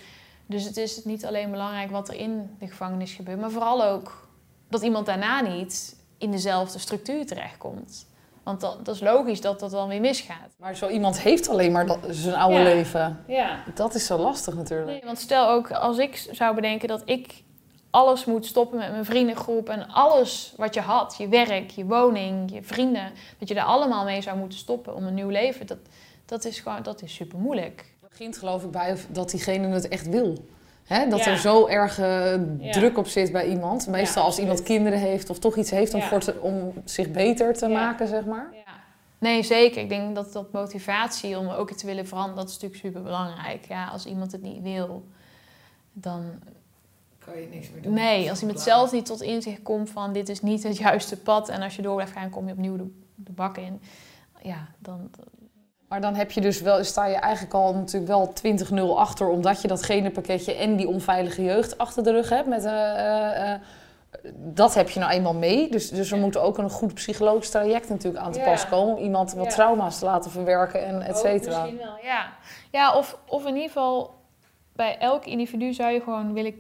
dus 0.47 0.65
het 0.65 0.77
is 0.77 1.05
niet 1.05 1.27
alleen 1.27 1.51
belangrijk 1.51 1.91
wat 1.91 2.09
er 2.09 2.15
in 2.15 2.57
de 2.59 2.67
gevangenis 2.67 3.13
gebeurt, 3.13 3.41
maar 3.41 3.51
vooral 3.51 3.85
ook 3.85 4.29
dat 4.69 4.83
iemand 4.83 5.07
daarna 5.07 5.41
niet 5.41 5.97
in 6.19 6.31
dezelfde 6.31 6.79
structuur 6.79 7.27
terechtkomt. 7.27 8.07
Want 8.43 8.61
dat, 8.61 8.85
dat 8.85 8.95
is 8.95 9.01
logisch 9.01 9.41
dat 9.41 9.61
dat 9.61 9.71
dan 9.71 9.89
weer 9.89 10.01
misgaat. 10.01 10.55
Maar 10.59 10.75
zo 10.77 10.89
iemand 10.89 11.21
heeft 11.21 11.49
alleen 11.49 11.73
maar 11.73 11.87
dat, 11.87 11.99
zijn 12.11 12.35
oude 12.35 12.57
Ja. 12.59 12.63
leven. 12.65 13.25
Ja. 13.27 13.65
Dat 13.75 13.95
is 13.95 14.07
zo 14.07 14.19
lastig 14.19 14.55
natuurlijk. 14.55 14.89
Nee, 14.91 15.03
want 15.05 15.19
stel 15.19 15.49
ook 15.49 15.71
als 15.73 15.99
ik 15.99 16.29
zou 16.31 16.55
bedenken 16.55 16.89
dat 16.89 17.03
ik 17.05 17.43
alles 17.95 18.25
moet 18.25 18.47
stoppen 18.47 18.79
met 18.79 18.91
mijn 18.91 19.05
vriendengroep 19.05 19.69
en 19.69 19.89
alles 19.89 20.53
wat 20.57 20.75
je 20.75 20.81
had, 20.81 21.15
je 21.19 21.29
werk, 21.29 21.71
je 21.71 21.85
woning, 21.85 22.53
je 22.53 22.63
vrienden, 22.63 23.13
dat 23.39 23.49
je 23.49 23.55
daar 23.55 23.65
allemaal 23.65 24.05
mee 24.05 24.23
zou 24.23 24.39
moeten 24.39 24.59
stoppen 24.59 24.95
om 24.95 25.07
een 25.07 25.15
nieuw 25.15 25.29
leven, 25.29 25.67
dat, 25.67 25.79
dat 26.27 26.45
is 26.45 26.61
gewoon, 26.61 26.83
dat 26.83 27.03
is 27.03 27.15
super 27.15 27.39
moeilijk. 27.39 27.93
Het 28.01 28.11
begint 28.11 28.39
geloof 28.39 28.65
ik 28.65 28.71
bij 28.71 28.97
dat 29.09 29.31
diegene 29.31 29.69
het 29.69 29.89
echt 29.89 30.09
wil. 30.09 30.45
Hè? 30.85 31.09
Dat 31.09 31.25
Ja. 31.25 31.31
er 31.31 31.39
zo 31.39 31.67
erg 31.67 31.99
eh, 31.99 32.33
Ja. 32.59 32.73
druk 32.73 32.99
op 32.99 33.07
zit 33.07 33.33
bij 33.33 33.49
iemand. 33.49 33.87
Meestal 33.87 34.25
als 34.25 34.39
iemand 34.39 34.63
kinderen 34.63 34.99
heeft 34.99 35.31
of 35.31 35.39
toch 35.39 35.57
iets 35.57 35.71
heeft 35.71 35.95
om, 35.95 36.19
te- 36.21 36.41
om 36.41 36.73
zich 36.85 37.11
beter 37.11 37.55
te 37.55 37.69
maken, 37.69 38.09
zeg 38.09 38.25
maar. 38.25 38.49
Ja. 38.53 38.73
Nee, 39.19 39.43
zeker. 39.43 39.83
Ik 39.83 39.89
denk 39.89 40.15
dat 40.15 40.33
dat 40.33 40.53
motivatie 40.53 41.39
om 41.39 41.49
ook 41.49 41.71
iets 41.71 41.81
te 41.81 41.87
willen 41.87 42.07
veranderen, 42.07 42.37
dat 42.37 42.49
is 42.49 42.53
natuurlijk 42.55 42.81
super 42.81 43.03
belangrijk. 43.03 43.65
Ja, 43.69 43.87
als 43.87 44.07
iemand 44.07 44.33
het 44.33 44.43
niet 44.43 44.63
wil, 44.63 45.05
dan 45.93 46.23
Kan 47.25 47.41
je 47.41 47.49
niks 47.49 47.67
meer 47.71 47.91
Nee, 47.93 48.31
als 48.31 48.41
iemand 48.41 48.61
zelf 48.61 48.93
niet 48.93 49.07
tot 49.07 49.23
inzicht 49.23 49.63
komt 49.63 49.91
van 49.91 50.13
dit 50.13 50.29
is 50.29 50.41
niet 50.43 50.63
het 50.63 50.77
juiste 50.77 51.17
pad 51.17 51.49
en 51.49 51.63
als 51.63 51.77
je 51.77 51.83
door 51.83 51.95
blijft 51.95 52.13
gaan 52.13 52.31
kom 52.31 52.47
je 52.47 52.53
opnieuw 52.53 52.77
de, 52.77 53.01
de 53.15 53.33
bak 53.33 53.57
in. 53.57 53.81
Ja, 54.43 54.69
dan... 54.79 55.11
Maar 55.89 56.01
dan 56.01 56.15
heb 56.15 56.31
je 56.31 56.41
dus 56.41 56.61
wel, 56.61 56.85
sta 56.85 57.07
je 57.07 57.15
eigenlijk 57.15 57.55
al 57.55 57.75
natuurlijk 57.75 58.07
wel 58.13 58.33
20-0 58.95 58.97
achter, 58.97 59.29
omdat 59.29 59.63
je 59.63 59.69
dat 59.69 59.83
genenpakketje 59.83 60.55
en 60.55 60.77
die 60.77 60.89
onveilige 60.89 61.43
jeugd 61.43 61.79
achter 61.79 62.03
de 62.03 62.11
rug 62.11 62.29
hebt. 62.29 62.49
Met, 62.49 62.65
eh, 62.65 62.73
eh, 62.73 63.53
eh, 63.53 63.61
dat 64.35 64.75
heb 64.75 64.91
je 64.91 65.01
nou 65.01 65.13
eenmaal 65.13 65.35
mee. 65.35 65.71
Dus, 65.71 65.91
dus 65.91 66.11
er 66.11 66.17
Ja. 66.17 66.23
moet 66.23 66.37
ook 66.37 66.59
een 66.59 66.71
goed 66.71 66.95
psychologisch 66.95 67.51
traject 67.51 67.89
natuurlijk 67.89 68.25
aan 68.25 68.33
te 68.33 68.39
Ja. 68.39 68.45
pas 68.45 68.69
komen. 68.69 68.97
Om 68.97 69.03
iemand 69.03 69.33
wat 69.33 69.45
Ja. 69.45 69.51
trauma's 69.51 69.99
te 69.99 70.05
laten 70.05 70.31
verwerken 70.31 70.85
en 70.87 71.03
et 71.03 71.19
cetera. 71.19 71.63
Misschien 71.63 71.87
wel, 71.87 71.99
ja. 72.03 72.33
Ja, 72.71 72.97
of, 72.97 73.19
of 73.29 73.43
in 73.43 73.55
ieder 73.55 73.69
geval 73.69 74.15
bij 74.73 74.99
elk 74.99 75.25
individu 75.25 75.73
zou 75.73 75.93
je 75.93 76.01
gewoon 76.01 76.33
willen 76.33 76.55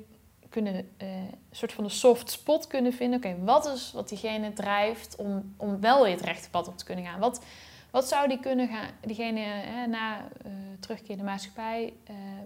kunnen, 0.55 0.89
eh, 0.97 1.09
een 1.17 1.57
soort 1.57 1.73
van 1.73 1.85
een 1.85 1.91
soft 1.91 2.31
spot 2.31 2.67
kunnen 2.67 2.93
vinden. 2.93 3.19
Oké, 3.19 3.45
wat 3.45 3.67
is 3.67 3.93
wat 3.93 4.09
diegene 4.09 4.53
drijft 4.53 5.17
om, 5.17 5.55
om 5.57 5.81
wel 5.81 6.03
weer 6.03 6.13
het 6.13 6.25
rechte 6.25 6.51
pad 6.51 6.69
op 6.69 6.79
te 6.79 6.85
kunnen 6.85 7.05
gaan? 7.05 7.21
Wat, 7.21 7.45
wat 7.91 8.09
zou 8.09 8.29
die 8.29 8.41
kunnen 8.41 8.69
gaan, 8.69 8.89
diegene 9.01 9.41
eh, 9.41 9.89
na 9.89 10.17
eh, 10.19 10.53
terugkeer 10.81 11.11
in 11.11 11.17
de 11.17 11.25
maatschappij, 11.25 11.93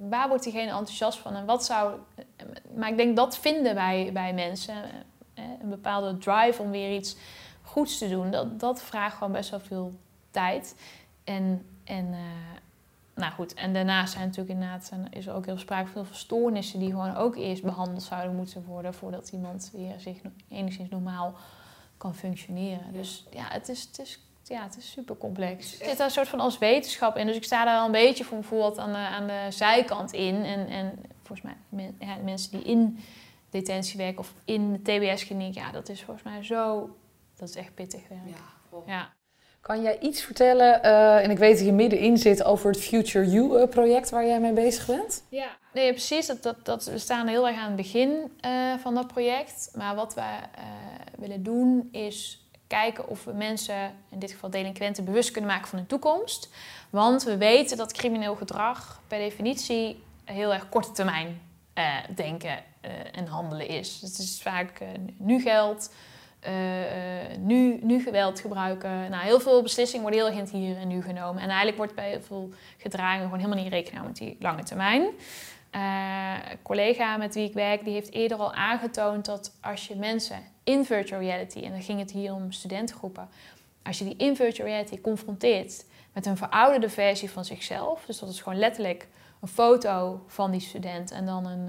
waar 0.09 0.29
wordt 0.29 0.44
diegene 0.44 0.71
enthousiast 0.71 1.18
van? 1.18 1.35
En 1.35 1.47
wat 1.47 1.64
zou, 1.64 1.99
maar 2.75 2.88
ik 2.90 2.97
denk 2.97 3.16
dat 3.16 3.38
vinden 3.38 3.75
bij, 3.75 4.11
bij 4.12 4.35
mensen, 4.35 4.75
een 5.35 5.68
bepaalde 5.68 6.18
drive 6.18 6.62
om 6.62 6.71
weer 6.71 6.94
iets 6.94 7.16
goeds 7.62 7.99
te 7.99 8.09
doen, 8.09 8.31
dat, 8.31 8.61
dat 8.61 8.83
vraagt 8.83 9.16
gewoon 9.16 9.33
best 9.33 9.51
wel 9.51 9.61
veel 9.61 9.92
tijd. 10.31 10.75
En, 11.25 11.66
en 11.85 12.14
nou 13.18 13.33
goed, 13.33 13.54
en 13.54 13.72
daarnaast 13.72 14.12
zijn 14.12 14.24
natuurlijk 14.24 14.54
inderdaad, 14.54 14.85
zijn, 14.85 15.07
is 15.11 15.26
er 15.26 15.35
ook 15.35 15.46
heel 15.46 15.59
sprake 15.59 15.88
van 15.88 16.07
veel 16.07 16.16
stoornissen 16.16 16.78
die 16.78 16.90
gewoon 16.90 17.16
ook 17.16 17.37
eerst 17.37 17.62
behandeld 17.62 18.02
zouden 18.02 18.37
moeten 18.37 18.64
worden 18.64 18.94
voordat 18.94 19.28
iemand 19.33 19.70
weer 19.72 20.00
zich 20.00 20.18
enigszins 20.48 20.88
normaal 20.88 21.35
kan 21.96 22.14
functioneren. 22.14 22.92
Dus 22.92 23.26
ja, 23.31 23.44
het 23.48 23.68
is, 23.68 23.83
het 23.83 23.98
is, 23.98 24.20
ja, 24.42 24.62
het 24.62 24.76
is 24.76 24.90
super 24.90 25.16
complex. 25.16 25.81
Er 25.81 25.87
zit 25.87 25.96
daar 25.96 26.07
een 26.07 26.12
soort 26.12 26.28
van 26.28 26.40
als 26.40 26.59
wetenschap 26.59 27.16
in, 27.16 27.26
dus 27.26 27.37
ik 27.37 27.44
sta 27.44 27.64
daar 27.64 27.74
wel 27.74 27.85
een 27.85 28.07
beetje 28.07 28.24
voor 28.24 28.38
bijvoorbeeld 28.38 28.78
aan 28.78 28.92
de, 28.92 28.98
aan 28.98 29.26
de 29.26 29.46
zijkant 29.48 30.12
in. 30.12 30.44
En, 30.44 30.68
en 30.68 30.98
volgens 31.22 31.42
mij, 31.42 31.57
men, 31.68 31.96
ja, 31.98 32.16
mensen 32.16 32.50
die 32.50 32.62
in 32.62 32.98
detentie 33.50 33.98
werken 33.98 34.18
of 34.18 34.35
in 34.44 34.72
de 34.72 34.83
TBS-kliniek, 34.83 35.54
ja, 35.54 35.72
dat 35.72 35.88
is 35.88 36.02
volgens 36.02 36.24
mij 36.24 36.42
zo, 36.42 36.96
dat 37.37 37.48
is 37.48 37.54
echt 37.54 37.74
pittig 37.74 38.09
werk. 38.09 38.38
Ja. 38.87 39.16
Kan 39.68 39.83
jij 39.83 39.98
iets 39.98 40.22
vertellen, 40.22 40.83
eh, 40.83 41.24
en 41.24 41.31
ik 41.31 41.38
weet 41.38 41.57
dat 41.57 41.66
je 41.66 41.72
middenin 41.72 42.18
zit, 42.18 42.44
over 42.44 42.70
het 42.70 42.81
Future 42.81 43.31
You-project 43.31 44.11
waar 44.11 44.26
jij 44.26 44.40
mee 44.40 44.52
bezig 44.52 44.87
bent? 44.87 45.22
Ja, 45.28 45.57
nee, 45.72 45.90
precies. 45.90 46.26
Dat, 46.26 46.57
dat, 46.62 46.85
we 46.85 46.98
staan 46.98 47.26
heel 47.26 47.48
erg 47.48 47.57
aan 47.57 47.66
het 47.66 47.76
begin 47.76 48.33
eh, 48.40 48.74
van 48.81 48.94
dat 48.94 49.07
project. 49.07 49.70
Maar 49.74 49.94
wat 49.94 50.14
we 50.14 50.20
eh, 50.20 50.64
willen 51.18 51.42
doen 51.42 51.88
is 51.92 52.46
kijken 52.66 53.09
of 53.09 53.24
we 53.24 53.33
mensen, 53.33 53.94
in 54.11 54.18
dit 54.18 54.31
geval 54.31 54.50
delinquenten, 54.50 55.04
bewust 55.04 55.31
kunnen 55.31 55.50
maken 55.50 55.68
van 55.68 55.78
hun 55.78 55.88
toekomst. 55.88 56.48
Want 56.90 57.22
we 57.22 57.37
weten 57.37 57.76
dat 57.76 57.92
crimineel 57.92 58.35
gedrag 58.35 59.00
per 59.07 59.18
definitie 59.18 60.02
heel 60.24 60.52
erg 60.52 60.68
korte 60.68 60.92
termijn 60.92 61.40
eh, 61.78 61.94
denken 62.14 62.59
eh, 62.81 62.90
en 63.12 63.26
handelen 63.26 63.68
is. 63.68 63.98
Het 64.00 64.18
is 64.18 64.38
vaak 64.42 64.81
eh, 64.81 64.88
nu 65.18 65.40
geld, 65.40 65.92
eh, 66.40 67.33
eh, 67.33 67.38
nu, 67.38 67.79
nu 67.83 68.03
geweld 68.03 68.40
gebruiken. 68.40 69.11
Nou, 69.11 69.24
heel 69.24 69.40
veel 69.40 69.62
beslissingen 69.62 70.03
worden 70.03 70.20
heel 70.20 70.40
erg 70.40 70.51
hier 70.51 70.77
en 70.77 70.88
nu 70.88 71.03
genomen. 71.03 71.42
En 71.42 71.48
eigenlijk 71.48 71.77
wordt 71.77 71.94
bij 71.94 72.09
heel 72.09 72.20
veel 72.20 72.51
gedragingen 72.77 73.24
gewoon 73.24 73.38
helemaal 73.38 73.62
niet 73.62 73.72
rekening 73.72 74.05
met 74.07 74.16
die 74.16 74.37
lange 74.40 74.62
termijn. 74.62 75.03
Eh, 75.70 76.51
een 76.51 76.62
collega 76.62 77.16
met 77.16 77.35
wie 77.35 77.48
ik 77.48 77.55
werk, 77.55 77.85
die 77.85 77.92
heeft 77.92 78.12
eerder 78.12 78.38
al 78.38 78.53
aangetoond 78.53 79.24
dat 79.24 79.53
als 79.61 79.87
je 79.87 79.96
mensen 79.96 80.42
in 80.64 80.85
virtual 80.85 81.20
reality, 81.20 81.61
en 81.61 81.70
dan 81.70 81.83
ging 81.83 81.98
het 81.98 82.11
hier 82.11 82.33
om 82.33 82.53
studentengroepen, 82.53 83.29
als 83.83 83.98
je 83.98 84.05
die 84.05 84.16
in 84.16 84.37
virtual 84.37 84.68
reality 84.68 85.01
confronteert 85.01 85.85
met 86.12 86.27
een 86.27 86.37
verouderde 86.37 86.88
versie 86.88 87.31
van 87.31 87.44
zichzelf, 87.44 88.05
dus 88.05 88.18
dat 88.18 88.29
is 88.29 88.40
gewoon 88.40 88.59
letterlijk 88.59 89.09
een 89.40 89.48
foto 89.48 90.24
van 90.27 90.51
die 90.51 90.61
student 90.61 91.11
en 91.11 91.27
dan 91.27 91.46
een, 91.46 91.68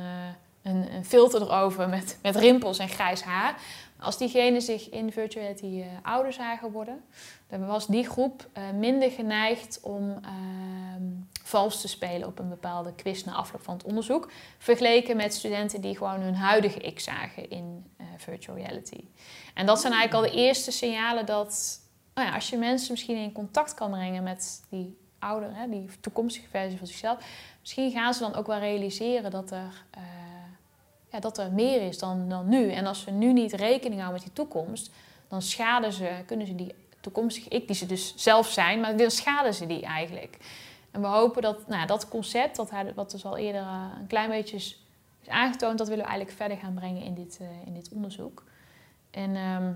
een, 0.61 0.93
een 0.93 1.05
filter 1.05 1.41
erover 1.41 1.89
met, 1.89 2.17
met 2.21 2.35
rimpels 2.35 2.79
en 2.79 2.89
grijs 2.89 3.21
haar. 3.21 3.55
Als 3.99 4.17
diegene 4.17 4.61
zich 4.61 4.89
in 4.89 5.11
virtual 5.11 5.43
reality 5.43 5.81
eh, 5.81 5.87
ouder 6.01 6.33
zagen 6.33 6.71
worden, 6.71 7.03
dan 7.47 7.65
was 7.65 7.87
die 7.87 8.09
groep 8.09 8.49
eh, 8.53 8.63
minder 8.69 9.11
geneigd 9.11 9.79
om 9.81 10.19
ehm, 10.23 11.03
vals 11.43 11.81
te 11.81 11.87
spelen 11.87 12.27
op 12.27 12.39
een 12.39 12.49
bepaalde 12.49 12.95
quiz 12.95 13.23
na 13.23 13.33
afloop 13.33 13.63
van 13.63 13.73
het 13.73 13.83
onderzoek. 13.83 14.31
Vergeleken 14.57 15.15
met 15.15 15.33
studenten 15.33 15.81
die 15.81 15.97
gewoon 15.97 16.19
hun 16.19 16.35
huidige 16.35 16.79
ik 16.79 16.99
zagen 16.99 17.49
in 17.49 17.85
eh, 17.97 18.05
virtual 18.17 18.57
reality. 18.57 19.03
En 19.53 19.65
dat 19.65 19.81
zijn 19.81 19.93
eigenlijk 19.93 20.25
al 20.25 20.31
de 20.31 20.41
eerste 20.41 20.71
signalen 20.71 21.25
dat 21.25 21.79
nou 22.13 22.27
ja, 22.27 22.33
als 22.33 22.49
je 22.49 22.57
mensen 22.57 22.91
misschien 22.91 23.17
in 23.17 23.31
contact 23.31 23.73
kan 23.73 23.91
brengen 23.91 24.23
met 24.23 24.63
die 24.69 24.97
ouder, 25.19 25.53
die 25.69 25.89
toekomstige 25.99 26.47
versie 26.47 26.77
van 26.77 26.87
zichzelf, 26.87 27.25
misschien 27.59 27.91
gaan 27.91 28.13
ze 28.13 28.19
dan 28.19 28.35
ook 28.35 28.47
wel 28.47 28.59
realiseren 28.59 29.31
dat 29.31 29.51
er, 29.51 29.85
ja, 31.11 31.19
dat 31.19 31.37
er 31.37 31.51
meer 31.51 31.81
is 31.81 31.99
dan, 31.99 32.29
dan 32.29 32.49
nu. 32.49 32.71
En 32.71 32.85
als 32.85 33.01
ze 33.01 33.11
nu 33.11 33.33
niet 33.33 33.53
rekening 33.53 34.01
houden 34.01 34.21
met 34.23 34.33
die 34.35 34.45
toekomst, 34.45 34.91
dan 35.27 35.41
schaden 35.41 35.93
ze, 35.93 36.23
kunnen 36.25 36.47
ze 36.47 36.55
die 36.55 36.75
toekomstige 36.99 37.49
ik, 37.49 37.67
die 37.67 37.75
ze 37.75 37.85
dus 37.85 38.13
zelf 38.15 38.47
zijn, 38.47 38.79
maar 38.79 38.97
dan 38.97 39.11
schaden 39.11 39.53
ze 39.53 39.65
die 39.65 39.81
eigenlijk. 39.81 40.37
En 40.91 41.01
we 41.01 41.07
hopen 41.07 41.41
dat 41.41 41.67
nou, 41.67 41.87
dat 41.87 42.07
concept, 42.07 42.55
dat 42.55 42.71
wat 42.95 43.11
dus 43.11 43.25
al 43.25 43.37
eerder 43.37 43.61
eh, 43.61 43.85
een 43.99 44.07
klein 44.07 44.29
beetje 44.29 44.55
is, 44.55 44.83
aangetoond, 45.27 45.77
dat 45.77 45.87
willen 45.87 46.03
we 46.03 46.09
eigenlijk 46.09 46.39
verder 46.39 46.57
gaan 46.57 46.73
brengen 46.73 47.03
in 47.03 47.13
dit, 47.13 47.37
eh, 47.41 47.47
in 47.65 47.73
dit 47.73 47.89
onderzoek. 47.93 48.43
En 49.11 49.35
ehm, 49.35 49.71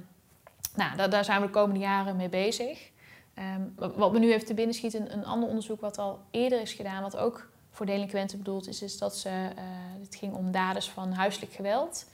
nou, 0.75 1.09
daar, 1.09 1.25
zijn 1.25 1.41
we 1.41 1.45
de 1.45 1.51
komende 1.53 1.79
jaren 1.79 2.15
mee 2.15 2.29
bezig. 2.29 2.91
Ehm, 3.33 3.61
wat 3.75 4.11
me 4.11 4.19
nu 4.19 4.33
even 4.33 4.47
te 4.47 4.53
binnen 4.53 4.75
schiet, 4.75 4.93
een 4.93 5.25
ander 5.25 5.49
onderzoek 5.49 5.81
wat 5.81 5.97
al 5.97 6.19
eerder 6.31 6.61
is 6.61 6.73
gedaan, 6.73 7.01
wat 7.01 7.17
ook 7.17 7.49
voor 7.73 7.85
delinquenten 7.85 8.37
bedoeld 8.37 8.67
is, 8.67 8.81
is 8.81 8.97
dat 8.97 9.17
ze, 9.17 9.29
eh, 9.29 9.63
het 10.01 10.15
ging 10.15 10.33
om 10.33 10.51
daders 10.51 10.89
van 10.89 11.11
huiselijk 11.11 11.53
geweld. 11.53 12.05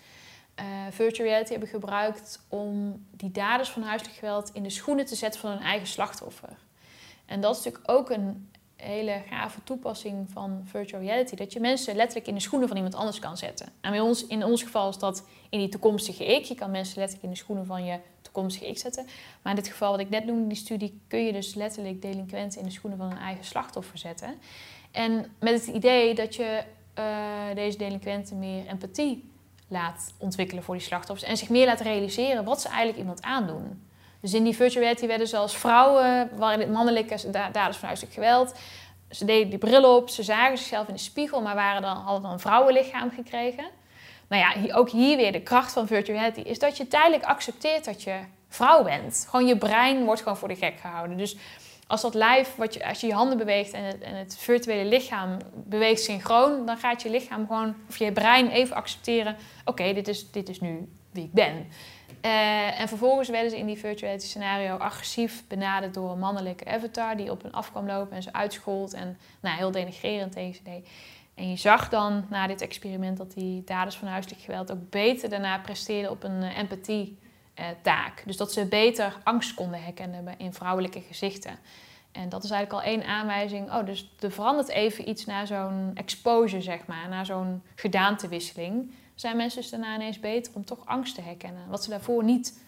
eh, 0.56 0.66
virtual 0.92 1.28
reality 1.28 1.52
hebben 1.52 1.70
gebruikt 1.70 2.40
om 2.48 3.06
die 3.12 3.32
daders 3.32 3.70
van 3.70 3.82
huiselijk 3.82 4.18
geweld 4.18 4.50
in 4.54 4.64
de 4.64 4.70
schoenen 4.70 5.06
te 5.06 5.16
zetten 5.16 5.40
van 5.42 5.50
hun 5.50 5.60
eigen 5.60 5.88
slachtoffer. 5.88 6.58
En 7.26 7.42
dat 7.42 7.58
is 7.58 7.64
natuurlijk 7.64 7.92
ook 7.92 8.10
een 8.10 8.50
hele 8.76 9.24
gave 9.30 9.64
toepassing 9.64 10.30
van 10.32 10.62
virtual 10.66 11.02
reality. 11.02 11.36
Dat 11.36 11.54
je 11.54 11.60
mensen 11.60 11.96
letterlijk 11.96 12.28
in 12.28 12.34
de 12.34 12.40
schoenen 12.40 12.68
van 12.68 12.78
iemand 12.78 12.96
anders 12.96 13.20
kan 13.20 13.38
zetten. 13.38 13.68
En 13.82 13.92
bij 13.92 14.00
ons, 14.00 14.28
in 14.28 14.44
ons 14.44 14.64
geval 14.64 14.90
is 14.90 14.98
dat 14.98 15.24
in 15.50 15.60
die 15.60 15.70
toekomstige 15.70 16.26
ik. 16.26 16.44
Je 16.44 16.56
kan 16.56 16.72
mensen 16.72 16.98
letterlijk 16.98 17.28
in 17.28 17.34
de 17.34 17.38
schoenen 17.38 17.66
van 17.66 17.86
je 17.86 18.00
toekomstige 18.22 18.68
ik 18.68 18.78
zetten. 18.78 19.06
Maar 19.42 19.56
in 19.56 19.62
dit 19.62 19.72
geval 19.72 19.92
wat 19.92 20.00
ik 20.00 20.10
net 20.10 20.26
noemde, 20.26 20.48
die 20.48 20.58
studie, 20.58 21.02
kun 21.08 21.26
je 21.26 21.32
dus 21.32 21.54
letterlijk 21.54 22.02
delinquenten 22.02 22.60
in 22.60 22.66
de 22.66 22.72
schoenen 22.72 22.98
van 22.98 23.10
hun 23.10 23.18
eigen 23.18 23.46
slachtoffer 23.46 23.98
zetten. 23.98 24.40
En 24.92 25.36
met 25.40 25.54
het 25.54 25.76
idee 25.76 26.16
dat 26.16 26.36
je 26.36 26.64
eh, 26.94 27.06
deze 27.56 27.78
delinquenten 27.78 28.40
meer 28.40 28.68
empathie 28.68 29.32
laat 29.68 30.14
ontwikkelen 30.18 30.64
voor 30.64 30.76
die 30.76 30.84
slachtoffers. 30.84 31.30
En 31.30 31.38
zich 31.38 31.50
meer 31.50 31.66
laat 31.66 31.82
realiseren 31.82 32.44
wat 32.44 32.62
ze 32.62 32.68
eigenlijk 32.68 32.98
iemand 32.98 33.22
aandoen. 33.22 33.88
Dus 34.22 34.34
in 34.34 34.44
die 34.44 34.56
virtual 34.56 34.82
reality 34.82 35.08
werden 35.08 35.28
ze 35.28 35.38
als 35.38 35.58
vrouwen, 35.58 36.30
waren 36.38 36.60
dit 36.60 36.72
mannelijke 36.72 37.32
da- 37.32 37.50
daders 37.50 37.78
van 37.78 37.86
huiselijk 37.88 38.16
geweld. 38.16 38.54
Ze 39.10 39.26
deden 39.26 39.50
die 39.50 39.60
bril 39.60 39.96
op, 39.96 40.10
ze 40.10 40.24
zagen 40.24 40.58
zichzelf 40.58 40.88
in 40.88 40.94
de 40.94 41.00
spiegel, 41.00 41.42
maar 41.42 41.56
waren 41.56 41.82
dan, 41.82 41.96
hadden 41.96 42.22
dan 42.22 42.32
een 42.32 42.40
vrouwenlichaam 42.40 43.12
gekregen. 43.12 43.66
Nou 44.28 44.42
ja, 44.42 44.76
ook 44.76 44.90
hier 44.90 45.18
weer 45.18 45.32
de 45.32 45.42
kracht 45.42 45.72
van 45.72 45.88
virtual 45.88 46.18
reality 46.18 46.40
is 46.40 46.60
dat 46.60 46.78
je 46.78 46.88
tijdelijk 46.88 47.24
accepteert 47.24 47.86
dat 47.86 48.04
je 48.04 48.20
vrouw 48.48 48.84
bent. 48.84 49.26
Gewoon 49.30 49.48
je 49.48 49.58
brein 49.58 50.06
wordt 50.06 50.22
gewoon 50.22 50.38
voor 50.38 50.48
de 50.48 50.56
gek 50.56 50.80
gehouden. 50.80 51.18
Dus 51.18 51.38
als 51.90 52.02
dat 52.02 52.14
lijf, 52.14 52.56
wat 52.56 52.74
je, 52.74 52.88
als 52.88 53.02
je 53.02 53.08
je 53.08 53.14
handen 53.14 53.38
beweegt 53.38 53.72
en 53.72 53.84
het, 53.84 54.00
en 54.00 54.16
het 54.16 54.38
virtuele 54.38 54.90
lichaam 54.90 55.38
beweegt 55.54 56.02
synchroon, 56.02 56.66
dan 56.66 56.78
gaat 56.78 57.02
je 57.02 57.10
lichaam 57.10 57.48
gewoon, 57.48 57.76
of 57.88 57.98
je 57.98 58.12
brein 58.12 58.50
even 58.50 58.76
accepteren: 58.76 59.36
oké, 59.66 59.94
dit, 59.94 60.08
is, 60.08 60.32
dit 60.32 60.50
is 60.50 60.60
nu 60.60 60.90
wie 61.12 61.24
ik 61.24 61.34
ben. 61.34 61.68
Eh, 62.22 62.80
en 62.80 62.88
vervolgens 62.88 63.30
werden 63.30 63.50
ze 63.52 63.58
in 63.58 63.66
die 63.66 63.78
virtual 63.78 64.20
scenario 64.20 64.76
agressief 64.78 65.44
benaderd 65.48 65.94
door 65.94 66.12
een 66.12 66.20
mannelijke 66.20 66.66
avatar 66.66 67.18
die 67.18 67.32
op 67.32 67.42
hen 67.42 67.52
af 67.52 67.72
kwam 67.72 67.86
lopen 67.86 68.16
en 68.16 68.24
ze 68.24 68.34
uitschold 68.34 68.94
en 68.94 69.18
nou, 69.40 69.58
heel 69.58 69.72
denigrerend 69.72 70.32
tegen 70.32 70.56
ze 70.56 70.64
deed. 70.64 70.90
En 71.36 71.50
je 71.50 71.56
zag 71.56 71.90
dan 71.90 72.26
na 72.30 72.48
dit 72.48 72.62
experiment 72.62 73.18
dat 73.18 73.34
die 73.34 73.64
daders 73.64 73.96
van 73.96 74.08
huiselijk 74.08 74.42
geweld 74.42 74.72
ook 74.72 74.90
beter 74.90 75.30
daarna 75.30 75.60
presteerden 75.60 76.12
op 76.12 76.24
een 76.24 76.42
uh, 76.42 76.58
empathie-taak. 77.60 78.24
dus 78.26 78.38
dat 78.38 78.54
ze 78.54 78.66
beter 78.66 79.18
angst 79.24 79.54
konden 79.54 79.84
herkennen 79.84 80.26
in 80.38 80.54
vrouwelijke 80.54 81.02
gezichten. 81.02 81.60
En 82.12 82.30
dat 82.30 82.44
is 82.44 82.50
eigenlijk 82.50 82.86
al 82.86 82.92
één 82.92 83.04
aanwijzing. 83.06 83.74
Oh, 83.74 83.86
dus 83.86 84.16
er 84.20 84.32
verandert 84.32 84.68
even 84.68 85.10
iets 85.10 85.26
na 85.26 85.46
zo'n 85.46 85.92
exposure, 85.94 86.62
zeg 86.62 86.86
maar, 86.86 87.10
na 87.10 87.24
zo'n 87.24 87.62
gedaantewisseling. 87.76 88.92
Zijn 89.16 89.38
mensen 89.38 89.62
dus 89.62 89.70
daarna 89.70 89.96
ineens 89.96 90.20
beter 90.20 90.54
om 90.56 90.66
toch 90.66 90.86
angst 90.86 91.16
te 91.16 91.22
herkennen, 91.22 91.70
wat 91.70 91.84
ze 91.84 91.90
daarvoor 91.90 92.24
niet 92.24 92.60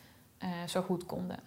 uh, 0.44 0.50
zo 0.68 0.82
goed 0.82 1.06
konden. 1.06 1.40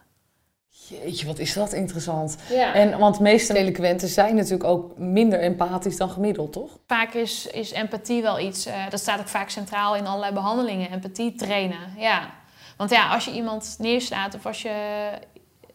Jeetje, 0.68 1.26
wat 1.26 1.38
is 1.38 1.52
dat 1.52 1.72
interessant. 1.72 2.36
Ja. 2.50 2.74
En, 2.74 2.98
want 2.98 3.16
de 3.16 3.22
meeste 3.22 3.52
delinquenten 3.52 4.08
zijn 4.08 4.34
natuurlijk 4.34 4.64
ook 4.64 4.98
minder 4.98 5.40
empathisch 5.40 5.96
dan 5.96 6.10
gemiddeld, 6.10 6.52
toch? 6.52 6.78
Vaak 6.86 7.12
is, 7.12 7.46
is 7.46 7.72
empathie 7.72 8.22
wel 8.22 8.40
iets, 8.40 8.66
uh, 8.66 8.90
dat 8.90 9.00
staat 9.00 9.20
ook 9.20 9.28
vaak 9.28 9.50
centraal 9.50 9.96
in 9.96 10.06
allerlei 10.06 10.32
behandelingen, 10.32 10.90
empathie 10.90 11.34
trainen. 11.34 11.94
Ja. 11.96 12.43
Want 12.76 12.90
ja, 12.90 13.08
als 13.08 13.24
je 13.24 13.32
iemand 13.32 13.76
neerslaat 13.78 14.34
of 14.34 14.46
als 14.46 14.62
je 14.62 15.10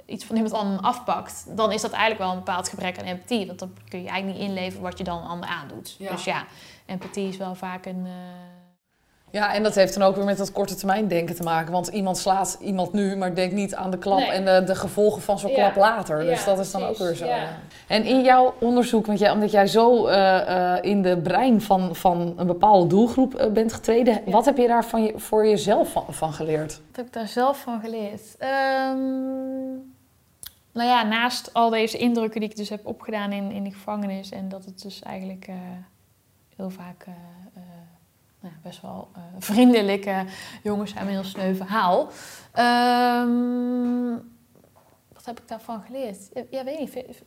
iets 0.05 0.25
van 0.25 0.35
iemand 0.35 0.53
anders 0.53 0.81
afpakt, 0.81 1.45
dan 1.57 1.71
is 1.71 1.81
dat 1.81 1.91
eigenlijk 1.91 2.21
wel 2.21 2.31
een 2.31 2.45
bepaald 2.45 2.69
gebrek 2.69 2.99
aan 2.99 3.05
empathie. 3.05 3.47
Want 3.47 3.59
dan 3.59 3.73
kun 3.89 4.01
je 4.01 4.07
eigenlijk 4.07 4.39
niet 4.39 4.49
inleveren 4.49 4.83
wat 4.83 4.97
je 4.97 5.03
dan 5.03 5.21
een 5.21 5.27
ander 5.27 5.49
aandoet. 5.49 5.95
Dus 5.99 6.23
ja, 6.23 6.45
empathie 6.85 7.27
is 7.27 7.37
wel 7.37 7.55
vaak 7.55 7.85
een. 7.85 8.05
Uh... 8.05 8.58
Ja, 9.31 9.53
en 9.53 9.63
dat 9.63 9.75
heeft 9.75 9.93
dan 9.93 10.07
ook 10.07 10.15
weer 10.15 10.25
met 10.25 10.37
dat 10.37 10.51
korte 10.51 10.75
termijn 10.75 11.07
denken 11.07 11.35
te 11.35 11.43
maken. 11.43 11.71
Want 11.71 11.87
iemand 11.87 12.17
slaat 12.17 12.57
iemand 12.61 12.93
nu, 12.93 13.15
maar 13.15 13.35
denkt 13.35 13.55
niet 13.55 13.75
aan 13.75 13.91
de 13.91 13.97
klap 13.97 14.19
en 14.19 14.45
de, 14.45 14.63
de, 14.65 14.75
gevolgen 14.75 15.21
van 15.21 15.39
zo'n 15.39 15.53
klap 15.53 15.75
later. 15.75 16.23
Dus 16.23 16.45
dat 16.45 16.59
is 16.59 16.71
dan 16.71 16.83
ook 16.83 16.97
weer 16.97 17.15
zo. 17.15 17.27
En 17.87 18.03
in 18.05 18.21
jouw 18.21 18.53
onderzoek, 18.59 19.05
want 19.05 19.19
jij, 19.19 19.31
omdat 19.31 19.51
jij 19.51 19.67
zo 19.67 20.07
uh, 20.07 20.77
in 20.81 21.01
de 21.01 21.17
brein 21.17 21.61
van, 21.61 21.95
van 21.95 22.33
een 22.37 22.47
bepaalde 22.47 22.87
doelgroep 22.87 23.41
uh, 23.41 23.51
bent 23.51 23.73
getreden, 23.73 24.21
wat 24.25 24.45
heb 24.45 24.57
je 24.57 24.67
daar 24.67 24.85
van 24.85 25.03
je, 25.03 25.13
voor 25.15 25.47
jezelf 25.47 25.91
van, 25.91 26.05
van, 26.09 26.33
geleerd? 26.33 26.81
Wat 26.87 26.95
heb 26.95 27.05
ik 27.05 27.13
daar 27.13 27.27
zelf 27.27 27.57
van 27.59 27.79
geleerd? 27.79 28.21
Um 28.39 29.97
nou 30.71 30.89
ja, 30.89 31.03
naast 31.03 31.53
al 31.53 31.69
deze 31.69 31.97
indrukken 31.97 32.39
die 32.39 32.49
ik 32.49 32.55
dus 32.55 32.69
heb 32.69 32.85
opgedaan 32.85 33.31
in, 33.31 33.51
in 33.51 33.63
de 33.63 33.71
gevangenis 33.71 34.31
en 34.31 34.49
dat 34.49 34.65
het 34.65 34.81
dus 34.81 35.01
eigenlijk 35.01 35.47
heel 36.55 36.69
vaak 36.69 37.05
nou, 38.39 38.53
best 38.63 38.81
wel 38.81 39.07
vriendelijke 39.39 40.25
jongens 40.63 40.91
zijn 40.91 41.05
met 41.05 41.13
een 41.13 41.19
heel 41.21 41.29
sneu 41.29 41.55
verhaal. 41.55 42.09
Um, 43.23 44.11
wat 45.13 45.25
heb 45.25 45.39
ik 45.39 45.47
daarvan 45.47 45.81
geleerd? 45.81 46.17
Ja, 46.49 46.63
weet 46.63 46.79
niet. 46.79 47.23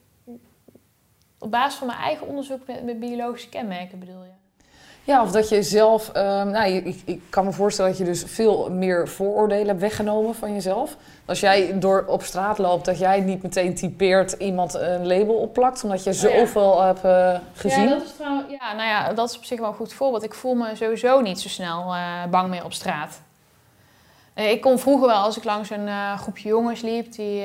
Op 1.38 1.50
basis 1.50 1.78
van 1.78 1.86
mijn 1.86 1.98
eigen 1.98 2.26
onderzoek 2.26 2.66
met, 2.66 2.84
met 2.84 3.00
biologische 3.00 3.48
kenmerken 3.48 3.98
bedoel 3.98 4.22
je? 4.22 4.30
Ja, 5.04 5.22
of 5.22 5.30
dat 5.30 5.48
je 5.48 5.62
zelf, 5.62 6.08
um, 6.08 6.50
nou, 6.50 6.72
ik, 6.72 7.00
ik, 7.04 7.22
kan 7.30 7.44
me 7.44 7.52
voorstellen 7.52 7.90
dat 7.90 8.00
je 8.00 8.06
dus 8.06 8.24
veel 8.26 8.70
meer 8.70 9.08
vooroordelen 9.08 9.66
hebt 9.66 9.80
weggenomen 9.80 10.34
van 10.34 10.52
jezelf. 10.52 10.96
Als 11.24 11.40
jij 11.40 11.78
door 11.78 12.04
op 12.06 12.22
straat 12.22 12.58
loopt, 12.58 12.84
dat 12.84 12.98
jij 12.98 13.20
niet 13.20 13.42
meteen 13.42 13.74
typeert 13.74 14.32
iemand 14.32 14.74
een 14.74 15.06
label 15.06 15.34
opplakt, 15.34 15.84
omdat 15.84 16.04
je 16.04 16.10
oh 16.10 16.16
zoveel 16.16 16.82
hebt 16.82 17.04
uh, 17.04 17.38
gezien. 17.52 17.82
Ja, 17.82 17.88
dat 17.88 18.02
is 18.02 18.12
trouwens, 18.12 18.41
ja, 18.62 18.72
nou 18.72 18.88
ja, 18.88 19.12
dat 19.12 19.30
is 19.30 19.36
op 19.36 19.44
zich 19.44 19.60
wel 19.60 19.68
een 19.68 19.74
goed 19.74 19.92
voorbeeld. 19.92 20.22
Ik 20.22 20.34
voel 20.34 20.54
me 20.54 20.76
sowieso 20.76 21.20
niet 21.20 21.40
zo 21.40 21.48
snel 21.48 21.94
uh, 21.94 22.24
bang 22.26 22.48
meer 22.48 22.64
op 22.64 22.72
straat. 22.72 23.22
Uh, 24.34 24.50
ik 24.50 24.60
kon 24.60 24.78
vroeger 24.78 25.06
wel, 25.06 25.22
als 25.22 25.36
ik 25.36 25.44
langs 25.44 25.70
een 25.70 26.18
groepje 26.18 26.48
jongens 26.48 26.80
liep 26.80 27.12
die 27.12 27.44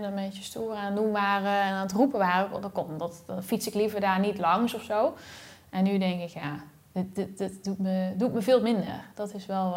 een 0.00 0.14
beetje 0.14 0.42
stoer 0.42 0.74
aan 0.74 0.84
het 0.84 0.96
doen 0.96 1.12
waren 1.12 1.60
en 1.62 1.72
aan 1.72 1.82
het 1.82 1.92
roepen 1.92 2.18
waren, 2.18 2.60
dan, 2.60 2.72
kon, 2.72 2.98
dat, 2.98 3.22
dan 3.26 3.42
fiets 3.42 3.66
ik 3.66 3.74
liever 3.74 4.00
daar 4.00 4.18
niet 4.18 4.38
langs 4.38 4.74
of 4.74 4.82
zo. 4.82 5.14
En 5.70 5.84
nu 5.84 5.98
denk 5.98 6.20
ik, 6.22 6.28
ja, 6.28 6.60
dit, 6.92 7.38
dit, 7.38 7.64
doet, 7.64 7.78
me, 7.78 8.12
doet 8.16 8.32
me 8.32 8.42
veel 8.42 8.60
minder. 8.60 9.04
Dat 9.14 9.34
is 9.34 9.46
wel 9.46 9.76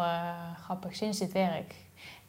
grappig 0.62 0.94
sinds 0.94 1.18
dit 1.18 1.32
werk. 1.32 1.74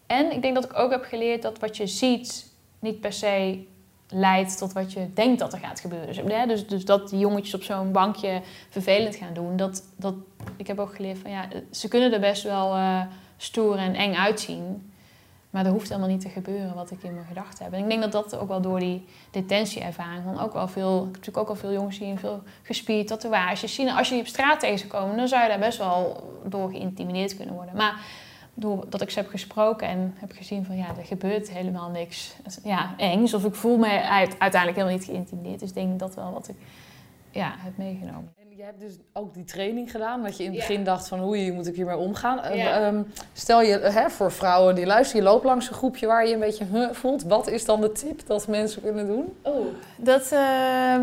En 0.07 0.31
ik 0.31 0.41
denk 0.41 0.55
dat 0.55 0.63
ik 0.63 0.77
ook 0.77 0.91
heb 0.91 1.03
geleerd 1.03 1.41
dat 1.41 1.59
wat 1.59 1.77
je 1.77 1.87
ziet 1.87 2.51
niet 2.79 2.99
per 2.99 3.13
se 3.13 3.67
leidt 4.12 4.57
tot 4.57 4.74
wat 4.74 4.93
je 4.93 5.14
denkt 5.14 5.39
dat 5.39 5.53
er 5.53 5.59
gaat 5.59 5.80
gebeuren. 5.80 6.47
Dus, 6.47 6.68
dus, 6.68 6.86
dat 6.86 7.09
die 7.09 7.20
jongetjes 7.20 7.53
op 7.53 7.64
zo'n 7.64 7.91
bankje 7.91 8.41
vervelend 8.70 9.16
gaan 9.16 9.34
doen. 9.34 9.57
Dat, 9.57 9.84
dat, 9.95 10.14
ik 10.57 10.68
heb 10.68 10.80
ook 10.80 10.95
geleerd 10.95 11.18
van 11.18 11.32
ja, 11.32 11.47
ze 11.72 11.88
kunnen 11.88 12.14
er 12.14 12.20
best 12.20 12.43
wel 12.43 12.76
uh, 12.76 13.01
stoer 13.38 13.78
en 13.78 13.95
eng 13.95 14.16
uitzien. 14.16 14.91
Maar 15.49 15.64
dat 15.64 15.74
hoeft 15.74 15.89
helemaal 15.89 16.09
niet 16.09 16.22
te 16.22 16.30
gebeuren 16.30 16.76
wat 16.76 16.91
ik 16.91 17.03
in 17.03 17.14
mijn 17.14 17.26
gedachten 17.26 17.64
heb. 17.64 17.74
En 17.74 17.80
ik 17.80 17.89
denk 17.89 18.01
dat 18.01 18.12
dat 18.12 18.38
ook 18.38 18.47
wel 18.47 18.62
door 18.62 18.80
die 18.80 19.05
detentieervaring 19.32 20.24
van 20.24 20.39
ook 20.39 20.53
wel 20.53 20.68
veel... 20.68 20.97
Ik 20.97 21.03
heb 21.03 21.14
natuurlijk 21.14 21.38
ook 21.38 21.49
al 21.49 21.55
veel 21.55 21.72
jongens 21.72 21.97
zien, 21.97 22.20
veel 22.20 22.43
gespierd, 22.64 23.07
tatoeages 23.07 23.76
zien. 23.76 23.89
Als 23.89 24.07
je 24.07 24.14
die 24.14 24.24
op 24.24 24.30
straat 24.30 24.59
tegenkomt, 24.59 25.18
dan 25.18 25.28
zou 25.28 25.43
je 25.43 25.49
daar 25.49 25.59
best 25.59 25.78
wel 25.78 26.24
door 26.45 26.70
geïntimideerd 26.70 27.36
kunnen 27.36 27.55
worden. 27.55 27.76
Maar 27.76 27.99
doordat 28.62 29.01
ik 29.01 29.09
ze 29.09 29.20
heb 29.20 29.30
gesproken 29.30 29.88
en 29.88 30.14
heb 30.16 30.32
gezien 30.32 30.66
van 30.66 30.78
ja, 30.78 30.88
er 30.97 31.05
gebeurt 31.05 31.49
helemaal 31.49 31.89
niks 31.89 32.36
ja, 32.64 32.93
engs. 32.97 33.34
Of 33.34 33.45
ik 33.45 33.55
voel 33.55 33.78
me 33.78 34.01
uiteindelijk 34.39 34.76
helemaal 34.76 34.97
niet 34.97 35.05
geïntimideerd. 35.05 35.59
Dus 35.59 35.70
ik 35.70 35.76
denk 35.76 35.99
dat 35.99 36.16
wel 36.16 36.32
wat 36.32 36.47
ik 36.47 36.55
ja, 37.32 37.53
heb 37.57 37.78
meegenomen 37.78 38.34
je 38.62 38.68
hebt 38.68 38.80
dus 38.80 38.97
ook 39.14 39.34
die 39.34 39.43
training 39.43 39.91
gedaan, 39.91 40.24
dat 40.24 40.38
je 40.38 40.43
in 40.43 40.49
het 40.49 40.59
begin 40.59 40.84
dacht 40.84 41.07
van 41.07 41.20
hoe 41.20 41.51
moet 41.51 41.68
ik 41.68 41.76
hiermee 41.76 41.97
omgaan. 41.97 42.39
Ehm, 42.39 43.01
stel 43.34 43.62
je 43.62 43.80
hè, 43.80 44.09
voor 44.09 44.32
vrouwen 44.32 44.76
die 44.76 44.86
luisteren, 44.86 45.24
je 45.24 45.30
loopt 45.30 45.45
langs 45.45 45.68
een 45.68 45.74
groepje 45.74 46.07
waar 46.07 46.28
je 46.28 46.34
een 46.34 46.39
beetje 46.39 46.66
huh, 46.72 46.91
voelt. 46.91 47.24
Wat 47.24 47.47
is 47.47 47.66
dan 47.66 47.82
de 47.82 47.91
tip 47.91 48.28
dat 48.28 48.47
mensen 48.47 48.82
kunnen 48.82 49.07
doen? 49.07 49.34
Oh, 49.41 49.66
dat... 49.95 50.32
Uh, 50.34 50.95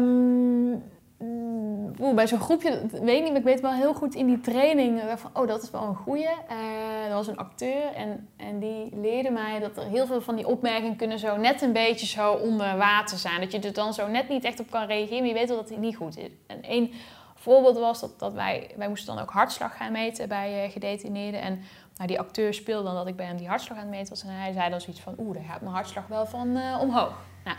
Oeh, 1.20 2.14
bij 2.14 2.26
zo'n 2.26 2.40
groepje, 2.40 2.80
weet 2.90 3.22
niet, 3.22 3.28
maar 3.28 3.40
ik 3.40 3.44
weet 3.44 3.60
wel 3.60 3.72
heel 3.72 3.94
goed 3.94 4.14
in 4.14 4.26
die 4.26 4.40
training 4.40 5.00
eh, 5.00 5.16
van, 5.16 5.30
oh, 5.34 5.48
dat 5.48 5.62
is 5.62 5.70
wel 5.70 5.82
een 5.82 5.94
goeie. 5.94 6.22
Uh, 6.24 7.02
dat 7.04 7.12
was 7.12 7.26
een 7.26 7.36
acteur 7.36 7.92
en, 7.94 8.28
en 8.36 8.58
die 8.58 8.88
leerde 9.00 9.30
mij 9.30 9.58
dat 9.58 9.76
er 9.76 9.84
heel 9.84 10.06
veel 10.06 10.20
van 10.20 10.36
die 10.36 10.46
opmerkingen 10.46 10.96
kunnen 10.96 11.18
zo 11.18 11.36
net 11.36 11.62
een 11.62 11.72
beetje 11.72 12.06
zo 12.06 12.32
onder 12.32 12.76
water 12.76 13.18
zijn. 13.18 13.40
Dat 13.40 13.52
je 13.52 13.58
er 13.58 13.72
dan 13.72 13.94
zo 13.94 14.08
net 14.08 14.28
niet 14.28 14.44
echt 14.44 14.60
op 14.60 14.70
kan 14.70 14.86
reageren, 14.86 15.18
maar 15.18 15.28
je 15.28 15.34
weet 15.34 15.48
wel 15.48 15.56
dat 15.56 15.68
het 15.68 15.78
niet 15.78 15.96
goed 15.96 16.18
is. 16.18 16.30
En 16.46 16.62
één 16.62 16.92
voorbeeld 17.34 17.78
was 17.78 18.00
dat, 18.00 18.18
dat 18.18 18.32
wij, 18.32 18.70
wij 18.76 18.88
moesten 18.88 19.14
dan 19.14 19.22
ook 19.22 19.30
hartslag 19.30 19.76
gaan 19.76 19.92
meten 19.92 20.28
bij 20.28 20.64
uh, 20.64 20.72
gedetineerden. 20.72 21.40
En 21.40 21.62
nou, 21.96 22.08
die 22.08 22.18
acteur 22.18 22.54
speelde 22.54 22.84
dan 22.84 22.94
dat 22.94 23.06
ik 23.06 23.16
bij 23.16 23.26
hem 23.26 23.36
die 23.36 23.48
hartslag 23.48 23.78
aan 23.78 23.84
het 23.84 23.92
meten 23.94 24.08
was. 24.08 24.22
En 24.22 24.28
hij 24.28 24.52
zei 24.52 24.70
dan 24.70 24.80
zoiets 24.80 25.02
van, 25.02 25.14
oeh, 25.18 25.34
daar 25.34 25.44
gaat 25.44 25.60
mijn 25.60 25.74
hartslag 25.74 26.06
wel 26.06 26.26
van 26.26 26.58
omhoog. 26.80 27.14
Nou, 27.44 27.56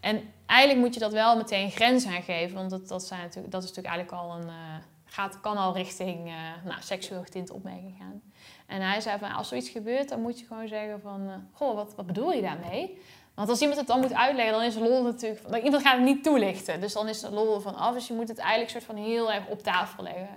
en 0.00 0.32
eigenlijk 0.46 0.80
moet 0.80 0.94
je 0.94 1.00
dat 1.00 1.12
wel 1.12 1.36
meteen 1.36 1.70
grens 1.70 2.06
aangeven. 2.06 2.56
Want 2.56 2.70
dat, 2.70 2.88
dat, 2.88 3.04
zijn 3.04 3.20
natuurlijk, 3.20 3.52
dat 3.52 3.62
is 3.62 3.68
natuurlijk 3.68 3.94
eigenlijk 3.94 4.24
al 4.24 4.36
een... 4.36 4.46
Uh, 4.46 4.76
gaat, 5.04 5.40
kan 5.40 5.56
al 5.56 5.74
richting 5.74 6.26
uh, 6.26 6.34
nou, 6.64 6.82
seksueel 6.82 7.22
getinte 7.22 7.54
opmerking 7.54 7.94
gaan. 7.98 8.22
En 8.66 8.80
hij 8.80 9.00
zei 9.00 9.18
van, 9.18 9.32
als 9.32 9.48
zoiets 9.48 9.68
gebeurt, 9.68 10.08
dan 10.08 10.20
moet 10.20 10.38
je 10.38 10.46
gewoon 10.46 10.68
zeggen 10.68 11.00
van... 11.00 11.48
goh, 11.52 11.74
wat, 11.74 11.94
wat 11.94 12.06
bedoel 12.06 12.32
je 12.32 12.42
daarmee? 12.42 12.98
Want 13.34 13.48
als 13.48 13.60
iemand 13.60 13.78
het 13.78 13.88
dan 13.88 14.00
moet 14.00 14.14
uitleggen, 14.14 14.54
dan 14.54 14.62
is 14.62 14.74
lol 14.74 15.02
natuurlijk... 15.02 15.64
Iemand 15.64 15.82
gaat 15.82 15.94
het 15.94 16.04
niet 16.04 16.22
toelichten. 16.22 16.80
Dus 16.80 16.92
dan 16.92 17.08
is 17.08 17.20
de 17.20 17.30
lol 17.30 17.60
van 17.60 17.74
af. 17.74 17.94
Dus 17.94 18.06
je 18.06 18.14
moet 18.14 18.28
het 18.28 18.38
eigenlijk 18.38 18.70
soort 18.70 18.84
van 18.84 18.96
heel 18.96 19.32
erg 19.32 19.46
op 19.46 19.62
tafel 19.62 20.02
leggen. 20.02 20.28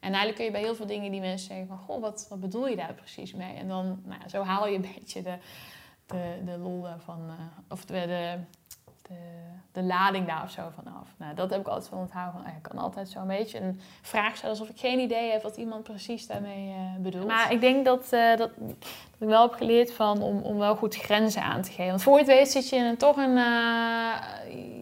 En 0.00 0.10
eigenlijk 0.10 0.34
kun 0.36 0.44
je 0.44 0.50
bij 0.50 0.60
heel 0.60 0.74
veel 0.74 0.86
dingen 0.86 1.10
die 1.10 1.20
mensen 1.20 1.46
zeggen 1.46 1.66
van... 1.66 1.78
Goh, 1.78 2.00
wat, 2.00 2.26
wat 2.28 2.40
bedoel 2.40 2.68
je 2.68 2.76
daar 2.76 2.94
precies 2.94 3.32
mee? 3.32 3.54
En 3.54 3.68
dan, 3.68 4.02
nou 4.04 4.28
zo 4.28 4.42
haal 4.42 4.68
je 4.68 4.74
een 4.74 4.90
beetje 4.94 5.22
de, 5.22 5.36
de, 6.06 6.42
de 6.44 6.58
lol 6.58 6.86
van... 7.04 7.30
Of 7.68 7.84
de 7.84 8.38
de, 9.08 9.44
de 9.72 9.82
lading 9.82 10.26
daar 10.26 10.42
of 10.42 10.50
zo 10.50 10.62
vanaf. 10.74 11.08
Nou, 11.16 11.34
dat 11.34 11.50
heb 11.50 11.60
ik 11.60 11.66
altijd 11.66 11.88
van 11.88 11.98
onthouden. 11.98 12.42
Van, 12.42 12.50
ik 12.50 12.62
kan 12.62 12.78
altijd 12.78 13.08
zo 13.08 13.20
een 13.20 13.26
beetje 13.26 13.60
een 13.60 13.80
vraag 14.02 14.36
stellen 14.36 14.58
alsof 14.58 14.74
ik 14.74 14.80
geen 14.80 14.98
idee 14.98 15.30
heb 15.30 15.42
wat 15.42 15.56
iemand 15.56 15.82
precies 15.82 16.26
daarmee 16.26 16.68
uh, 16.68 17.02
bedoelt. 17.02 17.26
Maar 17.26 17.52
ik 17.52 17.60
denk 17.60 17.84
dat, 17.84 18.12
uh, 18.12 18.36
dat, 18.36 18.38
dat, 18.38 18.76
ik 19.18 19.28
wel 19.28 19.42
heb 19.42 19.52
geleerd 19.52 19.92
van 19.92 20.22
om, 20.22 20.42
om 20.42 20.58
wel 20.58 20.76
goed 20.76 20.96
grenzen 20.96 21.42
aan 21.42 21.62
te 21.62 21.70
geven. 21.70 21.90
Want 21.90 22.02
voor 22.02 22.12
je 22.12 22.18
het 22.18 22.28
weet 22.28 22.50
zit 22.50 22.68
je 22.68 22.76
in 22.76 22.84
een, 22.84 22.96
toch 22.96 23.16
een, 23.16 23.36
uh, 23.36 24.12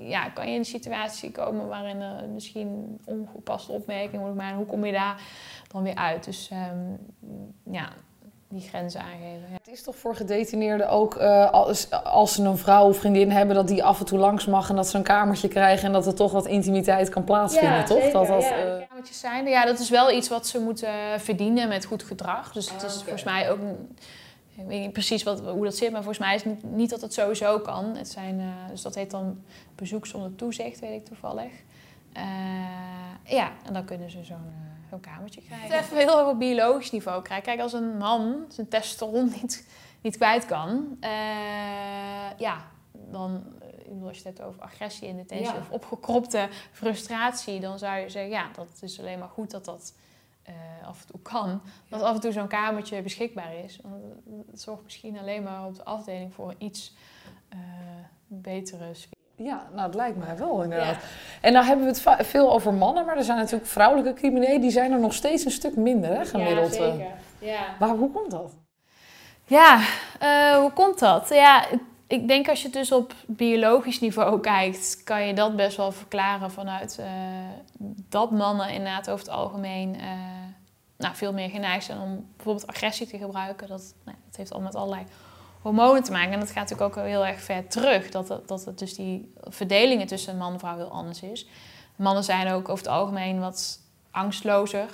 ja, 0.08 0.28
kan 0.34 0.46
je 0.46 0.52
in 0.52 0.58
een 0.58 0.64
situatie 0.64 1.30
komen 1.30 1.68
waarin 1.68 2.00
er 2.00 2.28
misschien 2.28 3.00
ongepaste 3.04 3.72
opmerkingen 3.72 4.20
worden 4.20 4.38
gemaakt. 4.38 4.56
Hoe 4.56 4.66
kom 4.66 4.84
je 4.84 4.92
daar 4.92 5.22
dan 5.68 5.82
weer 5.82 5.94
uit? 5.94 6.24
Dus 6.24 6.50
um, 6.52 6.98
ja, 7.72 7.88
die 8.52 8.68
grenzen 8.68 9.00
aangeven. 9.00 9.46
Ja. 9.50 9.56
Het 9.56 9.68
is 9.68 9.82
toch 9.82 9.96
voor 9.96 10.16
gedetineerden 10.16 10.90
ook, 10.90 11.16
uh, 11.16 11.50
als, 11.50 11.90
als 11.90 12.34
ze 12.34 12.42
een 12.42 12.58
vrouw 12.58 12.88
of 12.88 12.96
vriendin 12.98 13.30
hebben, 13.30 13.56
dat 13.56 13.68
die 13.68 13.84
af 13.84 13.98
en 13.98 14.06
toe 14.06 14.18
langs 14.18 14.46
mag 14.46 14.68
en 14.68 14.76
dat 14.76 14.88
ze 14.88 14.96
een 14.96 15.02
kamertje 15.02 15.48
krijgen 15.48 15.86
en 15.86 15.92
dat 15.92 16.06
er 16.06 16.14
toch 16.14 16.32
wat 16.32 16.46
intimiteit 16.46 17.08
kan 17.08 17.24
plaatsvinden, 17.24 17.78
ja, 17.78 17.82
toch? 17.82 18.02
Zeker, 18.02 18.12
dat 18.12 18.26
dat, 18.26 18.42
ja, 18.42 18.78
uh... 18.78 18.88
kamertjes 18.88 19.20
zijn. 19.20 19.46
Ja, 19.46 19.64
dat 19.64 19.78
is 19.78 19.90
wel 19.90 20.10
iets 20.10 20.28
wat 20.28 20.46
ze 20.46 20.60
moeten 20.60 21.20
verdienen 21.20 21.68
met 21.68 21.84
goed 21.84 22.02
gedrag. 22.02 22.52
Dus 22.52 22.70
het 22.70 22.82
is 22.82 22.94
ah, 22.94 23.00
volgens 23.00 23.24
mij 23.24 23.50
ook. 23.50 23.58
Ik 24.56 24.66
weet 24.66 24.80
niet 24.80 24.92
precies 24.92 25.22
wat, 25.22 25.40
hoe 25.40 25.64
dat 25.64 25.76
zit, 25.76 25.92
maar 25.92 26.02
volgens 26.02 26.24
mij 26.24 26.34
is 26.34 26.44
het 26.44 26.52
niet, 26.52 26.74
niet 26.74 26.90
dat 26.90 27.00
het 27.00 27.12
sowieso 27.12 27.58
kan. 27.58 27.96
Het 27.96 28.08
zijn, 28.08 28.40
uh, 28.40 28.46
dus 28.70 28.82
dat 28.82 28.94
heet 28.94 29.10
dan 29.10 29.42
bezoek 29.74 30.06
zonder 30.06 30.34
toezicht, 30.34 30.80
weet 30.80 31.00
ik 31.00 31.04
toevallig. 31.04 31.52
ja, 33.24 33.50
en 33.66 33.72
dan 33.72 33.84
kunnen 33.84 34.10
ze 34.10 34.24
zo'n 34.24 34.72
zo'n 34.92 35.12
kamertje 35.12 35.42
krijgen. 35.42 35.78
Even 35.78 35.96
heel 35.96 36.18
erg 36.18 36.28
op 36.28 36.38
biologisch 36.38 36.90
niveau 36.90 37.22
krijgen. 37.22 37.46
Kijk, 37.46 37.60
als 37.60 37.72
een 37.72 37.96
man 37.96 38.44
zijn 38.48 38.68
testosteron 38.68 39.32
niet, 39.40 39.68
niet 40.00 40.16
kwijt 40.16 40.46
kan, 40.46 40.96
uh, 41.00 42.38
ja, 42.38 42.70
dan, 42.92 43.44
ik 43.78 43.88
bedoel, 43.88 44.08
als 44.08 44.18
je 44.18 44.28
het 44.28 44.38
hebt 44.38 44.48
over 44.48 44.62
agressie 44.62 45.08
in 45.08 45.16
de 45.16 45.24
tensie 45.24 45.56
of 45.56 45.70
opgekropte 45.70 46.48
frustratie, 46.72 47.60
dan 47.60 47.78
zou 47.78 47.98
je 47.98 48.08
zeggen, 48.08 48.30
ja, 48.30 48.50
dat 48.54 48.78
is 48.80 49.00
alleen 49.00 49.18
maar 49.18 49.28
goed 49.28 49.50
dat 49.50 49.64
dat 49.64 49.94
uh, 50.48 50.88
af 50.88 51.00
en 51.00 51.06
toe 51.06 51.20
kan. 51.20 51.60
Dat 51.88 52.02
af 52.02 52.14
en 52.14 52.20
toe 52.20 52.32
zo'n 52.32 52.48
kamertje 52.48 53.02
beschikbaar 53.02 53.54
is. 53.54 53.78
Want 53.82 54.02
het 54.50 54.60
zorgt 54.60 54.82
misschien 54.82 55.18
alleen 55.18 55.42
maar 55.42 55.66
op 55.66 55.74
de 55.76 55.84
afdeling 55.84 56.34
voor 56.34 56.50
een 56.50 56.64
iets 56.64 56.94
uh, 57.54 57.58
betere 58.26 58.94
sfeer. 58.94 59.21
Ja, 59.42 59.62
nou, 59.72 59.86
het 59.86 59.94
lijkt 59.94 60.16
mij 60.16 60.36
wel 60.36 60.62
inderdaad. 60.62 60.96
En 61.40 61.52
nou 61.52 61.66
hebben 61.66 61.86
we 61.86 62.10
het 62.10 62.26
veel 62.26 62.52
over 62.52 62.74
mannen, 62.74 63.04
maar 63.04 63.16
er 63.16 63.24
zijn 63.24 63.38
natuurlijk 63.38 63.70
vrouwelijke 63.70 64.20
criminelen, 64.20 64.60
die 64.60 64.70
zijn 64.70 64.92
er 64.92 65.00
nog 65.00 65.14
steeds 65.14 65.44
een 65.44 65.50
stuk 65.50 65.76
minder, 65.76 66.10
hè, 66.10 66.24
gemiddeld. 66.24 66.76
Ja, 66.76 66.90
zeker. 66.90 67.06
Ja. 67.38 67.60
Maar 67.78 67.88
hoe 67.88 68.10
komt 68.10 68.30
dat? 68.30 68.52
Ja, 69.44 69.80
uh, 70.22 70.56
hoe 70.56 70.72
komt 70.72 70.98
dat? 70.98 71.28
Ja, 71.28 71.64
ik 72.06 72.28
denk 72.28 72.48
als 72.48 72.62
je 72.62 72.70
dus 72.70 72.92
op 72.92 73.14
biologisch 73.26 74.00
niveau 74.00 74.40
kijkt, 74.40 75.00
kan 75.04 75.26
je 75.26 75.34
dat 75.34 75.56
best 75.56 75.76
wel 75.76 75.92
verklaren 75.92 76.50
vanuit 76.50 76.96
uh, 77.00 77.06
dat 78.08 78.30
mannen 78.30 78.68
inderdaad 78.70 79.10
over 79.10 79.24
het 79.24 79.34
algemeen 79.34 79.94
uh, 79.94 80.02
nou, 80.96 81.14
veel 81.14 81.32
meer 81.32 81.50
geneigd 81.50 81.84
zijn 81.84 82.00
om 82.00 82.26
bijvoorbeeld 82.36 82.66
agressie 82.66 83.06
te 83.06 83.18
gebruiken. 83.18 83.68
Dat, 83.68 83.94
nou, 84.04 84.16
dat 84.26 84.36
heeft 84.36 84.52
allemaal 84.52 84.70
met 84.72 84.80
allerlei 84.80 85.06
hormonen 85.62 86.02
te 86.02 86.12
maken. 86.12 86.32
En 86.32 86.40
dat 86.40 86.50
gaat 86.50 86.70
natuurlijk 86.70 86.98
ook 86.98 87.04
heel 87.04 87.26
erg 87.26 87.40
ver 87.40 87.66
terug. 87.68 88.10
Dat 88.10 88.28
het, 88.28 88.48
dat 88.48 88.64
het 88.64 88.78
dus 88.78 88.94
die 88.94 89.32
verdelingen 89.40 90.06
tussen 90.06 90.36
man 90.36 90.52
en 90.52 90.58
vrouw 90.58 90.76
heel 90.76 90.90
anders 90.90 91.22
is. 91.22 91.46
Mannen 91.96 92.24
zijn 92.24 92.52
ook 92.52 92.68
over 92.68 92.84
het 92.84 92.94
algemeen 92.94 93.40
wat 93.40 93.80
angstlozer. 94.10 94.88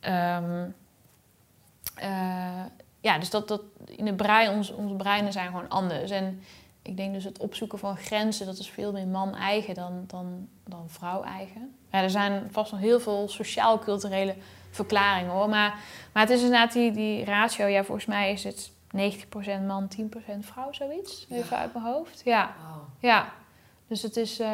Um, 0.00 0.74
ja, 3.00 3.18
dus 3.18 3.30
dat, 3.30 3.48
dat 3.48 3.60
in 3.86 4.04
de 4.04 4.14
brein, 4.14 4.50
onze, 4.50 4.74
onze 4.74 4.94
breinen 4.94 5.32
zijn 5.32 5.46
gewoon 5.46 5.68
anders. 5.68 6.10
En 6.10 6.42
ik 6.82 6.96
denk 6.96 7.14
dus 7.14 7.24
het 7.24 7.38
opzoeken 7.38 7.78
van 7.78 7.96
grenzen, 7.96 8.46
dat 8.46 8.58
is 8.58 8.70
veel 8.70 8.92
meer 8.92 9.06
man-eigen 9.06 9.74
dan, 9.74 10.04
dan, 10.06 10.48
dan 10.64 10.84
vrouw-eigen. 10.88 11.74
Ja, 11.92 12.02
er 12.02 12.10
zijn 12.10 12.48
vast 12.50 12.72
nog 12.72 12.80
heel 12.80 13.00
veel 13.00 13.28
sociaal-culturele 13.28 14.34
verklaringen 14.70 15.32
hoor. 15.32 15.48
Maar, 15.48 15.78
maar 16.12 16.22
het 16.22 16.32
is 16.32 16.42
inderdaad 16.42 16.72
die, 16.72 16.92
die 16.92 17.24
ratio, 17.24 17.66
ja, 17.66 17.84
volgens 17.84 18.06
mij 18.06 18.32
is 18.32 18.44
het 18.44 18.70
90% 18.96 19.66
man, 19.66 19.88
10% 20.00 20.38
vrouw, 20.40 20.72
zoiets. 20.72 21.26
Even 21.30 21.56
uit 21.56 21.72
mijn 21.72 21.84
hoofd. 21.84 22.20
Ja. 22.24 22.54
ja. 22.98 23.32
Dus 23.88 24.02
het 24.02 24.16
is 24.16 24.40
uh, 24.40 24.46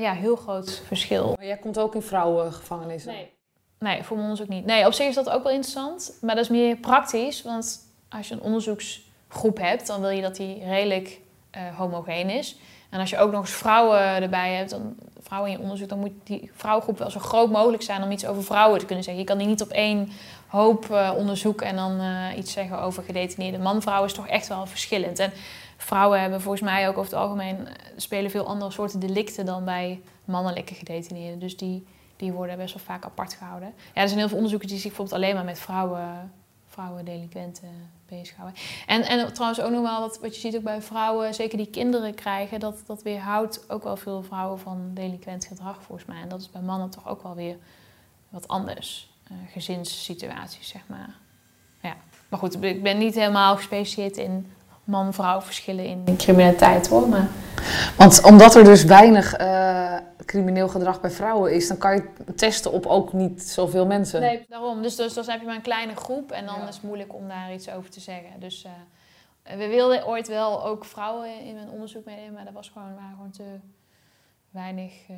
ja, 0.00 0.12
heel 0.12 0.36
groot 0.36 0.82
verschil. 0.86 1.34
Maar 1.36 1.46
jij 1.46 1.56
komt 1.56 1.78
ook 1.78 1.94
in 1.94 2.02
vrouwengevangenissen? 2.02 3.12
Nee. 3.12 3.32
Nee, 3.78 4.02
voor 4.02 4.16
ons 4.16 4.42
ook 4.42 4.48
niet. 4.48 4.64
Nee, 4.64 4.86
op 4.86 4.92
zich 4.92 5.08
is 5.08 5.14
dat 5.14 5.30
ook 5.30 5.42
wel 5.42 5.52
interessant. 5.52 6.18
Maar 6.20 6.34
dat 6.34 6.44
is 6.44 6.50
meer 6.50 6.76
praktisch. 6.76 7.42
Want 7.42 7.78
als 8.08 8.28
je 8.28 8.34
een 8.34 8.40
onderzoeksgroep 8.40 9.58
hebt, 9.58 9.86
dan 9.86 10.00
wil 10.00 10.10
je 10.10 10.22
dat 10.22 10.36
die 10.36 10.64
redelijk 10.64 11.20
uh, 11.56 11.76
homogeen 11.76 12.30
is. 12.30 12.58
En 12.90 13.00
als 13.00 13.10
je 13.10 13.18
ook 13.18 13.32
nog 13.32 13.40
eens 13.40 13.50
vrouwen 13.50 14.00
erbij 14.00 14.54
hebt, 14.54 14.70
dan, 14.70 14.96
vrouwen 15.20 15.50
in 15.50 15.56
je 15.56 15.62
onderzoek, 15.62 15.88
dan 15.88 15.98
moet 15.98 16.12
die 16.24 16.50
vrouwengroep 16.54 16.98
wel 16.98 17.10
zo 17.10 17.20
groot 17.20 17.50
mogelijk 17.50 17.82
zijn 17.82 18.02
om 18.02 18.10
iets 18.10 18.26
over 18.26 18.44
vrouwen 18.44 18.78
te 18.78 18.86
kunnen 18.86 19.04
zeggen. 19.04 19.22
Je 19.22 19.28
kan 19.28 19.38
die 19.38 19.46
niet 19.46 19.62
op 19.62 19.70
één 19.70 20.08
hoop 20.50 20.90
uh, 20.90 21.12
onderzoeken 21.16 21.66
en 21.66 21.76
dan 21.76 22.00
uh, 22.00 22.36
iets 22.36 22.52
zeggen 22.52 22.80
over 22.80 23.02
gedetineerde 23.02 23.58
man-vrouw 23.58 24.04
is 24.04 24.12
toch 24.12 24.26
echt 24.26 24.48
wel 24.48 24.66
verschillend. 24.66 25.18
En 25.18 25.32
vrouwen 25.76 26.20
hebben 26.20 26.40
volgens 26.40 26.62
mij 26.62 26.88
ook 26.88 26.98
over 26.98 27.10
het 27.10 27.20
algemeen 27.20 27.68
spelen 27.96 28.30
veel 28.30 28.46
andere 28.46 28.70
soorten 28.70 29.00
delicten 29.00 29.46
dan 29.46 29.64
bij 29.64 30.00
mannelijke 30.24 30.74
gedetineerden. 30.74 31.38
Dus 31.38 31.56
die, 31.56 31.86
die 32.16 32.32
worden 32.32 32.56
best 32.56 32.74
wel 32.74 32.82
vaak 32.84 33.04
apart 33.04 33.34
gehouden. 33.34 33.72
Ja, 33.94 34.00
er 34.00 34.06
zijn 34.06 34.18
heel 34.18 34.28
veel 34.28 34.36
onderzoeken 34.36 34.68
die 34.68 34.78
zich 34.78 34.86
bijvoorbeeld 34.86 35.22
alleen 35.22 35.34
maar 35.34 35.44
met 35.44 35.58
vrouwen, 35.58 36.32
vrouwendelinquenten 36.66 37.90
bezighouden. 38.08 38.60
En, 38.86 39.02
en 39.02 39.32
trouwens 39.32 39.60
ook 39.60 39.70
nog 39.70 39.82
wel 39.82 40.00
wat, 40.00 40.18
wat 40.20 40.34
je 40.34 40.40
ziet 40.40 40.56
ook 40.56 40.62
bij 40.62 40.82
vrouwen, 40.82 41.34
zeker 41.34 41.58
die 41.58 41.70
kinderen 41.70 42.14
krijgen, 42.14 42.60
dat, 42.60 42.82
dat 42.86 43.02
weerhoudt 43.02 43.70
ook 43.70 43.82
wel 43.82 43.96
veel 43.96 44.22
vrouwen 44.22 44.58
van 44.58 44.90
delinquent 44.94 45.44
gedrag 45.44 45.82
volgens 45.82 46.08
mij. 46.08 46.20
En 46.22 46.28
dat 46.28 46.40
is 46.40 46.50
bij 46.50 46.60
mannen 46.62 46.90
toch 46.90 47.08
ook 47.08 47.22
wel 47.22 47.34
weer 47.34 47.56
wat 48.28 48.48
anders. 48.48 49.09
Uh, 49.30 49.36
gezinssituaties, 49.52 50.68
zeg 50.68 50.82
maar. 50.86 51.14
Ja. 51.82 51.94
Maar 52.28 52.38
goed, 52.38 52.62
ik 52.62 52.82
ben 52.82 52.98
niet 52.98 53.14
helemaal 53.14 53.56
gespecialiseerd 53.56 54.16
in 54.16 54.52
man-vrouw 54.84 55.40
verschillen 55.40 55.84
in 55.84 56.16
criminaliteit 56.16 56.88
hoor. 56.88 57.08
Maar... 57.08 57.28
Want 57.96 58.24
omdat 58.24 58.54
er 58.54 58.64
dus 58.64 58.84
weinig 58.84 59.40
uh, 59.40 59.96
crimineel 60.24 60.68
gedrag 60.68 61.00
bij 61.00 61.10
vrouwen 61.10 61.52
is, 61.52 61.68
dan 61.68 61.78
kan 61.78 61.94
je 61.94 62.10
testen 62.34 62.72
op 62.72 62.86
ook 62.86 63.12
niet 63.12 63.42
zoveel 63.42 63.86
mensen. 63.86 64.20
Nee, 64.20 64.44
daarom. 64.48 64.82
Dus, 64.82 64.96
dus 64.96 65.14
dan 65.14 65.24
heb 65.26 65.40
je 65.40 65.46
maar 65.46 65.54
een 65.54 65.62
kleine 65.62 65.96
groep 65.96 66.32
en 66.32 66.46
dan 66.46 66.68
is 66.68 66.74
het 66.74 66.84
moeilijk 66.84 67.14
om 67.14 67.28
daar 67.28 67.52
iets 67.52 67.70
over 67.70 67.90
te 67.90 68.00
zeggen. 68.00 68.40
Dus 68.40 68.64
uh, 68.64 69.56
we 69.56 69.68
wilden 69.68 70.06
ooit 70.06 70.28
wel 70.28 70.64
ook 70.64 70.84
vrouwen 70.84 71.40
in 71.40 71.54
mijn 71.54 71.70
onderzoek 71.70 72.04
meenemen, 72.04 72.32
maar 72.32 72.44
dat 72.44 72.54
was 72.54 72.68
gewoon, 72.68 72.94
waren 72.94 73.14
gewoon 73.14 73.30
te 73.30 73.58
weinig 74.50 74.92
uh, 75.10 75.16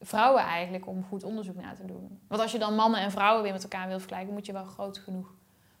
vrouwen 0.00 0.42
eigenlijk 0.42 0.86
om 0.86 1.04
goed 1.04 1.24
onderzoek 1.24 1.56
na 1.56 1.74
te 1.74 1.84
doen. 1.84 2.20
Want 2.28 2.40
als 2.40 2.52
je 2.52 2.58
dan 2.58 2.74
mannen 2.74 3.00
en 3.00 3.10
vrouwen 3.10 3.42
weer 3.42 3.52
met 3.52 3.62
elkaar 3.62 3.88
wil 3.88 3.98
vergelijken, 3.98 4.32
moet 4.32 4.46
je 4.46 4.52
wel 4.52 4.64
groot 4.64 4.98
genoeg 4.98 5.36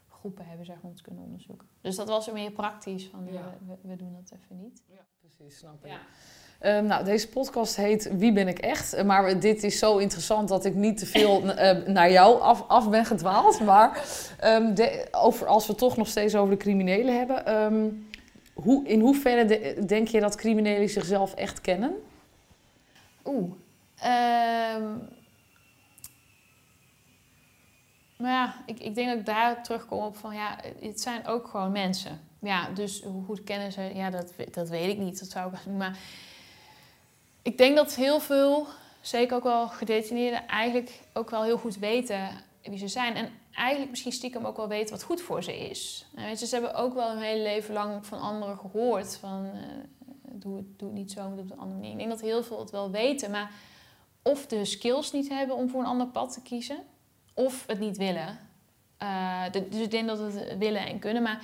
groepen 0.08 0.46
hebben 0.46 0.66
zeg 0.66 0.76
maar, 0.76 0.90
om 0.90 0.96
te 0.96 1.02
kunnen 1.02 1.22
onderzoeken. 1.22 1.68
Dus 1.80 1.96
dat 1.96 2.08
was 2.08 2.26
er 2.26 2.32
meer 2.32 2.50
praktisch 2.50 3.06
van 3.06 3.24
we, 3.24 3.38
we, 3.82 3.96
doen 3.96 4.12
dat 4.12 4.38
even 4.42 4.56
niet. 4.62 4.82
Ja, 4.86 5.04
precies, 5.20 5.58
snap 5.58 5.84
ik. 5.84 5.90
Ja. 5.90 5.98
Um, 6.78 6.86
nou, 6.86 7.04
deze 7.04 7.28
podcast 7.28 7.76
heet 7.76 8.16
Wie 8.16 8.32
ben 8.32 8.48
ik 8.48 8.58
echt? 8.58 9.04
Maar 9.04 9.40
dit 9.40 9.62
is 9.62 9.78
zo 9.78 9.96
interessant 9.96 10.48
dat 10.48 10.64
ik 10.64 10.74
niet 10.74 10.98
te 10.98 11.06
veel 11.06 11.42
uh, 11.44 11.86
naar 11.96 12.10
jou 12.10 12.40
af, 12.40 12.64
af 12.68 12.90
ben 12.90 13.04
gedwaald. 13.04 13.60
Maar 13.60 14.04
um, 14.44 14.74
de, 14.74 15.08
over, 15.10 15.46
als 15.46 15.66
we 15.66 15.74
toch 15.74 15.96
nog 15.96 16.08
steeds 16.08 16.36
over 16.36 16.50
de 16.50 16.60
criminelen 16.62 17.18
hebben. 17.18 17.54
Um, 17.54 18.08
hoe, 18.52 18.86
in 18.86 19.00
hoeverre 19.00 19.44
de, 19.44 19.84
denk 19.86 20.08
je 20.08 20.20
dat 20.20 20.36
criminelen 20.36 20.88
zichzelf 20.88 21.34
echt 21.34 21.60
kennen? 21.60 21.92
Oeh. 23.24 23.52
Maar 28.18 28.30
ja, 28.30 28.54
ik, 28.66 28.78
ik 28.80 28.94
denk 28.94 29.08
dat 29.08 29.18
ik 29.18 29.26
daar 29.26 29.62
terugkom 29.62 30.02
op 30.02 30.16
van 30.16 30.34
ja, 30.34 30.58
het 30.80 31.00
zijn 31.00 31.26
ook 31.26 31.48
gewoon 31.48 31.72
mensen. 31.72 32.20
Ja, 32.38 32.68
dus 32.70 33.02
hoe 33.02 33.24
goed 33.24 33.44
kennen 33.44 33.72
ze, 33.72 33.90
ja, 33.94 34.10
dat, 34.10 34.32
dat 34.50 34.68
weet 34.68 34.90
ik 34.90 34.98
niet. 34.98 35.18
Dat 35.18 35.30
zou 35.30 35.52
ik 35.52 35.66
maar 35.76 35.98
ik 37.42 37.58
denk 37.58 37.76
dat 37.76 37.94
heel 37.94 38.20
veel, 38.20 38.66
zeker 39.00 39.36
ook 39.36 39.42
wel 39.42 39.68
gedetineerden, 39.68 40.46
eigenlijk 40.46 41.00
ook 41.12 41.30
wel 41.30 41.42
heel 41.42 41.58
goed 41.58 41.78
weten 41.78 42.28
wie 42.62 42.78
ze 42.78 42.88
zijn. 42.88 43.14
En 43.14 43.30
eigenlijk 43.52 43.90
misschien 43.90 44.12
stiekem 44.12 44.44
ook 44.44 44.56
wel 44.56 44.68
weten 44.68 44.94
wat 44.94 45.02
goed 45.02 45.20
voor 45.20 45.42
ze 45.42 45.68
is. 45.70 46.06
weet 46.14 46.40
je, 46.40 46.46
ze 46.46 46.54
hebben 46.54 46.74
ook 46.74 46.94
wel 46.94 47.10
hun 47.10 47.22
hele 47.22 47.42
leven 47.42 47.74
lang 47.74 48.06
van 48.06 48.20
anderen 48.20 48.58
gehoord 48.58 49.16
van 49.16 49.44
uh, 49.44 49.60
doe, 50.22 50.64
doe 50.76 50.88
het 50.88 50.98
niet 50.98 51.12
zo, 51.12 51.28
doe 51.28 51.30
het 51.30 51.40
op 51.40 51.50
een 51.50 51.58
andere 51.58 51.78
manier. 51.78 51.92
Ik 51.92 51.98
denk 51.98 52.10
dat 52.10 52.20
heel 52.20 52.42
veel 52.42 52.58
het 52.58 52.70
wel 52.70 52.90
weten, 52.90 53.30
maar 53.30 53.50
of 54.28 54.46
de 54.46 54.64
skills 54.64 55.12
niet 55.12 55.28
hebben 55.28 55.56
om 55.56 55.68
voor 55.68 55.80
een 55.80 55.86
ander 55.86 56.06
pad 56.06 56.32
te 56.32 56.42
kiezen 56.42 56.78
of 57.34 57.66
het 57.66 57.78
niet 57.78 57.96
willen. 57.96 58.38
Uh, 59.02 59.42
dus 59.52 59.80
ik 59.80 59.90
denk 59.90 60.06
dat 60.06 60.18
het 60.18 60.58
willen 60.58 60.86
en 60.86 60.98
kunnen. 60.98 61.22
Maar, 61.22 61.42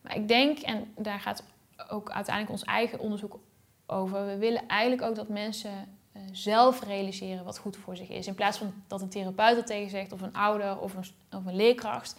maar 0.00 0.16
ik 0.16 0.28
denk, 0.28 0.58
en 0.58 0.92
daar 0.96 1.20
gaat 1.20 1.42
ook 1.88 2.10
uiteindelijk 2.10 2.54
ons 2.54 2.64
eigen 2.64 2.98
onderzoek 2.98 3.38
over. 3.86 4.26
We 4.26 4.36
willen 4.36 4.68
eigenlijk 4.68 5.02
ook 5.02 5.14
dat 5.14 5.28
mensen 5.28 5.98
uh, 6.16 6.22
zelf 6.32 6.82
realiseren 6.82 7.44
wat 7.44 7.58
goed 7.58 7.76
voor 7.76 7.96
zich 7.96 8.08
is. 8.08 8.26
In 8.26 8.34
plaats 8.34 8.58
van 8.58 8.72
dat 8.86 9.00
een 9.00 9.08
therapeut 9.08 9.56
dat 9.56 9.66
tegen 9.66 9.90
zegt, 9.90 10.12
of 10.12 10.20
een 10.20 10.34
ouder, 10.34 10.78
of 10.78 10.94
een, 10.94 11.04
of 11.38 11.46
een 11.46 11.56
leerkracht. 11.56 12.16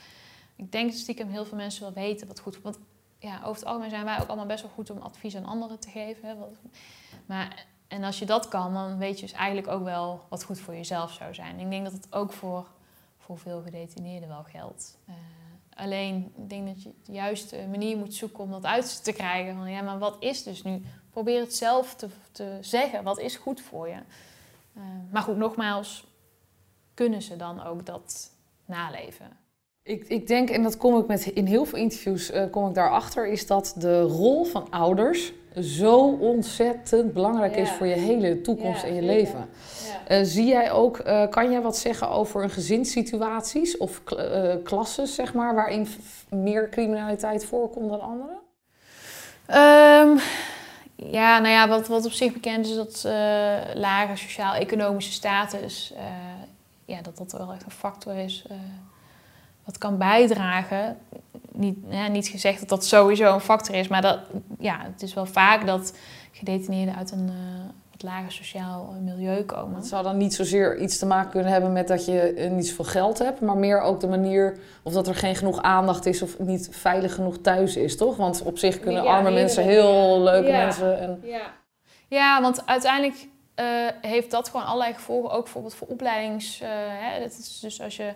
Ik 0.55 0.71
denk 0.71 0.91
dat 0.91 0.99
stiekem 0.99 1.29
heel 1.29 1.45
veel 1.45 1.57
mensen 1.57 1.81
wel 1.81 1.93
weten 1.93 2.27
wat 2.27 2.39
goed 2.39 2.55
is. 2.55 2.61
Want 2.61 2.79
ja, 3.19 3.37
over 3.37 3.55
het 3.55 3.65
algemeen 3.65 3.89
zijn 3.89 4.05
wij 4.05 4.21
ook 4.21 4.27
allemaal 4.27 4.45
best 4.45 4.61
wel 4.61 4.71
goed 4.71 4.89
om 4.89 4.97
advies 4.97 5.35
aan 5.35 5.45
anderen 5.45 5.79
te 5.79 5.89
geven. 5.89 6.37
Maar, 7.25 7.65
en 7.87 8.03
als 8.03 8.19
je 8.19 8.25
dat 8.25 8.47
kan, 8.47 8.73
dan 8.73 8.97
weet 8.97 9.19
je 9.19 9.25
dus 9.25 9.35
eigenlijk 9.35 9.67
ook 9.67 9.83
wel 9.83 10.25
wat 10.29 10.43
goed 10.43 10.59
voor 10.59 10.75
jezelf 10.75 11.11
zou 11.11 11.33
zijn. 11.33 11.59
Ik 11.59 11.69
denk 11.69 11.83
dat 11.83 11.93
het 11.93 12.13
ook 12.13 12.33
voor 12.33 12.67
voor 13.27 13.37
veel 13.37 13.61
gedetineerden 13.61 14.29
wel 14.29 14.43
geldt. 14.43 14.97
Uh, 15.09 15.15
alleen, 15.73 16.33
ik 16.37 16.49
denk 16.49 16.67
dat 16.67 16.83
je 16.83 16.91
de 17.03 17.11
juiste 17.11 17.67
manier 17.69 17.97
moet 17.97 18.13
zoeken 18.13 18.43
om 18.43 18.51
dat 18.51 18.65
uit 18.65 19.03
te 19.03 19.11
krijgen. 19.11 19.55
Van, 19.55 19.69
ja, 19.69 19.81
maar 19.81 19.99
wat 19.99 20.15
is 20.19 20.43
dus 20.43 20.63
nu? 20.63 20.85
Probeer 21.09 21.39
het 21.39 21.55
zelf 21.55 21.95
te, 21.95 22.09
te 22.31 22.57
zeggen. 22.61 23.03
Wat 23.03 23.19
is 23.19 23.35
goed 23.35 23.61
voor 23.61 23.87
je? 23.87 23.99
Uh, 24.73 24.83
maar 25.11 25.21
goed, 25.21 25.37
nogmaals, 25.37 26.05
kunnen 26.93 27.21
ze 27.21 27.35
dan 27.35 27.63
ook 27.63 27.85
dat 27.85 28.31
naleven? 28.65 29.37
Ik, 29.87 30.07
ik 30.07 30.27
denk, 30.27 30.49
en 30.49 30.63
dat 30.63 30.77
kom 30.77 30.97
ik 30.97 31.07
met 31.07 31.25
in 31.25 31.45
heel 31.45 31.65
veel 31.65 31.79
interviews 31.79 32.31
uh, 32.31 32.43
kom 32.51 32.67
ik 32.67 32.73
daarachter, 32.73 33.27
is 33.27 33.47
dat 33.47 33.73
de 33.77 34.01
rol 34.01 34.43
van 34.43 34.69
ouders 34.69 35.33
zo 35.59 35.97
ontzettend 36.19 37.13
belangrijk 37.13 37.55
is 37.55 37.69
voor 37.69 37.87
je 37.87 37.93
hele 37.93 38.41
toekomst 38.41 38.83
en 38.83 38.93
je 38.93 39.01
leven. 39.01 39.49
Uh, 40.11 40.19
zie 40.23 40.45
jij 40.45 40.71
ook, 40.71 40.99
uh, 40.99 41.27
kan 41.29 41.51
jij 41.51 41.61
wat 41.61 41.77
zeggen 41.77 42.09
over 42.09 42.43
een 42.43 42.49
gezinssituaties 42.49 43.77
of 43.77 44.01
uh, 44.17 44.53
klassen, 44.63 45.07
zeg 45.07 45.33
maar, 45.33 45.55
waarin 45.55 45.87
meer 46.29 46.69
criminaliteit 46.69 47.45
voorkomt 47.45 47.89
dan 47.89 48.01
andere? 48.01 48.37
Um, 50.09 50.19
ja, 50.95 51.39
nou 51.39 51.53
ja, 51.53 51.67
wat, 51.67 51.87
wat 51.87 52.05
op 52.05 52.11
zich 52.11 52.33
bekend 52.33 52.65
is 52.65 52.75
dat 52.75 53.01
lage 53.73 54.15
sociaal-economische 54.15 55.11
status 55.11 55.93
ja, 56.85 57.01
dat 57.01 57.17
dat 57.17 57.31
wel 57.31 57.51
echt 57.51 57.65
een 57.65 57.71
factor 57.71 58.15
is 58.15 58.45
uh, 58.51 58.57
wat 59.67 59.77
kan 59.77 59.97
bijdragen. 59.97 60.97
Niet, 61.51 61.77
ja, 61.89 62.07
niet 62.07 62.27
gezegd 62.27 62.59
dat 62.59 62.69
dat 62.69 62.85
sowieso 62.85 63.33
een 63.33 63.39
factor 63.39 63.75
is, 63.75 63.87
maar 63.87 64.01
dat, 64.01 64.19
ja, 64.59 64.77
het 64.91 65.01
is 65.01 65.13
wel 65.13 65.25
vaak 65.25 65.65
dat 65.65 65.93
gedetineerden 66.31 66.95
uit 66.95 67.11
een 67.11 67.31
wat 67.91 68.11
lager 68.11 68.31
sociaal 68.31 68.95
milieu 69.03 69.43
komen. 69.43 69.75
Het 69.75 69.87
zou 69.87 70.03
dan 70.03 70.17
niet 70.17 70.33
zozeer 70.33 70.77
iets 70.77 70.97
te 70.97 71.05
maken 71.05 71.31
kunnen 71.31 71.51
hebben 71.51 71.73
met 71.73 71.87
dat 71.87 72.05
je 72.05 72.47
niet 72.51 72.67
zoveel 72.67 72.85
geld 72.85 73.19
hebt, 73.19 73.41
maar 73.41 73.57
meer 73.57 73.81
ook 73.81 73.99
de 73.99 74.07
manier 74.07 74.59
of 74.83 74.93
dat 74.93 75.07
er 75.07 75.15
geen 75.15 75.35
genoeg 75.35 75.61
aandacht 75.61 76.05
is 76.05 76.21
of 76.21 76.39
niet 76.39 76.69
veilig 76.71 77.13
genoeg 77.13 77.37
thuis 77.37 77.75
is, 77.75 77.97
toch? 77.97 78.15
Want 78.15 78.41
op 78.43 78.57
zich 78.57 78.79
kunnen 78.79 79.05
arme 79.07 79.31
mensen 79.31 79.63
heel 79.63 80.21
leuke 80.21 80.51
mensen. 80.51 80.99
En... 80.99 81.21
Ja. 81.23 81.53
ja, 82.07 82.41
want 82.41 82.65
uiteindelijk 82.65 83.27
uh, 83.59 83.65
heeft 84.01 84.31
dat 84.31 84.49
gewoon 84.49 84.65
allerlei 84.65 84.93
gevolgen, 84.93 85.31
ook 85.31 85.43
bijvoorbeeld 85.43 85.75
voor 85.75 85.87
opleidings. 85.87 86.61
Uh, 86.61 86.67
hè, 86.71 87.19
dat 87.19 87.37
is 87.39 87.59
dus 87.59 87.81
als 87.81 87.95
je 87.95 88.11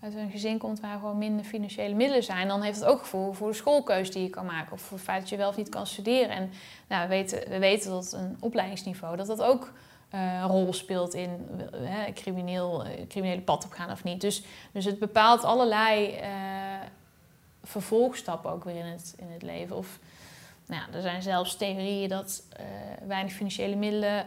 uit 0.00 0.14
een 0.14 0.30
gezin 0.30 0.58
komt 0.58 0.80
waar 0.80 0.98
gewoon 0.98 1.18
minder 1.18 1.44
financiële 1.44 1.94
middelen 1.94 2.22
zijn, 2.22 2.48
dan 2.48 2.62
heeft 2.62 2.80
het 2.80 2.88
ook 2.88 2.98
gevolgen 2.98 3.34
voor 3.34 3.48
de 3.48 3.54
schoolkeus 3.54 4.10
die 4.10 4.22
je 4.22 4.30
kan 4.30 4.46
maken. 4.46 4.72
Of 4.72 4.80
voor 4.80 4.96
het 4.96 5.06
feit 5.06 5.20
dat 5.20 5.28
je 5.28 5.36
wel 5.36 5.48
of 5.48 5.56
niet 5.56 5.68
kan 5.68 5.86
studeren. 5.86 6.30
En 6.30 6.50
nou, 6.88 7.02
we, 7.02 7.08
weten, 7.08 7.48
we 7.48 7.58
weten 7.58 7.90
dat 7.90 8.12
een 8.12 8.36
opleidingsniveau, 8.40 9.16
dat 9.16 9.26
dat 9.26 9.42
ook 9.42 9.72
uh, 10.14 10.44
rol 10.46 10.72
speelt 10.72 11.14
in 11.14 11.48
uh, 11.72 11.98
crimineel, 12.14 12.84
criminele 13.08 13.40
pad 13.40 13.64
op 13.64 13.72
gaan 13.72 13.90
of 13.90 14.04
niet. 14.04 14.20
Dus, 14.20 14.42
dus 14.72 14.84
het 14.84 14.98
bepaalt 14.98 15.44
allerlei 15.44 16.20
vervolgstappen 17.62 18.50
ook 18.50 18.64
weer 18.64 18.76
in 18.76 18.84
het, 18.84 19.14
in 19.18 19.30
het 19.30 19.42
leven. 19.42 19.76
Of 19.76 19.98
nou, 20.66 20.92
er 20.92 21.02
zijn 21.02 21.22
zelfs 21.22 21.56
theorieën 21.56 22.08
dat 22.08 22.42
weinig 23.06 23.32
financiële 23.32 23.76
middelen 23.76 24.26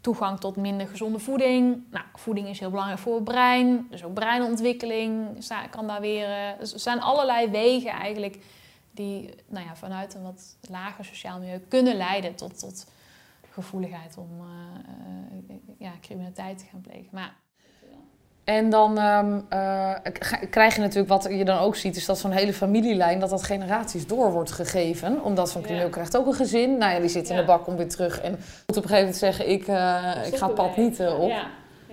toegang 0.00 0.40
tot 0.40 0.56
minder 0.56 0.88
gezonde 0.88 1.18
voeding. 1.18 1.82
Nou, 1.90 2.04
voeding 2.14 2.48
is 2.48 2.60
heel 2.60 2.70
belangrijk 2.70 3.00
voor 3.00 3.14
het 3.14 3.24
brein. 3.24 3.86
Dus 3.90 4.04
ook 4.04 4.14
breinontwikkeling 4.14 5.38
kan 5.70 5.86
daar 5.86 6.00
weer. 6.00 6.28
Eh, 6.30 6.58
dus 6.58 6.72
er 6.72 6.80
zijn 6.80 7.00
allerlei 7.00 7.50
wegen 7.50 7.90
eigenlijk 7.90 8.38
die 8.90 9.34
nou 9.46 9.66
ja, 9.66 9.76
vanuit 9.76 10.14
een 10.14 10.22
wat 10.22 10.56
lager 10.68 11.04
sociaal 11.04 11.38
milieu 11.38 11.58
kunnen 11.58 11.96
leiden 11.96 12.34
tot, 12.34 12.58
tot 12.58 12.86
gevoeligheid 13.50 14.16
om 14.16 14.40
uh, 14.40 15.56
ja, 15.78 15.92
criminaliteit 16.00 16.58
te 16.58 16.64
gaan 16.70 16.80
plegen. 16.80 17.08
Maar 17.10 17.36
en 18.50 18.70
dan 18.70 18.98
um, 18.98 19.46
uh, 19.52 19.92
krijg 20.50 20.74
je 20.74 20.80
natuurlijk 20.80 21.08
wat 21.08 21.26
je 21.30 21.44
dan 21.44 21.58
ook 21.58 21.76
ziet, 21.76 21.96
is 21.96 22.04
dat 22.04 22.18
zo'n 22.18 22.30
hele 22.30 22.52
familielijn, 22.52 23.20
dat 23.20 23.30
dat 23.30 23.42
generaties 23.42 24.06
door 24.06 24.32
wordt 24.32 24.50
gegeven. 24.50 25.24
Omdat 25.24 25.50
zo'n 25.50 25.62
crimineel 25.62 25.88
krijgt 25.88 26.16
ook 26.16 26.26
een 26.26 26.34
gezin. 26.34 26.78
Nou 26.78 26.92
ja, 26.92 27.00
die 27.00 27.08
zit 27.08 27.28
in 27.28 27.36
de 27.36 27.44
bak, 27.44 27.64
komt 27.64 27.76
weer 27.76 27.88
terug 27.88 28.20
en 28.20 28.30
moet 28.30 28.76
op 28.76 28.82
een 28.82 28.88
gegeven 28.88 28.98
moment 28.98 29.16
zeggen, 29.16 29.48
ik, 29.48 29.68
uh, 29.68 30.26
ik 30.26 30.36
ga 30.36 30.46
het 30.46 30.54
pad 30.54 30.76
niet 30.76 31.00
uh, 31.00 31.20
op. 31.20 31.28
Ja. 31.28 31.46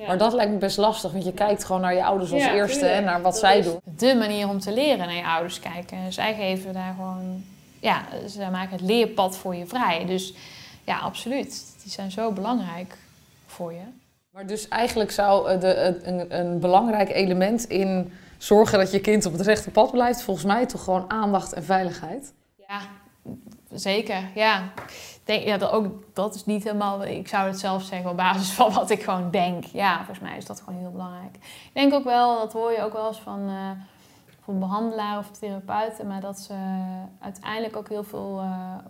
Maar 0.08 0.18
dat 0.18 0.34
lijkt 0.34 0.52
me 0.52 0.58
best 0.58 0.78
lastig, 0.78 1.12
want 1.12 1.24
je 1.26 1.34
kijkt 1.34 1.64
gewoon 1.64 1.82
naar 1.82 1.94
je 1.94 2.04
ouders 2.04 2.32
als 2.32 2.46
eerste 2.46 2.86
en 2.86 3.04
naar 3.04 3.22
wat 3.22 3.38
zij 3.38 3.62
doen. 3.62 3.80
De 3.84 4.16
manier 4.16 4.50
om 4.50 4.60
te 4.60 4.74
leren 4.74 4.98
naar 4.98 5.16
je 5.16 5.26
ouders 5.26 5.60
kijken. 5.60 6.14
Zij 6.14 6.36
geven 6.36 6.74
daar 6.74 6.94
gewoon, 6.96 7.44
ja, 7.80 8.02
ze 8.30 8.40
maken 8.52 8.72
het 8.72 8.82
leerpad 8.82 9.38
voor 9.38 9.56
je 9.56 9.66
vrij. 9.66 10.06
Dus 10.06 10.34
ja, 10.84 10.98
absoluut. 11.00 11.76
Die 11.84 11.92
zijn 11.92 12.12
zo 12.12 12.32
belangrijk 12.32 12.98
voor 13.46 13.74
je. 13.74 14.07
Maar 14.38 14.46
dus 14.46 14.68
eigenlijk 14.68 15.12
zou 15.12 15.50
eh, 15.50 15.60
de, 15.60 16.00
een, 16.04 16.40
een 16.40 16.60
belangrijk 16.60 17.10
element 17.10 17.64
in 17.64 18.14
zorgen 18.38 18.80
dat 18.80 18.92
je 18.92 19.00
kind 19.00 19.26
op 19.26 19.32
het 19.32 19.42
rechte 19.42 19.72
pad 19.72 19.92
blijft, 19.92 20.22
volgens 20.22 20.46
mij 20.46 20.66
toch 20.66 20.84
gewoon 20.84 21.06
aandacht 21.08 21.54
en 21.54 21.64
veiligheid. 21.64 22.34
Ja, 22.68 22.80
zeker. 23.72 24.30
Ja. 24.36 24.64
Denk, 25.24 25.44
ja, 25.44 25.58
dat, 25.58 25.72
ook, 25.72 26.04
dat 26.14 26.36
is 26.36 26.46
niet 26.46 26.64
helemaal. 26.64 27.06
Ik 27.06 27.28
zou 27.28 27.48
het 27.48 27.60
zelf 27.60 27.84
zeggen 27.84 28.10
op 28.10 28.18
basis 28.18 28.52
van 28.60 28.74
wat 28.74 28.90
ik 28.90 29.04
gewoon 29.04 29.32
denk. 29.32 29.64
Ja, 29.64 29.96
volgens 29.96 30.20
mij 30.20 30.38
is 30.38 30.46
dat 30.46 30.62
gewoon 30.62 30.80
heel 30.80 30.92
belangrijk. 30.92 31.36
Ik 31.36 31.72
denk 31.74 31.94
ook 31.94 32.04
wel, 32.04 32.38
dat 32.40 32.54
hoor 32.54 32.72
je 32.72 32.82
ook 32.82 32.94
wel 32.94 33.08
eens 33.08 33.22
van, 33.22 33.50
uh, 33.50 33.72
van 34.44 34.60
behandelaar 34.60 35.18
of 35.18 35.32
therapeuten, 35.32 36.08
maar 36.08 36.22
dat 36.22 36.40
ze 36.40 36.54
uiteindelijk 37.20 37.76
ook 37.76 37.90
heel 37.90 38.04
veel 38.04 38.44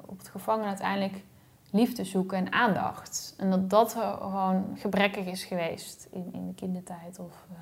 op 0.06 0.18
het 0.18 0.30
gevangen 0.30 0.68
uiteindelijk 0.68 1.24
liefde 1.72 2.04
zoeken 2.04 2.38
en 2.38 2.52
aandacht. 2.52 3.34
En 3.38 3.50
dat 3.50 3.70
dat 3.70 3.92
gewoon 3.92 4.78
gebrekkig 4.78 5.26
is 5.26 5.44
geweest 5.44 6.08
in, 6.12 6.30
in 6.34 6.48
de 6.48 6.54
kindertijd 6.54 7.20
of, 7.20 7.46
uh, 7.52 7.58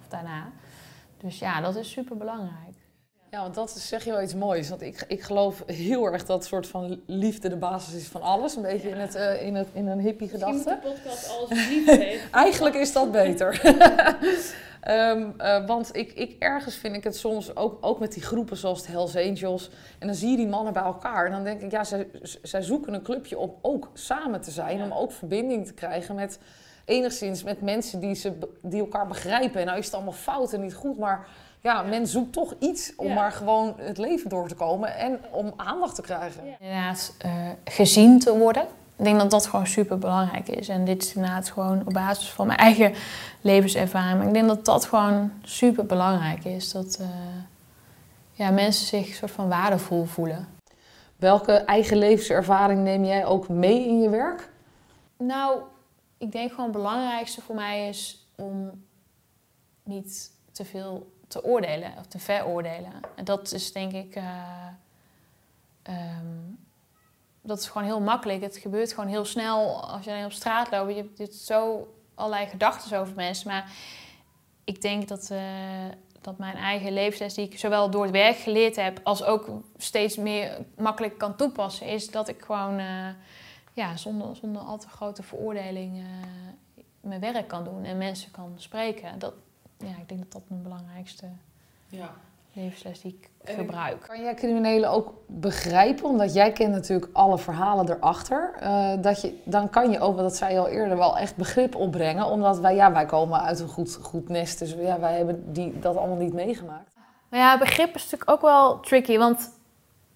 of 0.00 0.08
daarna. 0.08 0.52
Dus 1.16 1.38
ja, 1.38 1.60
dat 1.60 1.76
is 1.76 1.90
super 1.90 2.16
belangrijk. 2.16 2.74
Ja, 3.30 3.42
want 3.42 3.54
dat 3.54 3.70
zeg 3.70 4.04
je 4.04 4.10
wel 4.10 4.22
iets 4.22 4.34
moois. 4.34 4.68
Want 4.68 4.82
ik, 4.82 5.04
ik 5.08 5.22
geloof 5.22 5.62
heel 5.66 6.12
erg 6.12 6.26
dat 6.26 6.44
soort 6.44 6.66
van 6.66 7.00
liefde 7.06 7.48
de 7.48 7.56
basis 7.56 7.94
is 7.94 8.06
van 8.06 8.22
alles. 8.22 8.56
Een 8.56 8.62
beetje 8.62 8.88
in, 8.88 8.96
het, 8.96 9.14
uh, 9.14 9.42
in, 9.42 9.54
het, 9.54 9.68
in 9.72 9.86
een 9.86 10.00
hippie 10.00 10.28
gedachte. 10.28 10.78
de 10.82 10.88
podcast 10.88 11.30
alles 11.30 11.68
liefde 11.68 11.96
heeft. 12.04 12.30
Eigenlijk 12.30 12.74
is 12.74 12.92
dat 12.92 13.12
beter. 13.12 13.60
Um, 14.88 15.34
uh, 15.38 15.66
want 15.66 15.96
ik, 15.96 16.12
ik, 16.12 16.36
ergens 16.38 16.74
vind 16.74 16.96
ik 16.96 17.04
het 17.04 17.16
soms 17.16 17.56
ook, 17.56 17.78
ook 17.80 17.98
met 17.98 18.12
die 18.12 18.22
groepen 18.22 18.56
zoals 18.56 18.82
de 18.82 18.90
Hells 18.90 19.16
Angels. 19.16 19.70
En 19.98 20.06
dan 20.06 20.16
zie 20.16 20.30
je 20.30 20.36
die 20.36 20.48
mannen 20.48 20.72
bij 20.72 20.82
elkaar. 20.82 21.26
En 21.26 21.32
dan 21.32 21.44
denk 21.44 21.60
ik, 21.60 21.70
ja, 21.70 21.84
zij, 21.84 22.08
zij 22.42 22.62
zoeken 22.62 22.94
een 22.94 23.02
clubje 23.02 23.38
om 23.38 23.54
ook 23.60 23.90
samen 23.92 24.40
te 24.40 24.50
zijn. 24.50 24.82
Om 24.82 24.92
ook 24.92 25.12
verbinding 25.12 25.66
te 25.66 25.74
krijgen 25.74 26.14
met 26.14 26.38
enigszins 26.84 27.42
met 27.42 27.60
mensen 27.60 28.00
die, 28.00 28.14
ze, 28.14 28.38
die 28.62 28.80
elkaar 28.80 29.06
begrijpen. 29.06 29.60
En 29.60 29.66
nou 29.66 29.78
is 29.78 29.84
het 29.84 29.94
allemaal 29.94 30.12
fout 30.12 30.52
en 30.52 30.60
niet 30.60 30.74
goed, 30.74 30.98
maar 30.98 31.26
ja, 31.60 31.82
men 31.82 32.06
zoekt 32.06 32.32
toch 32.32 32.54
iets 32.58 32.92
om 32.96 33.12
maar 33.12 33.32
gewoon 33.32 33.74
het 33.76 33.98
leven 33.98 34.30
door 34.30 34.48
te 34.48 34.54
komen 34.54 34.96
en 34.96 35.20
om 35.30 35.52
aandacht 35.56 35.94
te 35.94 36.02
krijgen. 36.02 36.42
Inderdaad, 36.60 37.14
uh, 37.26 37.48
gezien 37.64 38.18
te 38.18 38.38
worden. 38.38 38.66
Ik 39.02 39.08
denk 39.08 39.20
dat 39.20 39.30
dat 39.30 39.46
gewoon 39.46 39.66
super 39.66 39.98
belangrijk 39.98 40.48
is. 40.48 40.68
En 40.68 40.84
dit 40.84 41.02
is 41.02 41.14
inderdaad 41.14 41.50
gewoon 41.50 41.86
op 41.86 41.92
basis 41.92 42.30
van 42.30 42.46
mijn 42.46 42.58
eigen 42.58 42.94
levenservaring. 43.40 44.26
ik 44.26 44.32
denk 44.32 44.48
dat 44.48 44.64
dat 44.64 44.84
gewoon 44.84 45.32
super 45.42 45.86
belangrijk 45.86 46.44
is. 46.44 46.72
Dat 46.72 46.98
uh, 47.00 47.06
ja, 48.32 48.50
mensen 48.50 48.86
zich 48.86 49.14
soort 49.14 49.30
van 49.30 49.48
waardevol 49.48 50.04
voelen. 50.04 50.48
Welke 51.16 51.52
eigen 51.52 51.96
levenservaring 51.96 52.80
neem 52.80 53.04
jij 53.04 53.26
ook 53.26 53.48
mee 53.48 53.88
in 53.88 54.00
je 54.00 54.08
werk? 54.08 54.50
Nou, 55.16 55.60
ik 56.18 56.32
denk 56.32 56.50
gewoon 56.50 56.64
het 56.64 56.76
belangrijkste 56.76 57.40
voor 57.40 57.54
mij 57.54 57.88
is 57.88 58.26
om 58.36 58.84
niet 59.82 60.30
te 60.52 60.64
veel 60.64 61.12
te 61.28 61.44
oordelen 61.44 61.92
of 61.98 62.06
te 62.06 62.18
veroordelen. 62.18 62.92
En 63.14 63.24
dat 63.24 63.52
is 63.52 63.72
denk 63.72 63.92
ik. 63.92 64.16
Uh, 64.16 64.66
um, 65.88 66.61
dat 67.42 67.58
is 67.58 67.66
gewoon 67.66 67.86
heel 67.86 68.00
makkelijk. 68.00 68.42
Het 68.42 68.56
gebeurt 68.56 68.92
gewoon 68.92 69.08
heel 69.08 69.24
snel 69.24 69.84
als 69.90 70.04
je 70.04 70.22
op 70.24 70.32
straat 70.32 70.70
loopt. 70.70 70.94
Je 70.94 71.10
hebt 71.16 71.34
zo 71.34 71.88
allerlei 72.14 72.46
gedachten 72.46 72.98
over 72.98 73.14
mensen. 73.14 73.48
Maar 73.48 73.72
ik 74.64 74.82
denk 74.82 75.08
dat, 75.08 75.28
uh, 75.32 75.40
dat 76.20 76.38
mijn 76.38 76.56
eigen 76.56 76.92
levensles, 76.92 77.34
die 77.34 77.46
ik 77.46 77.58
zowel 77.58 77.90
door 77.90 78.02
het 78.02 78.12
werk 78.12 78.36
geleerd 78.36 78.76
heb, 78.76 79.00
als 79.02 79.24
ook 79.24 79.48
steeds 79.76 80.16
meer 80.16 80.58
makkelijk 80.76 81.18
kan 81.18 81.36
toepassen, 81.36 81.86
is 81.86 82.10
dat 82.10 82.28
ik 82.28 82.42
gewoon 82.42 82.80
uh, 82.80 83.08
ja, 83.72 83.96
zonder, 83.96 84.36
zonder 84.36 84.62
al 84.62 84.78
te 84.78 84.88
grote 84.88 85.22
veroordeling 85.22 85.96
uh, 85.96 86.04
mijn 87.00 87.20
werk 87.20 87.48
kan 87.48 87.64
doen 87.64 87.84
en 87.84 87.98
mensen 87.98 88.30
kan 88.30 88.54
spreken. 88.56 89.18
Dat, 89.18 89.34
ja, 89.78 89.96
ik 90.00 90.08
denk 90.08 90.20
dat 90.20 90.32
dat 90.32 90.42
mijn 90.48 90.62
belangrijkste 90.62 91.26
ja 91.88 92.14
levensles 92.52 93.00
die 93.00 93.18
ik 93.20 93.54
gebruik. 93.54 94.00
Kan 94.00 94.22
jij 94.22 94.34
criminelen 94.34 94.90
ook 94.90 95.12
begrijpen, 95.26 96.04
omdat 96.04 96.34
jij 96.34 96.52
kent 96.52 96.72
natuurlijk 96.72 97.10
alle 97.12 97.38
verhalen 97.38 97.90
erachter, 97.90 98.54
uh, 98.62 98.92
dat 99.00 99.20
je, 99.20 99.40
dan 99.44 99.70
kan 99.70 99.90
je 99.90 100.00
ook, 100.00 100.14
wat 100.14 100.24
dat 100.24 100.36
zei 100.36 100.52
je 100.52 100.58
al 100.58 100.68
eerder, 100.68 100.96
wel 100.96 101.18
echt 101.18 101.36
begrip 101.36 101.74
opbrengen, 101.74 102.26
omdat 102.26 102.58
wij, 102.58 102.74
ja, 102.74 102.92
wij 102.92 103.06
komen 103.06 103.40
uit 103.40 103.60
een 103.60 103.68
goed, 103.68 103.98
goed 104.02 104.28
nest, 104.28 104.58
dus 104.58 104.74
ja, 104.78 105.00
wij 105.00 105.16
hebben 105.16 105.52
die, 105.52 105.78
dat 105.78 105.96
allemaal 105.96 106.16
niet 106.16 106.32
meegemaakt. 106.32 106.94
Maar 107.28 107.40
ja, 107.40 107.58
begrip 107.58 107.94
is 107.94 108.02
natuurlijk 108.02 108.30
ook 108.30 108.40
wel 108.40 108.80
tricky, 108.80 109.18
want 109.18 109.50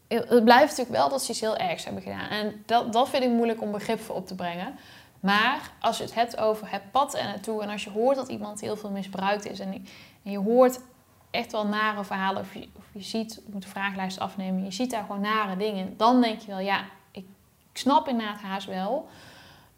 het 0.09 0.45
blijft 0.45 0.77
natuurlijk 0.77 0.97
wel 0.97 1.09
dat 1.09 1.23
ze 1.23 1.31
iets 1.31 1.41
heel 1.41 1.57
ergs 1.57 1.85
hebben 1.85 2.03
gedaan. 2.03 2.29
En 2.29 2.63
dat, 2.67 2.93
dat 2.93 3.09
vind 3.09 3.23
ik 3.23 3.31
moeilijk 3.31 3.63
om 3.63 3.73
begrip 3.73 4.01
voor 4.01 4.17
op 4.17 4.27
te 4.27 4.35
brengen. 4.35 4.75
Maar 5.21 5.71
als 5.81 5.97
je 5.97 6.03
het 6.03 6.15
hebt 6.15 6.39
over 6.39 6.71
het 6.71 6.91
pad 6.91 7.15
en 7.15 7.25
naartoe, 7.25 7.63
en 7.63 7.69
als 7.69 7.85
je 7.85 7.91
hoort 7.91 8.17
dat 8.17 8.29
iemand 8.29 8.61
heel 8.61 8.77
veel 8.77 8.91
misbruikt 8.91 9.47
is, 9.51 9.61
en, 9.61 9.73
en 10.23 10.31
je 10.31 10.39
hoort 10.39 10.81
echt 11.31 11.53
wel 11.53 11.67
nare 11.67 12.05
verhalen, 12.05 12.43
of 12.43 12.55
je, 12.55 12.69
of 12.77 12.85
je 12.93 13.03
ziet, 13.03 13.35
je 13.35 13.53
moet 13.53 13.63
de 13.63 13.69
vragenlijst 13.69 14.19
afnemen, 14.19 14.65
je 14.65 14.73
ziet 14.73 14.91
daar 14.91 15.05
gewoon 15.05 15.21
nare 15.21 15.57
dingen, 15.57 15.97
dan 15.97 16.21
denk 16.21 16.41
je 16.41 16.47
wel, 16.47 16.59
ja, 16.59 16.85
ik, 17.11 17.25
ik 17.73 17.79
snap 17.79 18.09
inderdaad 18.09 18.41
haast 18.41 18.67
wel 18.67 19.09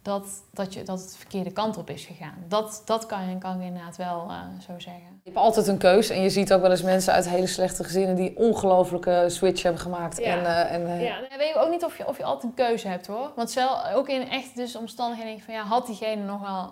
dat, 0.03 0.43
dat, 0.53 0.75
je, 0.75 0.83
dat 0.83 1.01
het 1.01 1.11
de 1.11 1.19
verkeerde 1.19 1.53
kant 1.53 1.77
op 1.77 1.91
is 1.91 2.05
gegaan. 2.05 2.45
Dat, 2.47 2.83
dat 2.85 3.07
kan, 3.07 3.29
je, 3.29 3.39
kan 3.39 3.61
ik 3.61 3.67
inderdaad 3.67 3.97
wel 3.97 4.27
uh, 4.31 4.41
zo 4.67 4.73
zeggen. 4.79 5.21
Je 5.23 5.31
hebt 5.31 5.37
altijd 5.37 5.67
een 5.67 5.79
keus 5.79 6.09
en 6.09 6.23
je 6.23 6.31
ziet 6.31 6.53
ook 6.53 6.61
wel 6.61 6.71
eens 6.71 6.83
mensen 6.83 7.13
uit 7.13 7.29
hele 7.29 7.47
slechte 7.47 7.85
gezinnen 7.85 8.17
die 8.17 8.37
ongelooflijke 8.37 9.25
switch 9.27 9.63
hebben 9.63 9.81
gemaakt. 9.81 10.19
Ja, 10.19 10.25
en, 10.25 10.43
uh, 10.43 10.73
en, 10.73 10.81
uh... 10.81 11.05
ja 11.05 11.21
dan 11.29 11.39
weet 11.39 11.55
ik 11.55 11.57
ook 11.57 11.71
niet 11.71 11.85
of 11.85 11.99
je, 11.99 12.09
of 12.09 12.17
je 12.17 12.25
altijd 12.25 12.45
een 12.45 12.67
keuze 12.67 12.89
hebt 12.89 13.07
hoor. 13.07 13.33
Want 13.37 13.51
zelf, 13.51 13.93
ook 13.95 14.09
in 14.09 14.29
echt 14.29 14.57
dus 14.57 14.77
omstandigheden 14.77 15.31
denk 15.33 15.47
je 15.47 15.53
van 15.53 15.63
ja, 15.63 15.69
had 15.69 15.87
diegene 15.87 16.23
nogal, 16.25 16.71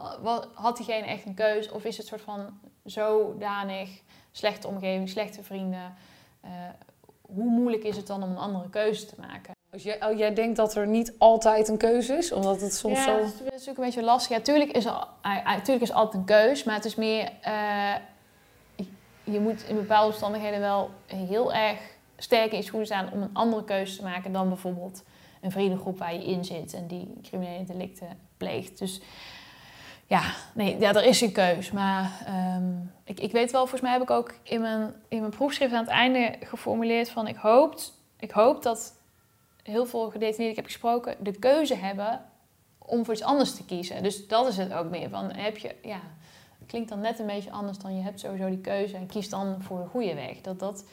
had 0.54 0.76
diegene 0.76 1.06
echt 1.06 1.26
een 1.26 1.34
keuze? 1.34 1.74
Of 1.74 1.84
is 1.84 1.96
het 1.96 2.06
soort 2.06 2.20
van 2.20 2.58
zodanig 2.84 3.88
slechte 4.36 4.68
omgeving, 4.68 5.08
slechte 5.08 5.42
vrienden. 5.42 5.94
Uh, 6.44 6.50
hoe 7.20 7.50
moeilijk 7.50 7.84
is 7.84 7.96
het 7.96 8.06
dan 8.06 8.22
om 8.22 8.30
een 8.30 8.38
andere 8.38 8.70
keuze 8.70 9.06
te 9.06 9.14
maken? 9.18 9.54
Dus 9.70 9.82
jij, 9.82 10.06
oh, 10.06 10.18
jij 10.18 10.34
denkt 10.34 10.56
dat 10.56 10.74
er 10.74 10.86
niet 10.86 11.14
altijd 11.18 11.68
een 11.68 11.76
keuze 11.76 12.14
is, 12.14 12.32
omdat 12.32 12.60
het 12.60 12.74
soms 12.74 12.98
ja, 12.98 13.04
zo... 13.04 13.16
dat 13.16 13.26
is 13.26 13.40
natuurlijk 13.40 13.78
een 13.78 13.84
beetje 13.84 14.02
lastig. 14.02 14.36
Ja, 14.36 14.42
tuurlijk 14.42 14.70
is, 14.70 14.84
er, 14.84 15.62
tuurlijk 15.62 15.80
is 15.80 15.92
altijd 15.92 16.14
een 16.14 16.24
keus, 16.24 16.64
maar 16.64 16.74
het 16.74 16.84
is 16.84 16.94
meer... 16.94 17.32
Uh, 17.46 17.94
je 19.24 19.40
moet 19.40 19.68
in 19.68 19.76
bepaalde 19.76 20.06
omstandigheden 20.06 20.60
wel 20.60 20.90
heel 21.06 21.52
erg 21.52 21.78
sterk 22.16 22.50
in 22.50 22.58
je 22.58 22.64
schoenen 22.64 22.86
staan 22.86 23.12
om 23.12 23.22
een 23.22 23.30
andere 23.34 23.64
keuze 23.64 23.96
te 23.96 24.02
maken 24.02 24.32
dan 24.32 24.48
bijvoorbeeld 24.48 25.04
een 25.40 25.50
vriendengroep 25.50 25.98
waar 25.98 26.14
je 26.14 26.24
in 26.24 26.44
zit 26.44 26.74
en 26.74 26.86
die 26.86 27.20
criminele 27.22 27.64
delicten 27.64 28.08
pleegt. 28.36 28.78
Dus 28.78 29.00
ja, 30.06 30.22
nee, 30.54 30.78
ja, 30.78 30.94
er 30.94 31.04
is 31.04 31.20
een 31.20 31.32
keus. 31.32 31.70
Maar 31.70 32.26
um, 32.56 32.92
ik, 33.04 33.20
ik 33.20 33.32
weet 33.32 33.50
wel, 33.50 33.60
volgens 33.60 33.80
mij 33.80 33.92
heb 33.92 34.02
ik 34.02 34.10
ook 34.10 34.34
in 34.42 34.60
mijn, 34.60 34.94
in 35.08 35.18
mijn 35.18 35.30
proefschrift 35.30 35.72
aan 35.72 35.80
het 35.80 35.88
einde 35.88 36.34
geformuleerd 36.40 37.10
van 37.10 37.26
ik 37.26 37.36
hoop, 37.36 37.80
ik 38.18 38.30
hoop 38.30 38.62
dat 38.62 38.94
heel 39.62 39.86
veel 39.86 40.10
gedetineerden 40.10 40.50
ik 40.50 40.56
heb 40.56 40.64
gesproken 40.64 41.16
de 41.18 41.38
keuze 41.38 41.74
hebben 41.74 42.24
om 42.78 43.04
voor 43.04 43.14
iets 43.14 43.22
anders 43.22 43.54
te 43.54 43.64
kiezen. 43.64 44.02
Dus 44.02 44.26
dat 44.26 44.48
is 44.48 44.56
het 44.56 44.72
ook 44.72 44.90
meer 44.90 45.08
van 45.08 45.32
heb 45.32 45.58
je, 45.58 45.74
ja, 45.82 46.00
klinkt 46.66 46.88
dan 46.88 47.00
net 47.00 47.18
een 47.18 47.26
beetje 47.26 47.50
anders 47.50 47.78
dan 47.78 47.96
je 47.96 48.02
hebt 48.02 48.20
sowieso 48.20 48.48
die 48.48 48.60
keuze 48.60 48.96
en 48.96 49.06
kies 49.06 49.28
dan 49.28 49.56
voor 49.62 49.78
de 49.78 49.88
goede 49.88 50.14
weg. 50.14 50.40
Dat 50.40 50.58
dat 50.58 50.84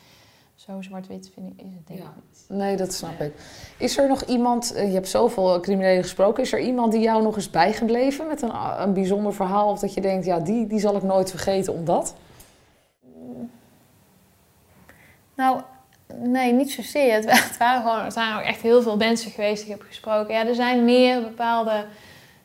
zo 0.65 0.81
zwart-wit 0.81 1.31
vind 1.33 1.47
ik, 1.47 1.65
is 1.65 1.73
het 1.75 1.87
denk 1.87 1.99
ik 1.99 2.05
niet. 2.15 2.45
Nee, 2.47 2.77
dat 2.77 2.93
snap 2.93 3.21
ik. 3.21 3.33
Is 3.77 3.97
er 3.97 4.07
nog 4.07 4.23
iemand, 4.23 4.73
eh, 4.73 4.87
je 4.87 4.93
hebt 4.93 5.07
zoveel 5.07 5.59
criminelen 5.59 6.03
gesproken, 6.03 6.43
is 6.43 6.53
er 6.53 6.59
iemand 6.59 6.91
die 6.91 7.01
jou 7.01 7.23
nog 7.23 7.37
is 7.37 7.49
bijgebleven 7.49 8.27
met 8.27 8.41
een, 8.41 8.51
een 8.77 8.93
bijzonder 8.93 9.33
verhaal? 9.33 9.69
Of 9.69 9.79
dat 9.79 9.93
je 9.93 10.01
denkt, 10.01 10.25
ja, 10.25 10.39
die, 10.39 10.67
die 10.67 10.79
zal 10.79 10.95
ik 10.95 11.03
nooit 11.03 11.29
vergeten 11.29 11.73
omdat? 11.73 12.15
Nou, 15.35 15.61
nee, 16.13 16.53
niet 16.53 16.71
zozeer. 16.71 17.13
Het, 17.13 17.31
het 17.49 17.57
waren 17.57 17.81
gewoon, 17.81 18.05
er 18.05 18.11
zijn 18.11 18.35
ook 18.35 18.41
echt 18.41 18.61
heel 18.61 18.81
veel 18.81 18.97
mensen 18.97 19.31
geweest 19.31 19.63
die 19.63 19.73
ik 19.73 19.79
heb 19.79 19.87
gesproken. 19.87 20.33
Ja, 20.33 20.47
er 20.47 20.55
zijn 20.55 20.85
meer 20.85 21.21
bepaalde 21.21 21.85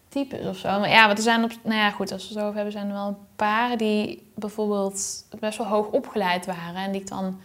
types 0.08 0.46
of 0.46 0.56
zo. 0.56 0.68
Maar 0.68 0.90
ja, 0.90 1.06
wat 1.06 1.16
er 1.16 1.22
zijn 1.22 1.44
op, 1.44 1.50
nou 1.62 1.80
ja, 1.80 1.90
goed, 1.90 2.12
als 2.12 2.22
we 2.22 2.28
het 2.28 2.38
zo 2.38 2.44
over 2.44 2.54
hebben, 2.54 2.72
zijn 2.72 2.86
er 2.86 2.92
wel 2.92 3.06
een 3.06 3.26
paar 3.36 3.76
die 3.76 4.30
bijvoorbeeld 4.34 5.24
best 5.40 5.58
wel 5.58 5.66
hoog 5.66 5.90
opgeleid 5.90 6.46
waren 6.46 6.82
en 6.82 6.92
die 6.92 7.00
ik 7.00 7.08
dan 7.08 7.40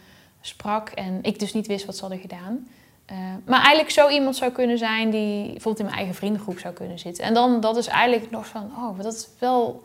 sprak 0.46 0.88
en 0.88 1.18
ik 1.22 1.38
dus 1.38 1.52
niet 1.52 1.66
wist 1.66 1.84
wat 1.86 1.94
ze 1.94 2.00
hadden 2.00 2.20
gedaan. 2.20 2.68
Uh, 3.12 3.18
maar 3.46 3.58
eigenlijk 3.58 3.90
zo 3.90 4.08
iemand 4.08 4.36
zou 4.36 4.52
kunnen 4.52 4.78
zijn 4.78 5.10
die 5.10 5.42
bijvoorbeeld 5.42 5.78
in 5.78 5.84
mijn 5.84 5.96
eigen 5.96 6.14
vriendengroep 6.14 6.58
zou 6.58 6.74
kunnen 6.74 6.98
zitten. 6.98 7.24
En 7.24 7.34
dan, 7.34 7.60
dat 7.60 7.76
is 7.76 7.86
eigenlijk 7.86 8.30
nog 8.30 8.46
van, 8.46 8.72
oh, 8.76 8.98
dat 8.98 9.14
is 9.14 9.28
wel, 9.38 9.82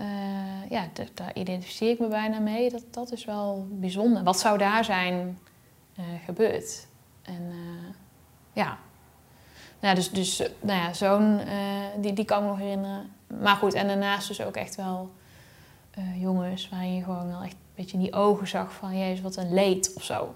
uh, 0.00 0.70
ja, 0.70 0.88
daar 1.14 1.34
identificeer 1.34 1.90
ik 1.90 1.98
me 1.98 2.08
bijna 2.08 2.38
mee. 2.38 2.70
Dat, 2.70 2.82
dat 2.90 3.12
is 3.12 3.24
wel 3.24 3.66
bijzonder. 3.70 4.22
Wat 4.22 4.38
zou 4.38 4.58
daar 4.58 4.84
zijn 4.84 5.38
uh, 5.98 6.04
gebeurd? 6.24 6.86
En 7.22 7.52
ja, 8.52 8.78
nou, 9.80 9.94
dus, 9.94 10.10
dus 10.10 10.38
nou 10.60 10.80
ja, 10.80 10.92
zo'n, 10.92 11.40
die, 12.00 12.12
die 12.12 12.24
kan 12.24 12.38
ik 12.38 12.44
me 12.44 12.50
nog 12.50 12.58
herinneren. 12.58 13.10
Maar 13.40 13.56
goed, 13.56 13.74
en 13.74 13.86
daarnaast 13.86 14.28
dus 14.28 14.42
ook 14.42 14.56
echt 14.56 14.74
wel 14.74 15.10
jongens 16.14 16.68
waarin 16.68 16.94
je 16.94 17.02
gewoon 17.02 17.28
wel 17.28 17.42
echt 17.42 17.56
beetje 17.78 17.96
in 17.96 18.02
die 18.02 18.12
ogen 18.12 18.48
zag 18.48 18.72
van, 18.72 18.98
jezus, 18.98 19.20
wat 19.20 19.36
een 19.36 19.54
leed 19.54 19.92
of 19.94 20.02
zo. 20.02 20.34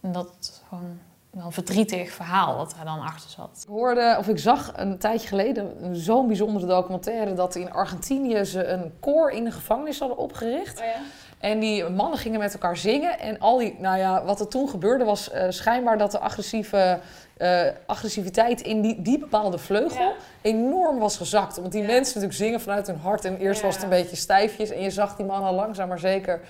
En 0.00 0.12
dat 0.12 0.62
gewoon 0.68 0.98
wel 1.30 1.46
een 1.46 1.52
verdrietig 1.52 2.10
verhaal 2.10 2.56
wat 2.56 2.74
daar 2.76 2.84
dan 2.84 3.00
achter 3.00 3.30
zat. 3.30 3.62
Ik 3.62 3.68
hoorde, 3.68 4.16
of 4.18 4.28
ik 4.28 4.38
zag 4.38 4.72
een 4.76 4.98
tijdje 4.98 5.28
geleden 5.28 5.96
zo'n 5.96 6.26
bijzondere 6.26 6.66
documentaire 6.66 7.34
dat 7.34 7.54
in 7.54 7.72
Argentinië 7.72 8.44
ze 8.44 8.64
een 8.64 8.92
koor 9.00 9.30
in 9.30 9.44
de 9.44 9.50
gevangenis 9.50 9.98
hadden 9.98 10.18
opgericht. 10.18 10.78
Oh 10.78 10.84
ja? 10.84 11.00
En 11.38 11.60
die 11.60 11.88
mannen 11.88 12.18
gingen 12.18 12.38
met 12.38 12.52
elkaar 12.52 12.76
zingen. 12.76 13.18
En 13.18 13.38
al 13.38 13.58
die, 13.58 13.76
nou 13.78 13.98
ja, 13.98 14.24
wat 14.24 14.40
er 14.40 14.48
toen 14.48 14.68
gebeurde 14.68 15.04
was 15.04 15.32
uh, 15.32 15.44
schijnbaar 15.48 15.98
dat 15.98 16.10
de 16.10 16.18
agressieve, 16.18 17.00
uh, 17.38 17.68
agressiviteit 17.86 18.60
in 18.60 18.80
die, 18.80 19.02
die 19.02 19.18
bepaalde 19.18 19.58
vleugel 19.58 20.14
enorm 20.42 20.98
was 20.98 21.16
gezakt. 21.16 21.56
Want 21.56 21.72
die 21.72 21.82
mensen 21.82 22.20
natuurlijk 22.20 22.32
zingen 22.32 22.60
vanuit 22.60 22.86
hun 22.86 22.98
hart. 22.98 23.24
En 23.24 23.38
eerst 23.38 23.62
was 23.62 23.74
het 23.74 23.82
een 23.82 23.88
beetje 23.88 24.16
stijfjes. 24.16 24.70
En 24.70 24.82
je 24.82 24.90
zag 24.90 25.16
die 25.16 25.26
mannen 25.26 25.54
langzaam 25.54 25.88
maar 25.88 25.98
zeker 25.98 26.40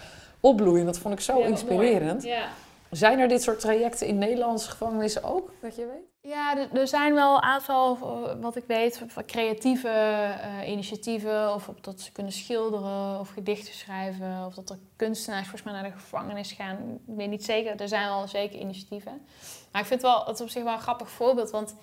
opbloeien. 0.40 0.86
Dat 0.86 0.98
vond 0.98 1.14
ik 1.14 1.20
zo 1.20 1.38
inspirerend. 1.38 2.26
Zijn 2.90 3.18
er 3.18 3.28
dit 3.28 3.42
soort 3.42 3.60
trajecten 3.60 4.06
in 4.06 4.18
Nederlandse 4.18 4.70
gevangenissen 4.70 5.22
ook, 5.22 5.50
dat 5.60 5.76
je 5.76 5.86
weet? 5.86 6.15
Ja, 6.26 6.68
er 6.72 6.88
zijn 6.88 7.14
wel 7.14 7.34
een 7.34 7.42
aantal, 7.42 7.98
wat 8.40 8.56
ik 8.56 8.64
weet, 8.66 9.02
creatieve 9.26 9.88
uh, 9.88 10.68
initiatieven. 10.68 11.54
Of 11.54 11.70
dat 11.80 12.00
ze 12.00 12.12
kunnen 12.12 12.32
schilderen 12.32 13.20
of 13.20 13.30
gedichten 13.30 13.74
schrijven. 13.74 14.46
Of 14.46 14.54
dat 14.54 14.70
er 14.70 14.78
kunstenaars 14.96 15.48
volgens 15.48 15.62
mij 15.62 15.72
naar 15.72 15.90
de 15.90 15.98
gevangenis 15.98 16.52
gaan. 16.52 17.00
Ik 17.06 17.16
weet 17.16 17.28
niet 17.28 17.44
zeker, 17.44 17.80
er 17.80 17.88
zijn 17.88 18.08
wel 18.08 18.28
zeker 18.28 18.58
initiatieven. 18.58 19.26
Maar 19.72 19.80
ik 19.80 19.86
vind 19.86 20.02
het 20.02 20.10
wel, 20.10 20.24
het 20.26 20.40
op 20.40 20.48
zich 20.48 20.62
wel 20.62 20.72
een 20.72 20.80
grappig 20.80 21.10
voorbeeld. 21.10 21.50
Want 21.50 21.74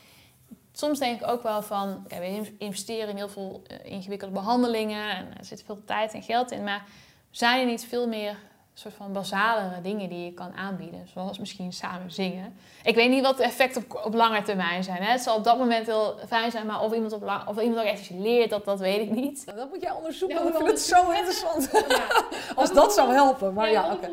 soms 0.71 0.99
denk 0.99 1.21
ik 1.21 1.27
ook 1.27 1.43
wel 1.43 1.61
van, 1.61 2.05
we 2.07 2.53
investeren 2.57 3.09
in 3.09 3.15
heel 3.15 3.29
veel 3.29 3.61
uh, 3.71 3.91
ingewikkelde 3.91 4.33
behandelingen. 4.33 5.09
En 5.09 5.37
er 5.37 5.45
zit 5.45 5.63
veel 5.65 5.83
tijd 5.85 6.13
en 6.13 6.23
geld 6.23 6.51
in. 6.51 6.63
Maar 6.63 6.85
zijn 7.31 7.59
er 7.59 7.65
niet 7.65 7.85
veel 7.85 8.07
meer 8.07 8.37
soort 8.73 8.93
van 8.93 9.13
basalere 9.13 9.81
dingen 9.81 10.09
die 10.09 10.25
je 10.25 10.33
kan 10.33 10.53
aanbieden. 10.53 11.07
Zoals 11.13 11.39
misschien 11.39 11.73
samen 11.73 12.11
zingen. 12.11 12.57
Ik 12.83 12.95
weet 12.95 13.09
niet 13.09 13.21
wat 13.21 13.37
de 13.37 13.43
effecten 13.43 13.83
op, 13.83 14.05
op 14.05 14.13
lange 14.13 14.41
termijn 14.41 14.83
zijn. 14.83 15.03
Hè. 15.03 15.11
Het 15.11 15.21
zal 15.21 15.35
op 15.35 15.43
dat 15.43 15.57
moment 15.57 15.85
heel 15.85 16.15
fijn 16.27 16.51
zijn, 16.51 16.65
maar 16.65 16.81
of 16.81 16.93
iemand, 16.93 17.13
op 17.13 17.23
lang, 17.23 17.47
of 17.47 17.61
iemand 17.61 17.79
ook 17.79 17.91
echt 17.91 17.99
iets 17.99 18.09
leert, 18.09 18.49
dat, 18.49 18.65
dat 18.65 18.79
weet 18.79 18.99
ik 18.99 19.11
niet. 19.11 19.43
Nou, 19.45 19.57
dat 19.57 19.69
moet 19.69 19.81
jij 19.81 19.91
onderzoeken, 19.91 20.43
ja, 20.43 20.49
ik 20.49 20.55
vind 20.55 20.67
het 20.67 20.79
zo 20.79 21.09
interessant. 21.09 21.69
Ja. 21.87 22.07
Als 22.61 22.73
dat 22.73 22.93
zou 22.93 23.13
helpen. 23.13 23.53
Maar 23.53 23.71
ja, 23.71 23.93
oké. 23.93 24.09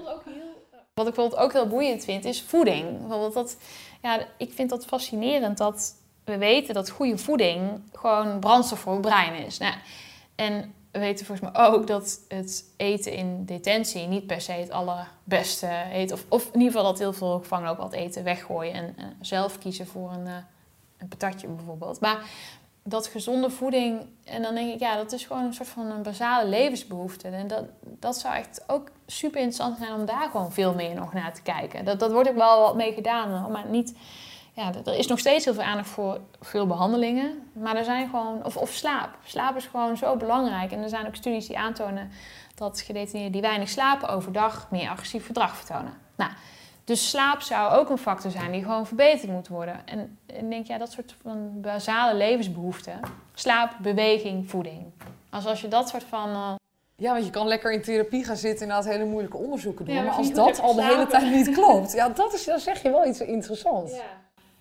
Wat 0.95 1.09
ik 1.09 1.15
bijvoorbeeld 1.15 1.43
ook 1.43 1.53
heel 1.53 1.67
boeiend 1.67 2.05
vind, 2.05 2.25
is 2.25 2.43
voeding. 2.43 2.99
Bijvoorbeeld 2.99 3.35
dat, 3.35 3.57
ja, 4.03 4.27
ik 4.37 4.53
vind 4.53 4.71
dat 4.71 4.87
fascinerend 4.87 5.59
dat 5.59 5.95
we 6.25 6.39
weten 6.39 6.75
dat 6.75 6.91
goede 6.91 7.19
voeding 7.19 7.83
gewoon 7.93 8.41
brandstof 8.41 8.79
voor 8.79 8.93
het 8.93 9.01
brein 9.01 9.35
is. 9.35 9.59
Nou, 9.59 9.75
en 10.35 10.75
we 10.91 10.99
weten 10.99 11.27
volgens 11.27 11.51
mij 11.51 11.65
ook 11.67 11.87
dat 11.87 12.21
het 12.29 12.65
eten 12.77 13.13
in 13.13 13.45
detentie 13.45 14.07
niet 14.07 14.27
per 14.27 14.41
se 14.41 14.53
het 14.53 14.71
allerbeste 14.71 15.67
heet. 15.67 16.13
Of, 16.13 16.25
of 16.29 16.47
in 16.47 16.61
ieder 16.61 16.73
geval 16.73 16.91
dat 16.91 16.99
heel 16.99 17.13
veel 17.13 17.39
gevangenen 17.39 17.73
ook 17.73 17.79
wat 17.79 17.93
eten 17.93 18.25
weggooien 18.25 18.75
en 18.75 18.95
uh, 18.99 19.05
zelf 19.21 19.59
kiezen 19.59 19.87
voor 19.87 20.13
een, 20.13 20.27
uh, 20.27 20.35
een 20.99 21.09
patatje 21.09 21.49
bijvoorbeeld. 21.49 22.01
Maar 22.01 22.25
dat 22.83 23.07
gezonde 23.07 23.51
voeding, 23.51 24.01
en 24.25 24.43
dan 24.43 24.55
denk 24.55 24.73
ik, 24.73 24.81
ja, 24.81 24.97
dat 24.97 25.13
is 25.13 25.25
gewoon 25.25 25.45
een 25.45 25.55
soort 25.55 25.69
van 25.69 25.87
een 25.87 26.03
basale 26.03 26.49
levensbehoefte. 26.49 27.29
En 27.29 27.47
dat, 27.47 27.65
dat 27.83 28.17
zou 28.17 28.35
echt 28.35 28.65
ook 28.67 28.91
super 29.07 29.41
interessant 29.41 29.79
zijn 29.79 29.93
om 29.93 30.07
daar 30.07 30.29
gewoon 30.31 30.53
veel 30.53 30.75
meer 30.75 30.95
nog 30.95 31.13
naar 31.13 31.35
te 31.35 31.43
kijken. 31.43 31.85
Dat, 31.85 32.01
dat 32.01 32.13
wordt 32.13 32.29
ook 32.29 32.37
wel 32.37 32.61
wat 32.61 32.77
mee 32.77 32.93
gedaan, 32.93 33.51
maar 33.53 33.67
niet 33.69 33.95
ja, 34.61 34.73
er 34.85 34.99
is 34.99 35.07
nog 35.07 35.19
steeds 35.19 35.45
heel 35.45 35.55
veel 35.55 35.63
aandacht 35.63 35.89
voor 35.89 36.21
veel 36.41 36.67
behandelingen. 36.67 37.51
Maar 37.53 37.77
er 37.77 37.85
zijn 37.85 38.09
gewoon, 38.09 38.45
of, 38.45 38.57
of 38.57 38.71
slaap. 38.71 39.11
Slaap 39.25 39.57
is 39.57 39.67
gewoon 39.67 39.97
zo 39.97 40.17
belangrijk. 40.17 40.73
En 40.73 40.83
er 40.83 40.89
zijn 40.89 41.07
ook 41.07 41.15
studies 41.15 41.47
die 41.47 41.59
aantonen 41.59 42.11
dat 42.55 42.81
gedetineerden 42.81 43.33
die 43.33 43.41
weinig 43.41 43.69
slapen 43.69 44.09
overdag 44.09 44.67
meer 44.71 44.89
agressief 44.89 45.27
gedrag 45.27 45.57
vertonen. 45.57 45.93
Nou, 46.17 46.31
dus 46.85 47.11
slaap 47.11 47.41
zou 47.41 47.73
ook 47.73 47.91
een 47.91 47.99
factor 47.99 48.31
zijn 48.31 48.53
die 48.53 48.63
gewoon 48.63 48.87
verbeterd 48.87 49.31
moet 49.31 49.49
worden. 49.49 49.87
En 49.87 50.19
ik 50.27 50.51
denk, 50.51 50.67
ja, 50.67 50.79
dat 50.79 50.93
soort 50.93 51.15
van 51.23 51.61
basale 51.61 52.15
levensbehoeften. 52.15 53.01
Slaap, 53.35 53.77
beweging, 53.83 54.51
voeding. 54.51 54.93
Als, 55.31 55.47
als 55.47 55.61
je 55.61 55.69
dat 55.69 55.89
soort 55.89 56.05
van... 56.05 56.29
Uh... 56.29 56.55
Ja, 56.97 57.13
want 57.13 57.25
je 57.25 57.31
kan 57.31 57.47
lekker 57.47 57.73
in 57.73 57.83
therapie 57.83 58.25
gaan 58.25 58.37
zitten 58.37 58.67
en 58.67 58.69
inderdaad 58.69 58.93
hele 58.93 59.11
moeilijke 59.11 59.37
onderzoeken 59.37 59.85
doen. 59.85 59.95
maar, 59.95 60.05
maar 60.05 60.15
als 60.15 60.33
dat 60.33 60.61
al 60.61 60.75
de 60.75 60.85
hele 60.85 61.07
tijd 61.07 61.31
niet 61.31 61.51
klopt, 61.51 61.93
ja, 61.93 62.09
dat 62.09 62.35
is, 62.35 62.45
dan 62.45 62.59
zeg 62.59 62.83
je 62.83 62.91
wel 62.91 63.07
iets 63.07 63.21
interessants. 63.21 63.93
Ja. 63.93 64.20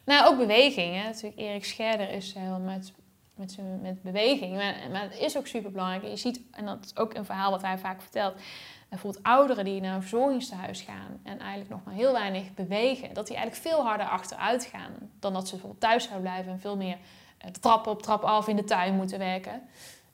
Nou, 0.09 0.27
ook 0.27 0.37
beweging. 0.37 0.95
Hè. 0.95 1.03
Natuurlijk, 1.03 1.39
Erik 1.39 1.65
Scherder 1.65 2.09
is 2.09 2.33
heel 2.33 2.59
met, 2.59 2.91
met, 3.35 3.57
met 3.81 4.01
beweging. 4.01 4.55
Maar, 4.55 4.75
maar 4.91 5.01
het 5.01 5.19
is 5.19 5.37
ook 5.37 5.47
super 5.47 5.71
belangrijk. 5.71 6.03
Je 6.03 6.15
ziet, 6.15 6.41
en 6.51 6.65
dat 6.65 6.85
is 6.85 6.97
ook 6.97 7.13
een 7.13 7.25
verhaal 7.25 7.51
wat 7.51 7.61
hij 7.61 7.77
vaak 7.77 8.01
vertelt. 8.01 8.35
Bijvoorbeeld 8.89 9.23
ouderen 9.23 9.65
die 9.65 9.81
naar 9.81 9.95
een 9.95 10.01
verzorgingstehuis 10.01 10.81
gaan 10.81 11.19
en 11.23 11.39
eigenlijk 11.39 11.69
nog 11.69 11.83
maar 11.83 11.93
heel 11.93 12.11
weinig 12.11 12.53
bewegen, 12.53 13.13
dat 13.13 13.27
die 13.27 13.35
eigenlijk 13.35 13.67
veel 13.67 13.85
harder 13.85 14.07
achteruit 14.07 14.65
gaan 14.65 14.91
dan 15.19 15.33
dat 15.33 15.45
ze 15.47 15.51
bijvoorbeeld 15.51 15.81
thuis 15.81 16.03
zouden 16.03 16.21
blijven 16.21 16.51
en 16.51 16.59
veel 16.59 16.77
meer 16.77 16.97
eh, 17.37 17.49
trap 17.51 17.87
op, 17.87 18.01
trap 18.01 18.23
af 18.23 18.47
in 18.47 18.55
de 18.55 18.63
tuin 18.63 18.95
moeten 18.95 19.19
werken. 19.19 19.61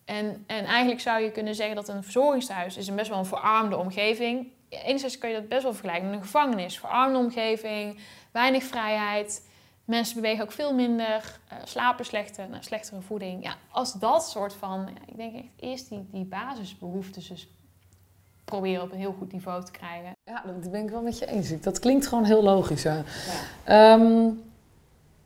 En, 0.05 0.43
en 0.47 0.65
eigenlijk 0.65 1.01
zou 1.01 1.21
je 1.21 1.31
kunnen 1.31 1.55
zeggen 1.55 1.75
dat 1.75 1.87
een 1.87 2.03
verzorgingstehuis 2.03 2.77
is 2.77 2.87
een 2.87 2.95
best 2.95 3.09
wel 3.09 3.19
een 3.19 3.25
verarmde 3.25 3.77
omgeving. 3.77 4.47
Enerzijds 4.69 5.17
kun 5.17 5.29
je 5.29 5.35
dat 5.35 5.47
best 5.47 5.63
wel 5.63 5.73
vergelijken 5.73 6.05
met 6.09 6.15
een 6.17 6.25
gevangenis. 6.25 6.79
Verarmde 6.79 7.17
omgeving, 7.17 7.99
weinig 8.31 8.63
vrijheid. 8.63 9.53
Mensen 9.86 10.15
bewegen 10.15 10.43
ook 10.43 10.51
veel 10.51 10.73
minder, 10.73 11.39
uh, 11.53 11.59
slapen 11.63 12.05
slechter, 12.05 12.49
nou, 12.49 12.63
slechtere 12.63 13.01
voeding. 13.01 13.43
Ja, 13.43 13.55
als 13.71 13.93
dat 13.93 14.29
soort 14.29 14.53
van, 14.53 14.89
ja, 14.93 15.01
ik 15.05 15.17
denk 15.17 15.36
echt 15.36 15.51
eerst 15.55 15.89
die, 15.89 16.07
die 16.11 16.25
basisbehoeftes 16.25 17.27
dus 17.27 17.49
proberen 18.45 18.81
op 18.81 18.91
een 18.91 18.97
heel 18.97 19.15
goed 19.17 19.31
niveau 19.31 19.65
te 19.65 19.71
krijgen. 19.71 20.15
Ja, 20.23 20.43
dat 20.45 20.71
ben 20.71 20.83
ik 20.83 20.89
wel 20.89 21.01
met 21.01 21.19
je 21.19 21.25
eens. 21.25 21.61
Dat 21.61 21.79
klinkt 21.79 22.07
gewoon 22.07 22.23
heel 22.23 22.43
logisch. 22.43 22.83
Hè? 22.83 23.01
Ja. 23.65 23.93
Um, 23.93 24.43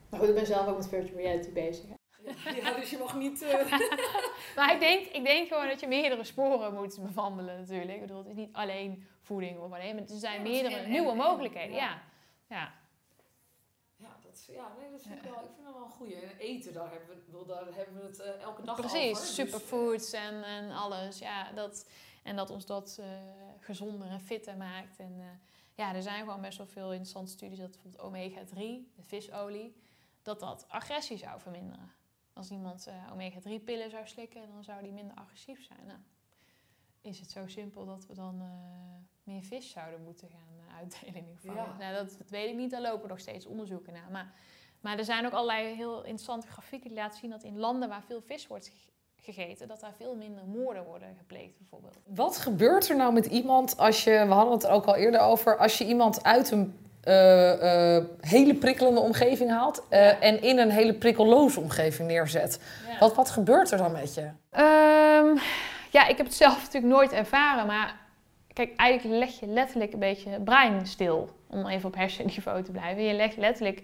maar 0.10 0.20
goed, 0.20 0.30
ik 0.30 0.36
ben 0.36 0.46
zelf 0.46 0.68
ook 0.68 0.78
met 0.78 0.88
virtual 0.88 1.18
reality 1.18 1.52
bezig. 1.52 1.86
Hè? 1.88 1.98
Ja, 2.62 2.74
dus 2.74 2.90
je 2.90 2.98
mag 2.98 3.16
niet... 3.18 3.42
Uh... 3.42 3.72
maar 4.56 4.74
ik 4.74 4.80
denk, 4.80 5.06
ik 5.06 5.24
denk 5.24 5.48
gewoon 5.48 5.68
dat 5.68 5.80
je 5.80 5.88
meerdere 5.88 6.24
sporen 6.24 6.74
moet 6.74 7.00
bewandelen 7.02 7.58
natuurlijk. 7.58 7.94
Ik 7.94 8.02
bedoel, 8.02 8.18
het 8.18 8.28
is 8.28 8.36
niet 8.36 8.54
alleen 8.54 9.08
voeding 9.22 9.60
of 9.60 9.72
alleen... 9.72 9.96
Maar 9.96 10.04
er 10.04 10.18
zijn 10.18 10.42
meerdere 10.42 10.88
nieuwe 10.88 11.16
mogelijkheden, 11.16 11.76
ja. 11.76 12.02
ja. 12.50 12.72
Ja, 14.52 14.74
nee, 14.80 14.92
dat 14.92 15.02
vind 15.02 15.16
ik, 15.16 15.32
wel, 15.32 15.44
ik 15.44 15.52
vind 15.54 15.66
dat 15.66 15.74
wel 15.74 15.84
een 15.84 15.92
goeie. 15.92 16.16
En 16.16 16.38
eten, 16.38 16.74
daar 16.74 16.92
hebben 16.92 17.10
we, 17.10 17.46
daar 17.46 17.76
hebben 17.76 17.96
we 17.96 18.08
het 18.08 18.20
uh, 18.20 18.42
elke 18.42 18.62
dag 18.62 18.76
Precies, 18.76 19.12
over. 19.12 19.26
superfoods 19.26 20.12
dus, 20.12 20.20
en, 20.22 20.44
en 20.44 20.72
alles. 20.72 21.20
Ja, 21.20 21.52
dat, 21.52 21.90
en 22.24 22.36
dat 22.36 22.50
ons 22.50 22.66
dat 22.66 22.98
uh, 23.00 23.06
gezonder 23.60 24.08
en 24.08 24.22
fitter 24.22 24.58
maakt. 24.58 25.00
En 25.00 25.16
uh, 25.18 25.26
ja, 25.74 25.96
er 25.96 26.02
zijn 26.02 26.20
gewoon 26.20 26.42
best 26.42 26.58
wel 26.58 26.68
veel 26.68 26.92
interessante 26.92 27.32
studies 27.32 27.58
dat 27.58 27.72
bijvoorbeeld 27.72 28.04
omega-3, 28.04 28.56
de 28.96 29.04
visolie, 29.04 29.76
dat 30.22 30.40
dat 30.40 30.66
agressie 30.70 31.18
zou 31.18 31.40
verminderen. 31.40 31.92
Als 32.34 32.50
iemand 32.52 32.88
omega-3-pillen 33.12 33.90
zou 33.90 34.08
slikken, 34.08 34.50
dan 34.50 34.64
zou 34.64 34.84
die 34.84 34.92
minder 34.92 35.16
agressief 35.16 35.64
zijn. 35.64 35.86
Nou, 35.86 36.00
is 37.02 37.20
het 37.20 37.32
zo 37.32 37.48
simpel 37.48 37.86
dat 37.86 38.06
we 38.06 38.14
dan 38.14 38.42
meer 39.24 39.44
vis 39.44 39.70
zouden 39.70 40.04
moeten 40.04 40.30
gaan 40.30 40.56
uitdelen 40.80 41.16
in 41.16 41.26
ieder 41.28 41.40
geval. 41.42 41.56
Ja. 41.56 41.76
Nou, 41.80 41.94
dat, 41.94 42.16
dat, 42.18 42.30
weet 42.30 42.50
ik 42.50 42.56
niet, 42.56 42.72
daar 42.72 42.82
lopen 42.82 43.10
nog 43.10 43.20
steeds 43.20 43.46
onderzoeken 43.46 43.94
naar. 43.94 44.08
Maar, 44.12 44.32
maar 44.82 44.98
er 44.98 45.06
zijn 45.06 45.26
ook 45.26 45.32
allerlei 45.32 45.76
heel 45.76 45.98
interessante 45.98 46.48
grafieken 46.48 46.90
die 46.90 46.98
laten 46.98 47.20
zien 47.20 47.30
dat 47.30 47.44
in 47.44 47.60
landen 47.60 47.90
waar 47.90 48.04
veel 48.08 48.22
vis 48.22 48.48
wordt 48.48 48.72
gegeten, 49.22 49.68
dat 49.68 49.80
daar 49.80 49.94
veel 49.98 50.16
minder 50.16 50.44
moorden 50.46 50.84
worden 50.84 51.16
gepleegd 51.18 51.58
bijvoorbeeld. 51.58 51.98
Wat 52.06 52.38
gebeurt 52.38 52.90
er 52.90 52.96
nou 52.96 53.14
met 53.14 53.26
iemand 53.26 53.78
als 53.78 54.04
je, 54.04 54.26
we 54.28 54.34
hadden 54.34 54.54
het 54.54 54.64
er 54.64 54.72
ook 54.72 54.86
al 54.86 54.96
eerder 54.96 55.20
over, 55.20 55.58
als 55.58 55.78
je 55.78 55.86
iemand 55.86 56.24
uit 56.24 56.52
een 56.52 56.78
uh, 57.08 57.96
uh, 57.98 58.04
hele 58.22 58.56
prikkelende 58.56 59.00
omgeving 59.00 59.50
haalt 59.50 59.84
uh, 59.90 60.24
en 60.24 60.42
in 60.42 60.60
een 60.60 60.70
hele 60.70 60.94
prikkelloze 60.94 61.60
omgeving 61.60 62.08
neerzet? 62.08 62.60
Ja. 62.88 63.00
Wat, 63.00 63.16
wat 63.16 63.30
gebeurt 63.30 63.72
er 63.72 63.78
dan 63.78 63.92
met 63.92 64.14
je? 64.14 64.22
Um, 64.22 65.40
ja, 65.92 66.08
ik 66.08 66.18
heb 66.18 66.26
het 66.26 66.36
zelf 66.36 66.58
natuurlijk 66.64 66.94
nooit 66.94 67.12
ervaren, 67.12 67.66
maar 67.66 67.99
kijk, 68.66 68.76
eigenlijk 68.76 69.20
leg 69.20 69.40
je 69.40 69.48
letterlijk 69.48 69.94
een 69.94 70.00
beetje 70.00 70.40
brein 70.40 70.88
stil. 70.88 71.30
Om 71.48 71.68
even 71.68 71.88
op 71.88 71.96
hersenniveau 71.96 72.64
te 72.64 72.72
blijven. 72.72 73.04
Je 73.04 73.14
legt 73.14 73.38
letterlijk. 73.38 73.84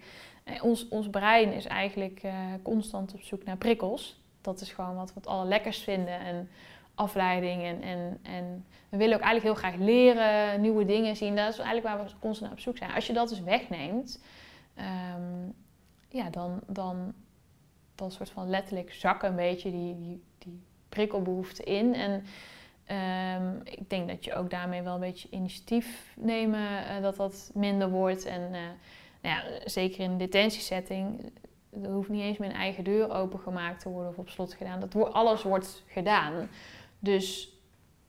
Ons, 0.62 0.88
ons 0.88 1.10
brein 1.10 1.54
is 1.54 1.66
eigenlijk 1.66 2.22
constant 2.64 3.14
op 3.14 3.22
zoek 3.22 3.44
naar 3.44 3.58
prikkels 3.58 4.24
dat 4.46 4.62
is 4.62 4.72
gewoon 4.72 4.96
wat 4.96 5.14
we 5.14 5.20
het 5.20 5.28
allerlekkers 5.28 5.80
vinden. 5.80 6.20
En 6.20 6.50
afleiding. 6.96 7.64
En, 7.64 7.82
en, 7.82 8.20
en 8.22 8.66
we 8.90 8.98
willen 8.98 9.16
ook 9.16 9.24
eigenlijk 9.24 9.62
heel 9.62 9.70
graag 9.70 9.86
leren, 9.86 10.62
nieuwe 10.62 10.86
dingen 10.86 11.16
zien. 11.16 11.36
Dat 11.36 11.50
is 11.50 11.58
eigenlijk 11.58 11.88
waar 11.88 12.06
we 12.06 12.12
constant 12.20 12.52
op 12.52 12.60
zoek 12.60 12.78
zijn. 12.78 12.92
Als 12.92 13.08
je 13.08 13.14
dat 13.14 13.30
dus 13.30 13.42
wegneemt, 13.42 14.24
um, 14.78 15.54
ja, 16.10 16.30
dan, 16.30 16.60
dan, 16.68 17.14
dan 17.96 18.12
soort 18.12 18.30
van 18.30 18.50
letterlijk 18.50 18.94
zakken 18.94 19.30
een 19.30 19.36
beetje 19.36 19.72
die, 19.72 19.96
die, 19.96 20.24
die 20.38 20.62
prikkelbehoefte 20.90 21.64
in. 21.64 21.94
En 21.94 22.26
um, 22.92 23.62
ik 23.64 23.90
denk 23.90 24.08
dat 24.08 24.26
je 24.26 24.34
ook 24.34 24.50
daarmee 24.50 24.82
wel 24.82 24.94
een 24.94 25.00
beetje 25.00 25.28
initiatief 25.32 26.14
nemen, 26.16 26.60
uh, 26.60 27.02
dat 27.02 27.16
dat 27.16 27.52
minder 27.54 27.90
wordt. 27.90 28.26
En 28.26 28.42
uh, 28.42 28.60
nou 29.22 29.36
ja, 29.36 29.44
zeker 29.66 30.04
in 30.04 30.12
een 30.12 30.18
detentiesetting 30.18 31.32
er 31.84 31.92
hoeft 31.92 32.10
niet 32.10 32.22
eens 32.22 32.40
een 32.40 32.52
eigen 32.52 32.84
deur 32.84 33.12
opengemaakt 33.12 33.80
te 33.80 33.90
worden 33.90 34.12
of 34.12 34.18
op 34.18 34.30
slot 34.30 34.54
gedaan. 34.54 34.80
Dat 34.80 34.94
wordt, 34.94 35.14
alles 35.14 35.44
wordt 35.44 35.84
gedaan. 35.88 36.50
Dus 37.00 37.50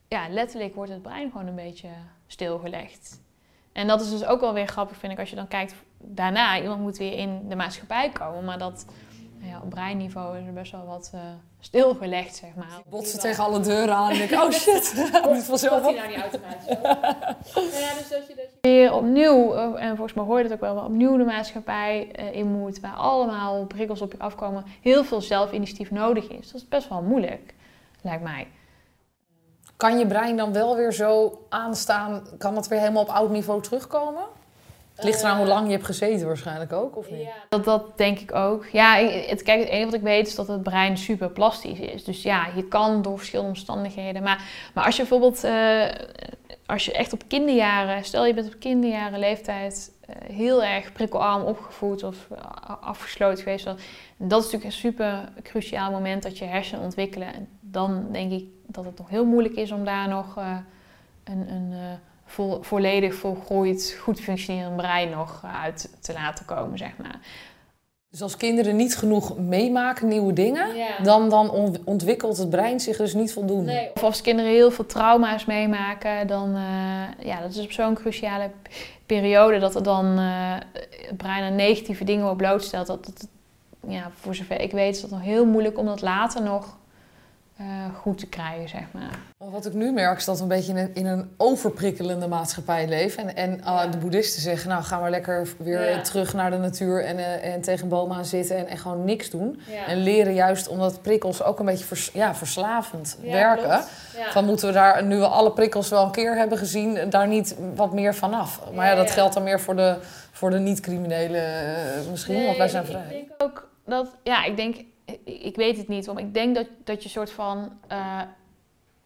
ja, 0.07 0.29
letterlijk 0.29 0.75
wordt 0.75 0.91
het 0.91 1.01
brein 1.01 1.31
gewoon 1.31 1.47
een 1.47 1.55
beetje 1.55 1.89
stilgelegd. 2.27 3.21
En 3.71 3.87
dat 3.87 4.01
is 4.01 4.09
dus 4.09 4.25
ook 4.25 4.39
wel 4.39 4.53
weer 4.53 4.67
grappig, 4.67 4.97
vind 4.97 5.11
ik, 5.11 5.19
als 5.19 5.29
je 5.29 5.35
dan 5.35 5.47
kijkt 5.47 5.75
daarna. 5.97 6.61
Iemand 6.61 6.81
moet 6.81 6.97
weer 6.97 7.13
in 7.13 7.49
de 7.49 7.55
maatschappij 7.55 8.09
komen, 8.09 8.45
maar 8.45 8.57
dat 8.57 8.85
ja, 9.47 9.61
op 9.63 9.69
breinniveau 9.69 10.37
is 10.37 10.47
er 10.47 10.53
best 10.53 10.71
wel 10.71 10.85
wat 10.85 11.11
uh, 11.15 11.21
stilgelegd, 11.59 12.35
zeg 12.35 12.55
maar. 12.55 12.81
Botsen 12.89 13.19
tegen 13.19 13.43
alle 13.43 13.59
deuren 13.59 13.95
aan 13.95 14.11
en 14.11 14.17
denk 14.17 14.31
oh 14.31 14.51
shit, 14.61 15.11
dat 15.11 15.33
moet 15.33 15.43
vanzelf 15.43 15.85
op. 15.85 15.95
nou 15.95 16.07
niet 16.07 16.17
automatisch 16.17 16.65
ja, 17.79 17.93
dus 17.93 18.09
dat 18.09 18.27
je, 18.27 18.35
dat 18.35 18.45
je 18.51 18.57
weer 18.61 18.93
opnieuw, 18.93 19.53
eh, 19.53 19.83
en 19.83 19.95
volgens 19.95 20.13
mij 20.13 20.25
hoor 20.25 20.37
je 20.37 20.43
het 20.43 20.53
ook 20.53 20.59
wel, 20.59 20.83
opnieuw 20.83 21.17
de 21.17 21.23
maatschappij 21.23 22.11
uh, 22.19 22.35
in 22.35 22.47
moet, 22.47 22.79
waar 22.79 22.95
allemaal 22.95 23.65
prikkels 23.65 24.01
op 24.01 24.11
je 24.11 24.19
afkomen, 24.19 24.63
heel 24.81 25.03
veel 25.03 25.21
zelfinitiatief 25.21 25.91
nodig 25.91 26.27
is. 26.27 26.51
Dat 26.51 26.61
is 26.61 26.67
best 26.67 26.89
wel 26.89 27.01
moeilijk, 27.01 27.53
lijkt 28.01 28.23
mij. 28.23 28.47
Kan 29.77 29.99
je 29.99 30.07
brein 30.07 30.37
dan 30.37 30.53
wel 30.53 30.75
weer 30.75 30.93
zo 30.93 31.41
aanstaan, 31.49 32.23
kan 32.37 32.55
dat 32.55 32.67
weer 32.67 32.79
helemaal 32.79 33.03
op 33.03 33.09
oud 33.09 33.29
niveau 33.29 33.61
terugkomen? 33.61 34.23
Het 34.97 35.05
ligt 35.05 35.21
eraan 35.21 35.37
hoe 35.37 35.45
lang 35.45 35.65
je 35.65 35.71
hebt 35.71 35.85
gezeten 35.85 36.27
waarschijnlijk 36.27 36.73
ook, 36.73 36.97
of 36.97 37.09
niet? 37.11 37.21
Ja, 37.21 37.33
dat, 37.49 37.65
dat 37.65 37.97
denk 37.97 38.19
ik 38.19 38.35
ook. 38.35 38.65
Ja, 38.65 38.95
het, 38.95 39.43
kijk, 39.43 39.59
het 39.59 39.69
enige 39.69 39.85
wat 39.85 39.93
ik 39.93 40.01
weet 40.01 40.27
is 40.27 40.35
dat 40.35 40.47
het 40.47 40.63
brein 40.63 40.97
super 40.97 41.29
plastisch 41.29 41.79
is. 41.79 42.03
Dus 42.03 42.23
ja, 42.23 42.47
je 42.55 42.67
kan 42.67 43.01
door 43.01 43.17
verschillende 43.17 43.51
omstandigheden. 43.51 44.23
Maar, 44.23 44.43
maar 44.73 44.85
als 44.85 44.95
je 44.95 45.01
bijvoorbeeld, 45.01 45.43
uh, 45.43 45.85
als 46.65 46.85
je 46.85 46.93
echt 46.93 47.13
op 47.13 47.23
kinderjaren, 47.27 48.03
stel 48.03 48.25
je 48.25 48.33
bent 48.33 48.47
op 48.47 48.59
kinderjaren 48.59 49.19
leeftijd 49.19 49.91
uh, 50.09 50.15
heel 50.35 50.63
erg 50.63 50.91
prikkelarm 50.91 51.41
opgevoed 51.43 52.03
of 52.03 52.27
afgesloten 52.81 53.43
geweest. 53.43 53.65
Dat 53.65 53.75
is 54.17 54.51
natuurlijk 54.51 54.63
een 54.63 54.71
super 54.71 55.29
cruciaal 55.43 55.91
moment 55.91 56.23
dat 56.23 56.37
je 56.37 56.45
hersenen 56.45 56.83
ontwikkelen. 56.83 57.33
En 57.33 57.47
dan 57.59 58.07
denk 58.11 58.31
ik 58.31 58.45
dat 58.65 58.85
het 58.85 58.97
nog 58.97 59.09
heel 59.09 59.25
moeilijk 59.25 59.55
is 59.55 59.71
om 59.71 59.85
daar 59.85 60.07
nog 60.07 60.35
een... 61.23 61.49
een 61.49 61.73
vo 62.27 62.57
volledig 62.61 63.15
volgroeid, 63.15 63.97
goed 63.99 64.19
functionerend 64.19 64.75
brein 64.75 65.09
nog 65.09 65.41
eh, 65.43 65.61
uit 65.63 65.89
te 66.01 66.13
laten 66.13 66.45
komen, 66.45 66.77
zeg 66.77 66.97
maar. 66.97 67.19
Dus 68.09 68.21
als 68.21 68.37
kinderen 68.37 68.75
niet 68.75 68.97
genoeg 68.97 69.37
meemaken, 69.37 70.07
nieuwe 70.07 70.33
dingen, 70.33 70.67
dan, 71.03 71.29
dan 71.29 71.73
ontwikkelt 71.85 72.37
het 72.37 72.49
brein 72.49 72.79
zich 72.79 72.97
dus 72.97 73.13
niet 73.13 73.33
voldoende. 73.33 73.71
Nee. 73.71 73.91
Of 73.93 74.03
als 74.03 74.21
kinderen 74.21 74.51
heel 74.51 74.71
veel 74.71 74.85
trauma's 74.85 75.45
meemaken, 75.45 76.27
dan 76.27 76.55
uh, 76.55 77.25
ja, 77.25 77.41
dat 77.41 77.49
is 77.49 77.63
op 77.63 77.71
zo'n 77.71 77.93
cruciale 77.93 78.51
periode 79.05 79.59
dat 79.59 79.75
er 79.75 79.83
dan 79.83 80.19
uh, 80.19 80.55
het 81.07 81.17
brein 81.17 81.43
aan 81.43 81.55
negatieve 81.55 82.03
dingen 82.03 82.23
wordt 82.23 82.37
blootstelt. 82.37 82.87
Dat, 82.87 83.05
dat, 83.05 83.27
ja, 83.87 84.11
voor 84.19 84.35
zover 84.35 84.61
ik 84.61 84.71
weet 84.71 84.95
is 84.95 85.01
dat 85.01 85.09
nog 85.09 85.21
heel 85.21 85.45
moeilijk 85.45 85.77
om 85.77 85.85
dat 85.85 86.01
later 86.01 86.41
nog 86.41 86.77
uh, 87.61 87.67
goed 88.01 88.17
te 88.17 88.27
krijgen, 88.27 88.69
zeg 88.69 88.83
maar. 88.91 89.19
Wat 89.37 89.65
ik 89.65 89.73
nu 89.73 89.91
merk 89.91 90.17
is 90.17 90.25
dat 90.25 90.35
we 90.37 90.41
een 90.41 90.47
beetje 90.47 90.71
in 90.71 90.77
een, 90.77 90.91
in 90.93 91.05
een 91.05 91.29
overprikkelende 91.37 92.27
maatschappij 92.27 92.87
leven. 92.87 93.27
En, 93.27 93.35
en 93.35 93.59
uh, 93.59 93.91
de 93.91 93.97
boeddhisten 93.97 94.41
zeggen, 94.41 94.69
nou 94.69 94.83
gaan 94.83 95.03
we 95.03 95.09
lekker 95.09 95.47
weer 95.57 95.89
ja. 95.89 96.01
terug 96.01 96.33
naar 96.33 96.51
de 96.51 96.57
natuur 96.57 97.03
en, 97.05 97.17
uh, 97.17 97.53
en 97.53 97.61
tegen 97.61 97.87
bomen 97.87 98.17
aan 98.17 98.25
zitten 98.25 98.57
en, 98.57 98.67
en 98.67 98.77
gewoon 98.77 99.05
niks 99.05 99.29
doen. 99.29 99.61
Ja. 99.71 99.85
En 99.87 99.97
leren 99.97 100.33
juist 100.33 100.67
omdat 100.67 101.01
prikkels 101.01 101.43
ook 101.43 101.59
een 101.59 101.65
beetje 101.65 101.85
vers, 101.85 102.09
ja, 102.13 102.35
verslavend 102.35 103.17
werken. 103.21 103.83
Van 104.29 104.45
moeten 104.45 104.67
we 104.67 104.73
daar, 104.73 105.03
nu 105.03 105.17
we 105.17 105.27
alle 105.27 105.51
prikkels 105.51 105.89
wel 105.89 106.03
een 106.03 106.11
keer 106.11 106.35
hebben 106.35 106.57
gezien, 106.57 107.09
daar 107.09 107.27
niet 107.27 107.55
wat 107.75 107.93
meer 107.93 108.15
vanaf. 108.15 108.61
Maar 108.73 108.87
ja, 108.87 108.95
dat 108.95 109.11
geldt 109.11 109.33
dan 109.33 109.43
meer 109.43 109.59
voor 109.59 109.75
de, 109.75 109.97
voor 110.31 110.49
de 110.49 110.59
niet-criminelen 110.59 111.43
misschien, 112.11 112.35
nee, 112.35 112.45
want 112.45 112.57
wij 112.57 112.67
zijn 112.67 112.85
vrij. 112.85 113.01
Ik 113.01 113.09
denk 113.09 113.31
ook 113.37 113.69
dat, 113.85 114.07
ja, 114.23 114.45
ik 114.45 114.55
denk 114.55 114.75
ik 115.23 115.55
weet 115.55 115.77
het 115.77 115.87
niet, 115.87 116.05
want 116.05 116.19
ik 116.19 116.33
denk 116.33 116.55
dat, 116.55 116.67
dat 116.83 116.97
je 116.97 117.03
een 117.03 117.09
soort 117.09 117.31
van 117.31 117.79
uh, 117.91 118.21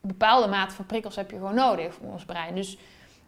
bepaalde 0.02 0.48
mate 0.48 0.76
van 0.76 0.86
prikkels 0.86 1.16
heb 1.16 1.32
je 1.32 1.38
gewoon 1.38 1.56
nodig 1.56 1.94
voor 1.94 2.12
ons 2.12 2.26
brein. 2.26 2.56
Dus, 2.56 2.78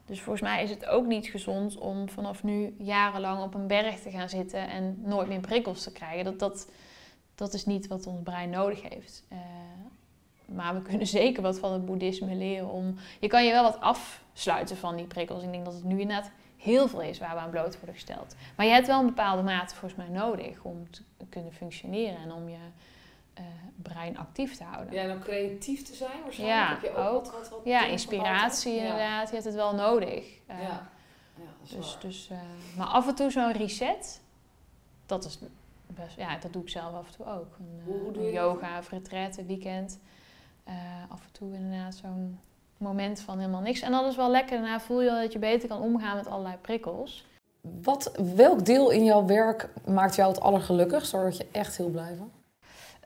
dus 0.05 0.21
volgens 0.21 0.49
mij 0.49 0.63
is 0.63 0.69
het 0.69 0.86
ook 0.86 1.05
niet 1.05 1.28
gezond 1.28 1.78
om 1.78 2.09
vanaf 2.09 2.43
nu 2.43 2.76
jarenlang 2.78 3.43
op 3.43 3.53
een 3.53 3.67
berg 3.67 3.99
te 3.99 4.09
gaan 4.09 4.30
zitten 4.30 4.69
en 4.69 4.97
nooit 5.01 5.28
meer 5.28 5.39
prikkels 5.39 5.84
te 5.84 5.91
krijgen. 5.91 6.26
Dat, 6.26 6.39
dat, 6.39 6.71
dat 7.36 7.53
is 7.53 7.65
niet 7.65 7.88
wat 7.88 8.07
ons 8.07 8.24
brein 8.24 8.49
nodig 8.49 8.82
heeft. 8.89 9.24
Uh, 9.32 9.39
maar 10.45 10.76
we 10.76 10.82
kunnen 10.82 11.07
zeker 11.21 11.41
wat 11.41 11.59
van 11.59 11.74
het 11.74 11.86
boeddhisme 11.86 12.36
leren 12.36 12.69
om. 12.69 12.95
Je 13.19 13.28
kan 13.28 13.45
je 13.45 13.51
wel 13.51 13.63
wat 13.63 13.80
afsluiten 13.80 14.78
van 14.78 14.95
die 14.95 15.07
prikkels. 15.07 15.43
Ik 15.43 15.51
denk 15.51 15.65
dat 15.65 15.74
het 15.74 15.84
nu 15.84 15.99
inderdaad 15.99 16.32
heel 16.64 16.88
veel 16.88 17.01
is 17.01 17.20
waar 17.20 17.34
we 17.34 17.39
aan 17.39 17.49
bloot 17.49 17.76
worden 17.76 17.93
gesteld. 17.93 18.36
Maar 18.55 18.66
je 18.66 18.72
hebt 18.72 18.88
wel 18.88 18.99
een 18.99 19.05
bepaalde 19.05 19.41
mate 19.41 19.76
volgens 19.76 19.95
mij 19.95 20.09
nodig 20.09 20.64
om 20.64 20.89
te 20.91 21.01
kunnen 21.30 21.53
functioneren 21.53 22.18
en 22.18 22.32
om 22.32 22.49
je 22.49 22.57
uh, 23.39 23.45
brein 23.76 24.18
actief 24.18 24.57
te 24.57 24.64
houden. 24.64 24.93
Ja, 24.93 25.01
en 25.01 25.11
om 25.11 25.20
creatief 25.20 25.84
te 25.84 25.95
zijn 25.95 26.22
waarschijnlijk. 26.24 26.59
Ja, 26.59 26.70
heb 26.70 26.82
je 26.82 26.95
ook. 26.95 27.24
Wat, 27.24 27.32
wat, 27.32 27.49
wat 27.49 27.61
ja, 27.64 27.86
inspiratie 27.86 28.76
inderdaad. 28.76 29.28
Je 29.28 29.34
hebt 29.34 29.45
het 29.45 29.55
wel 29.55 29.76
nodig. 29.76 30.39
Uh, 30.49 30.61
ja. 30.61 30.89
ja 31.36 31.76
dus, 31.76 31.97
dus, 31.99 32.30
uh, 32.32 32.38
maar 32.78 32.88
af 32.88 33.07
en 33.07 33.16
toe 33.16 33.32
zo'n 33.32 33.51
reset, 33.51 34.22
dat 35.05 35.26
is 35.26 35.39
best, 35.88 36.18
ja, 36.18 36.38
dat 36.38 36.53
doe 36.53 36.61
ik 36.61 36.70
zelf 36.70 36.93
af 36.93 37.07
en 37.07 37.16
toe 37.16 37.26
ook. 37.26 37.57
Een, 37.59 37.82
Hoe, 37.86 38.18
een 38.18 38.32
yoga 38.32 38.78
of 38.78 38.89
retraite, 38.89 39.45
weekend. 39.45 39.99
af 41.09 41.24
en 41.26 41.32
toe 41.32 41.53
inderdaad 41.53 41.95
zo'n 41.95 42.39
moment 42.84 43.21
van 43.21 43.38
helemaal 43.39 43.61
niks. 43.61 43.81
En 43.81 43.91
dat 43.91 44.05
is 44.05 44.15
wel 44.15 44.29
lekker. 44.29 44.57
Daarna 44.57 44.79
voel 44.79 45.01
je 45.01 45.09
dat 45.09 45.34
je 45.34 45.39
beter 45.39 45.69
kan 45.69 45.81
omgaan 45.81 46.15
met 46.15 46.27
allerlei 46.27 46.55
prikkels. 46.61 47.25
Wat, 47.81 48.11
welk 48.36 48.65
deel 48.65 48.89
in 48.89 49.03
jouw 49.03 49.25
werk 49.25 49.69
maakt 49.86 50.15
jou 50.15 50.29
het 50.29 50.41
allergelukkigst? 50.41 51.11
Word 51.11 51.38
je 51.38 51.47
echt 51.51 51.77
heel 51.77 51.89
blij 51.89 52.15
van? 52.17 52.31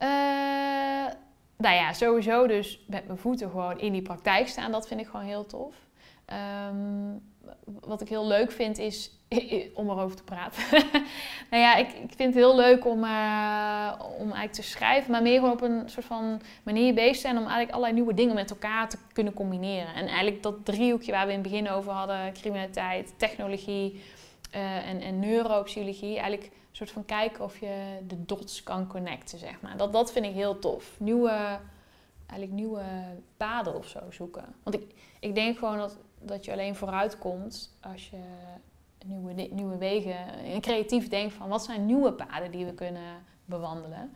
Uh, 0.02 1.14
nou 1.58 1.76
ja, 1.76 1.94
sowieso 1.94 2.48
dus 2.48 2.86
met 2.88 3.08
mijn 3.08 3.20
voeten 3.20 3.50
gewoon 3.50 3.80
in 3.80 3.92
die 3.92 4.02
praktijk 4.02 4.48
staan. 4.48 4.72
Dat 4.72 4.88
vind 4.88 5.00
ik 5.00 5.06
gewoon 5.06 5.26
heel 5.26 5.46
tof. 5.46 5.76
Um, 6.70 7.22
wat 7.66 8.02
ik 8.02 8.10
heel 8.10 8.28
leuk 8.28 8.52
vind 8.52 8.78
is 8.78 9.12
om 9.74 9.90
erover 9.90 10.16
te 10.16 10.24
praten. 10.24 10.64
nou 11.52 11.64
ja, 11.64 11.76
ik, 11.76 11.88
ik 11.88 12.14
vind 12.16 12.34
het 12.34 12.44
heel 12.44 12.56
leuk 12.56 12.86
om, 12.86 13.04
uh, 13.04 13.94
om 14.00 14.26
eigenlijk 14.26 14.54
te 14.54 14.64
schrijven, 14.64 15.12
maar 15.12 15.22
meer 15.22 15.52
op 15.52 15.62
een 15.62 15.90
soort 15.90 16.06
van 16.06 16.42
manier 16.64 16.94
bezig 16.94 17.16
zijn 17.16 17.38
om 17.38 17.42
eigenlijk 17.42 17.72
allerlei 17.72 17.94
nieuwe 17.94 18.14
dingen 18.14 18.36
met 18.36 18.50
elkaar 18.50 18.90
te 18.90 18.98
kunnen 19.14 19.34
combineren. 19.34 19.94
En 19.94 20.08
eigenlijk 20.08 20.44
dat 20.44 20.66
driehoekje 20.66 21.12
waar 21.12 21.26
we 21.26 21.34
in 21.34 21.40
het 21.40 21.50
begin 21.50 21.70
over 21.70 21.92
hadden, 21.92 22.34
criminaliteit, 22.34 23.14
technologie 23.18 24.02
uh, 24.56 24.88
en, 24.88 25.02
en 25.02 25.20
neuropsychologie. 25.20 26.18
Eigenlijk 26.18 26.44
een 26.44 26.76
soort 26.76 26.92
van 26.92 27.06
kijken 27.06 27.44
of 27.44 27.60
je 27.60 27.98
de 28.08 28.26
dots 28.26 28.64
kan 28.64 28.88
connecten, 28.88 29.40
zeg 29.40 29.62
maar. 29.62 29.78
Dat, 29.78 29.94
dat 29.94 30.12
vind 30.12 30.26
ik 30.26 30.34
heel 30.34 30.60
tof. 30.60 30.96
Nieuwe, 31.00 31.60
eigenlijk 32.28 32.52
nieuwe 32.52 32.84
paden 33.38 33.76
of 33.76 33.88
zo 33.88 34.00
zoeken. 34.10 34.56
Want 34.64 34.76
ik, 34.76 34.94
ik 35.20 35.36
denk 35.36 35.58
gewoon 35.58 35.78
dat, 35.78 35.98
dat 36.22 36.46
je 36.46 36.52
alleen 36.52 36.76
vooruit 36.76 37.18
komt 37.18 37.78
als 37.82 38.10
je 38.10 38.20
nieuwe, 39.06 39.34
nieuwe 39.52 39.78
wegen 39.78 40.28
en 40.44 40.62
creatief 40.62 41.08
denkt 41.08 41.34
van 41.34 41.50
wat 41.50 41.64
zijn 41.64 41.86
nieuwe 41.86 42.14
paden 42.14 42.52
die 42.52 42.66
we 42.66 42.74
kunnen 42.74 43.24
bewandelen. 43.46 44.12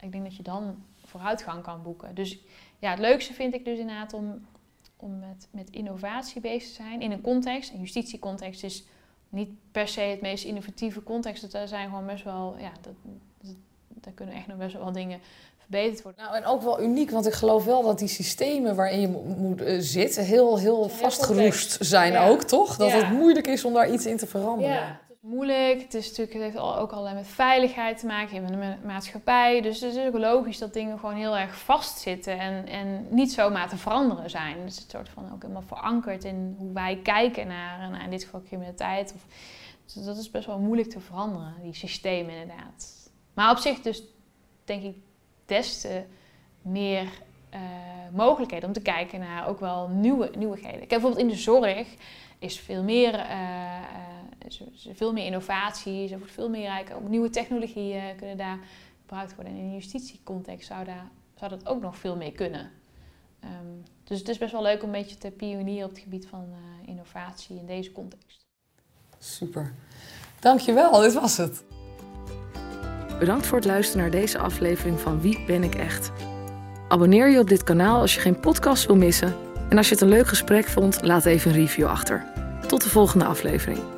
Ik 0.00 0.12
denk 0.12 0.24
dat 0.24 0.36
je 0.36 0.42
dan 0.42 0.82
vooruitgang 1.04 1.62
kan 1.62 1.82
boeken. 1.82 2.14
Dus 2.14 2.38
ja, 2.78 2.90
het 2.90 2.98
leukste 2.98 3.32
vind 3.32 3.54
ik 3.54 3.64
dus 3.64 3.78
inderdaad 3.78 4.12
om, 4.12 4.46
om 4.96 5.18
met, 5.18 5.48
met 5.50 5.70
innovatie 5.70 6.40
bezig 6.40 6.68
te 6.68 6.74
zijn 6.74 7.00
in 7.00 7.12
een 7.12 7.20
context. 7.20 7.72
Een 7.72 7.80
justitiecontext 7.80 8.62
is 8.62 8.84
niet 9.28 9.50
per 9.70 9.88
se 9.88 10.00
het 10.00 10.20
meest 10.20 10.44
innovatieve 10.44 11.02
context. 11.02 11.52
Dat 11.52 11.68
zijn 11.68 11.88
gewoon 11.88 12.06
best 12.06 12.24
wel, 12.24 12.58
ja, 12.58 12.72
dat, 12.80 12.94
daar 13.88 14.12
kunnen 14.12 14.34
echt 14.34 14.46
nog 14.46 14.56
best 14.56 14.74
wel 14.74 14.92
dingen 14.92 15.20
verbeterd 15.74 16.02
worden. 16.02 16.24
Nou, 16.24 16.36
en 16.36 16.44
ook 16.44 16.62
wel 16.62 16.82
uniek, 16.82 17.10
want 17.10 17.26
ik 17.26 17.32
geloof 17.32 17.64
wel 17.64 17.82
dat 17.82 17.98
die 17.98 18.08
systemen 18.08 18.76
waarin 18.76 19.00
je 19.00 19.08
moet 19.08 19.60
uh, 19.60 19.76
zitten 19.80 20.24
heel, 20.24 20.58
heel 20.58 20.88
vastgeroest 20.88 21.76
zijn 21.80 22.16
ook, 22.16 22.42
toch? 22.42 22.76
Dat 22.76 22.92
het 22.92 23.10
moeilijk 23.10 23.46
is 23.46 23.64
om 23.64 23.72
daar 23.72 23.92
iets 23.92 24.06
in 24.06 24.16
te 24.16 24.26
veranderen. 24.26 24.74
Ja, 24.74 25.00
het 25.08 25.16
is 25.16 25.30
moeilijk. 25.30 25.82
Het, 25.82 25.94
is 25.94 26.08
natuurlijk, 26.08 26.32
het 26.32 26.42
heeft 26.42 26.58
ook 26.58 26.92
allerlei 26.92 27.14
met 27.14 27.26
veiligheid 27.26 27.98
te 27.98 28.06
maken, 28.06 28.42
met 28.42 28.52
de 28.52 28.86
maatschappij. 28.86 29.60
Dus 29.60 29.80
het 29.80 29.96
is 29.96 30.06
ook 30.06 30.18
logisch 30.18 30.58
dat 30.58 30.72
dingen 30.72 30.98
gewoon 30.98 31.14
heel 31.14 31.36
erg 31.36 31.58
vastzitten 31.58 32.38
en, 32.38 32.66
en 32.68 33.06
niet 33.10 33.32
zomaar 33.32 33.68
te 33.68 33.76
veranderen 33.76 34.30
zijn. 34.30 34.56
Dus 34.64 34.78
het 34.78 34.90
soort 34.90 35.08
van 35.08 35.32
ook 35.32 35.42
helemaal 35.42 35.62
verankerd 35.66 36.24
in 36.24 36.54
hoe 36.58 36.72
wij 36.72 37.00
kijken 37.02 37.46
naar, 37.46 37.90
naar 37.90 38.04
in 38.04 38.10
dit 38.10 38.24
geval 38.24 38.42
criminaliteit. 38.42 39.12
Of, 39.14 39.24
dus 39.94 40.04
dat 40.04 40.16
is 40.16 40.30
best 40.30 40.46
wel 40.46 40.58
moeilijk 40.58 40.90
te 40.90 41.00
veranderen, 41.00 41.54
die 41.62 41.74
systemen 41.74 42.32
inderdaad. 42.32 43.10
Maar 43.34 43.50
op 43.50 43.58
zich 43.58 43.80
dus 43.80 44.02
denk 44.64 44.82
ik 44.82 44.96
des 45.46 45.80
te 45.80 46.02
meer 46.62 47.08
uh, 47.54 47.60
mogelijkheden 48.12 48.68
om 48.68 48.74
te 48.74 48.80
kijken 48.80 49.20
naar 49.20 49.48
ook 49.48 49.60
wel 49.60 49.88
nieuwe, 49.88 50.30
nieuwigheden. 50.36 50.78
Kijk, 50.78 50.88
bijvoorbeeld 50.88 51.22
in 51.22 51.28
de 51.28 51.36
zorg 51.36 51.88
is 52.38 52.60
veel 52.60 52.82
meer, 52.82 53.14
uh, 53.14 53.80
veel 54.94 55.12
meer 55.12 55.26
innovatie, 55.26 56.12
er 56.12 56.18
wordt 56.18 56.32
veel 56.32 56.50
meer 56.50 56.94
ook 56.94 57.08
nieuwe 57.08 57.30
technologieën 57.30 58.16
kunnen 58.16 58.36
daar 58.36 58.58
gebruikt 59.00 59.34
worden. 59.34 59.52
En 59.52 59.58
in 59.58 59.64
een 59.64 59.74
justitiecontext 59.74 60.66
zou, 60.66 60.84
daar, 60.84 61.10
zou 61.34 61.50
dat 61.50 61.66
ook 61.66 61.80
nog 61.80 61.96
veel 61.96 62.16
meer 62.16 62.32
kunnen. 62.32 62.70
Um, 63.44 63.82
dus 64.04 64.18
het 64.18 64.28
is 64.28 64.38
best 64.38 64.52
wel 64.52 64.62
leuk 64.62 64.82
om 64.82 64.94
een 64.94 65.00
beetje 65.00 65.16
te 65.16 65.30
pionieren 65.30 65.84
op 65.84 65.90
het 65.90 66.02
gebied 66.02 66.26
van 66.26 66.54
innovatie 66.86 67.58
in 67.58 67.66
deze 67.66 67.92
context. 67.92 68.46
Super. 69.18 69.74
Dankjewel, 70.40 71.00
dit 71.00 71.14
was 71.14 71.36
het. 71.36 71.64
Bedankt 73.18 73.46
voor 73.46 73.56
het 73.56 73.66
luisteren 73.66 74.02
naar 74.02 74.20
deze 74.20 74.38
aflevering 74.38 75.00
van 75.00 75.20
Wie 75.20 75.44
ben 75.46 75.62
ik 75.62 75.74
echt? 75.74 76.12
Abonneer 76.88 77.30
je 77.30 77.38
op 77.38 77.48
dit 77.48 77.64
kanaal 77.64 78.00
als 78.00 78.14
je 78.14 78.20
geen 78.20 78.40
podcast 78.40 78.86
wil 78.86 78.96
missen. 78.96 79.34
En 79.68 79.76
als 79.76 79.88
je 79.88 79.94
het 79.94 80.02
een 80.02 80.08
leuk 80.08 80.26
gesprek 80.26 80.66
vond, 80.66 80.98
laat 81.02 81.24
even 81.24 81.50
een 81.50 81.56
review 81.56 81.86
achter. 81.86 82.24
Tot 82.66 82.82
de 82.82 82.88
volgende 82.88 83.24
aflevering. 83.24 83.93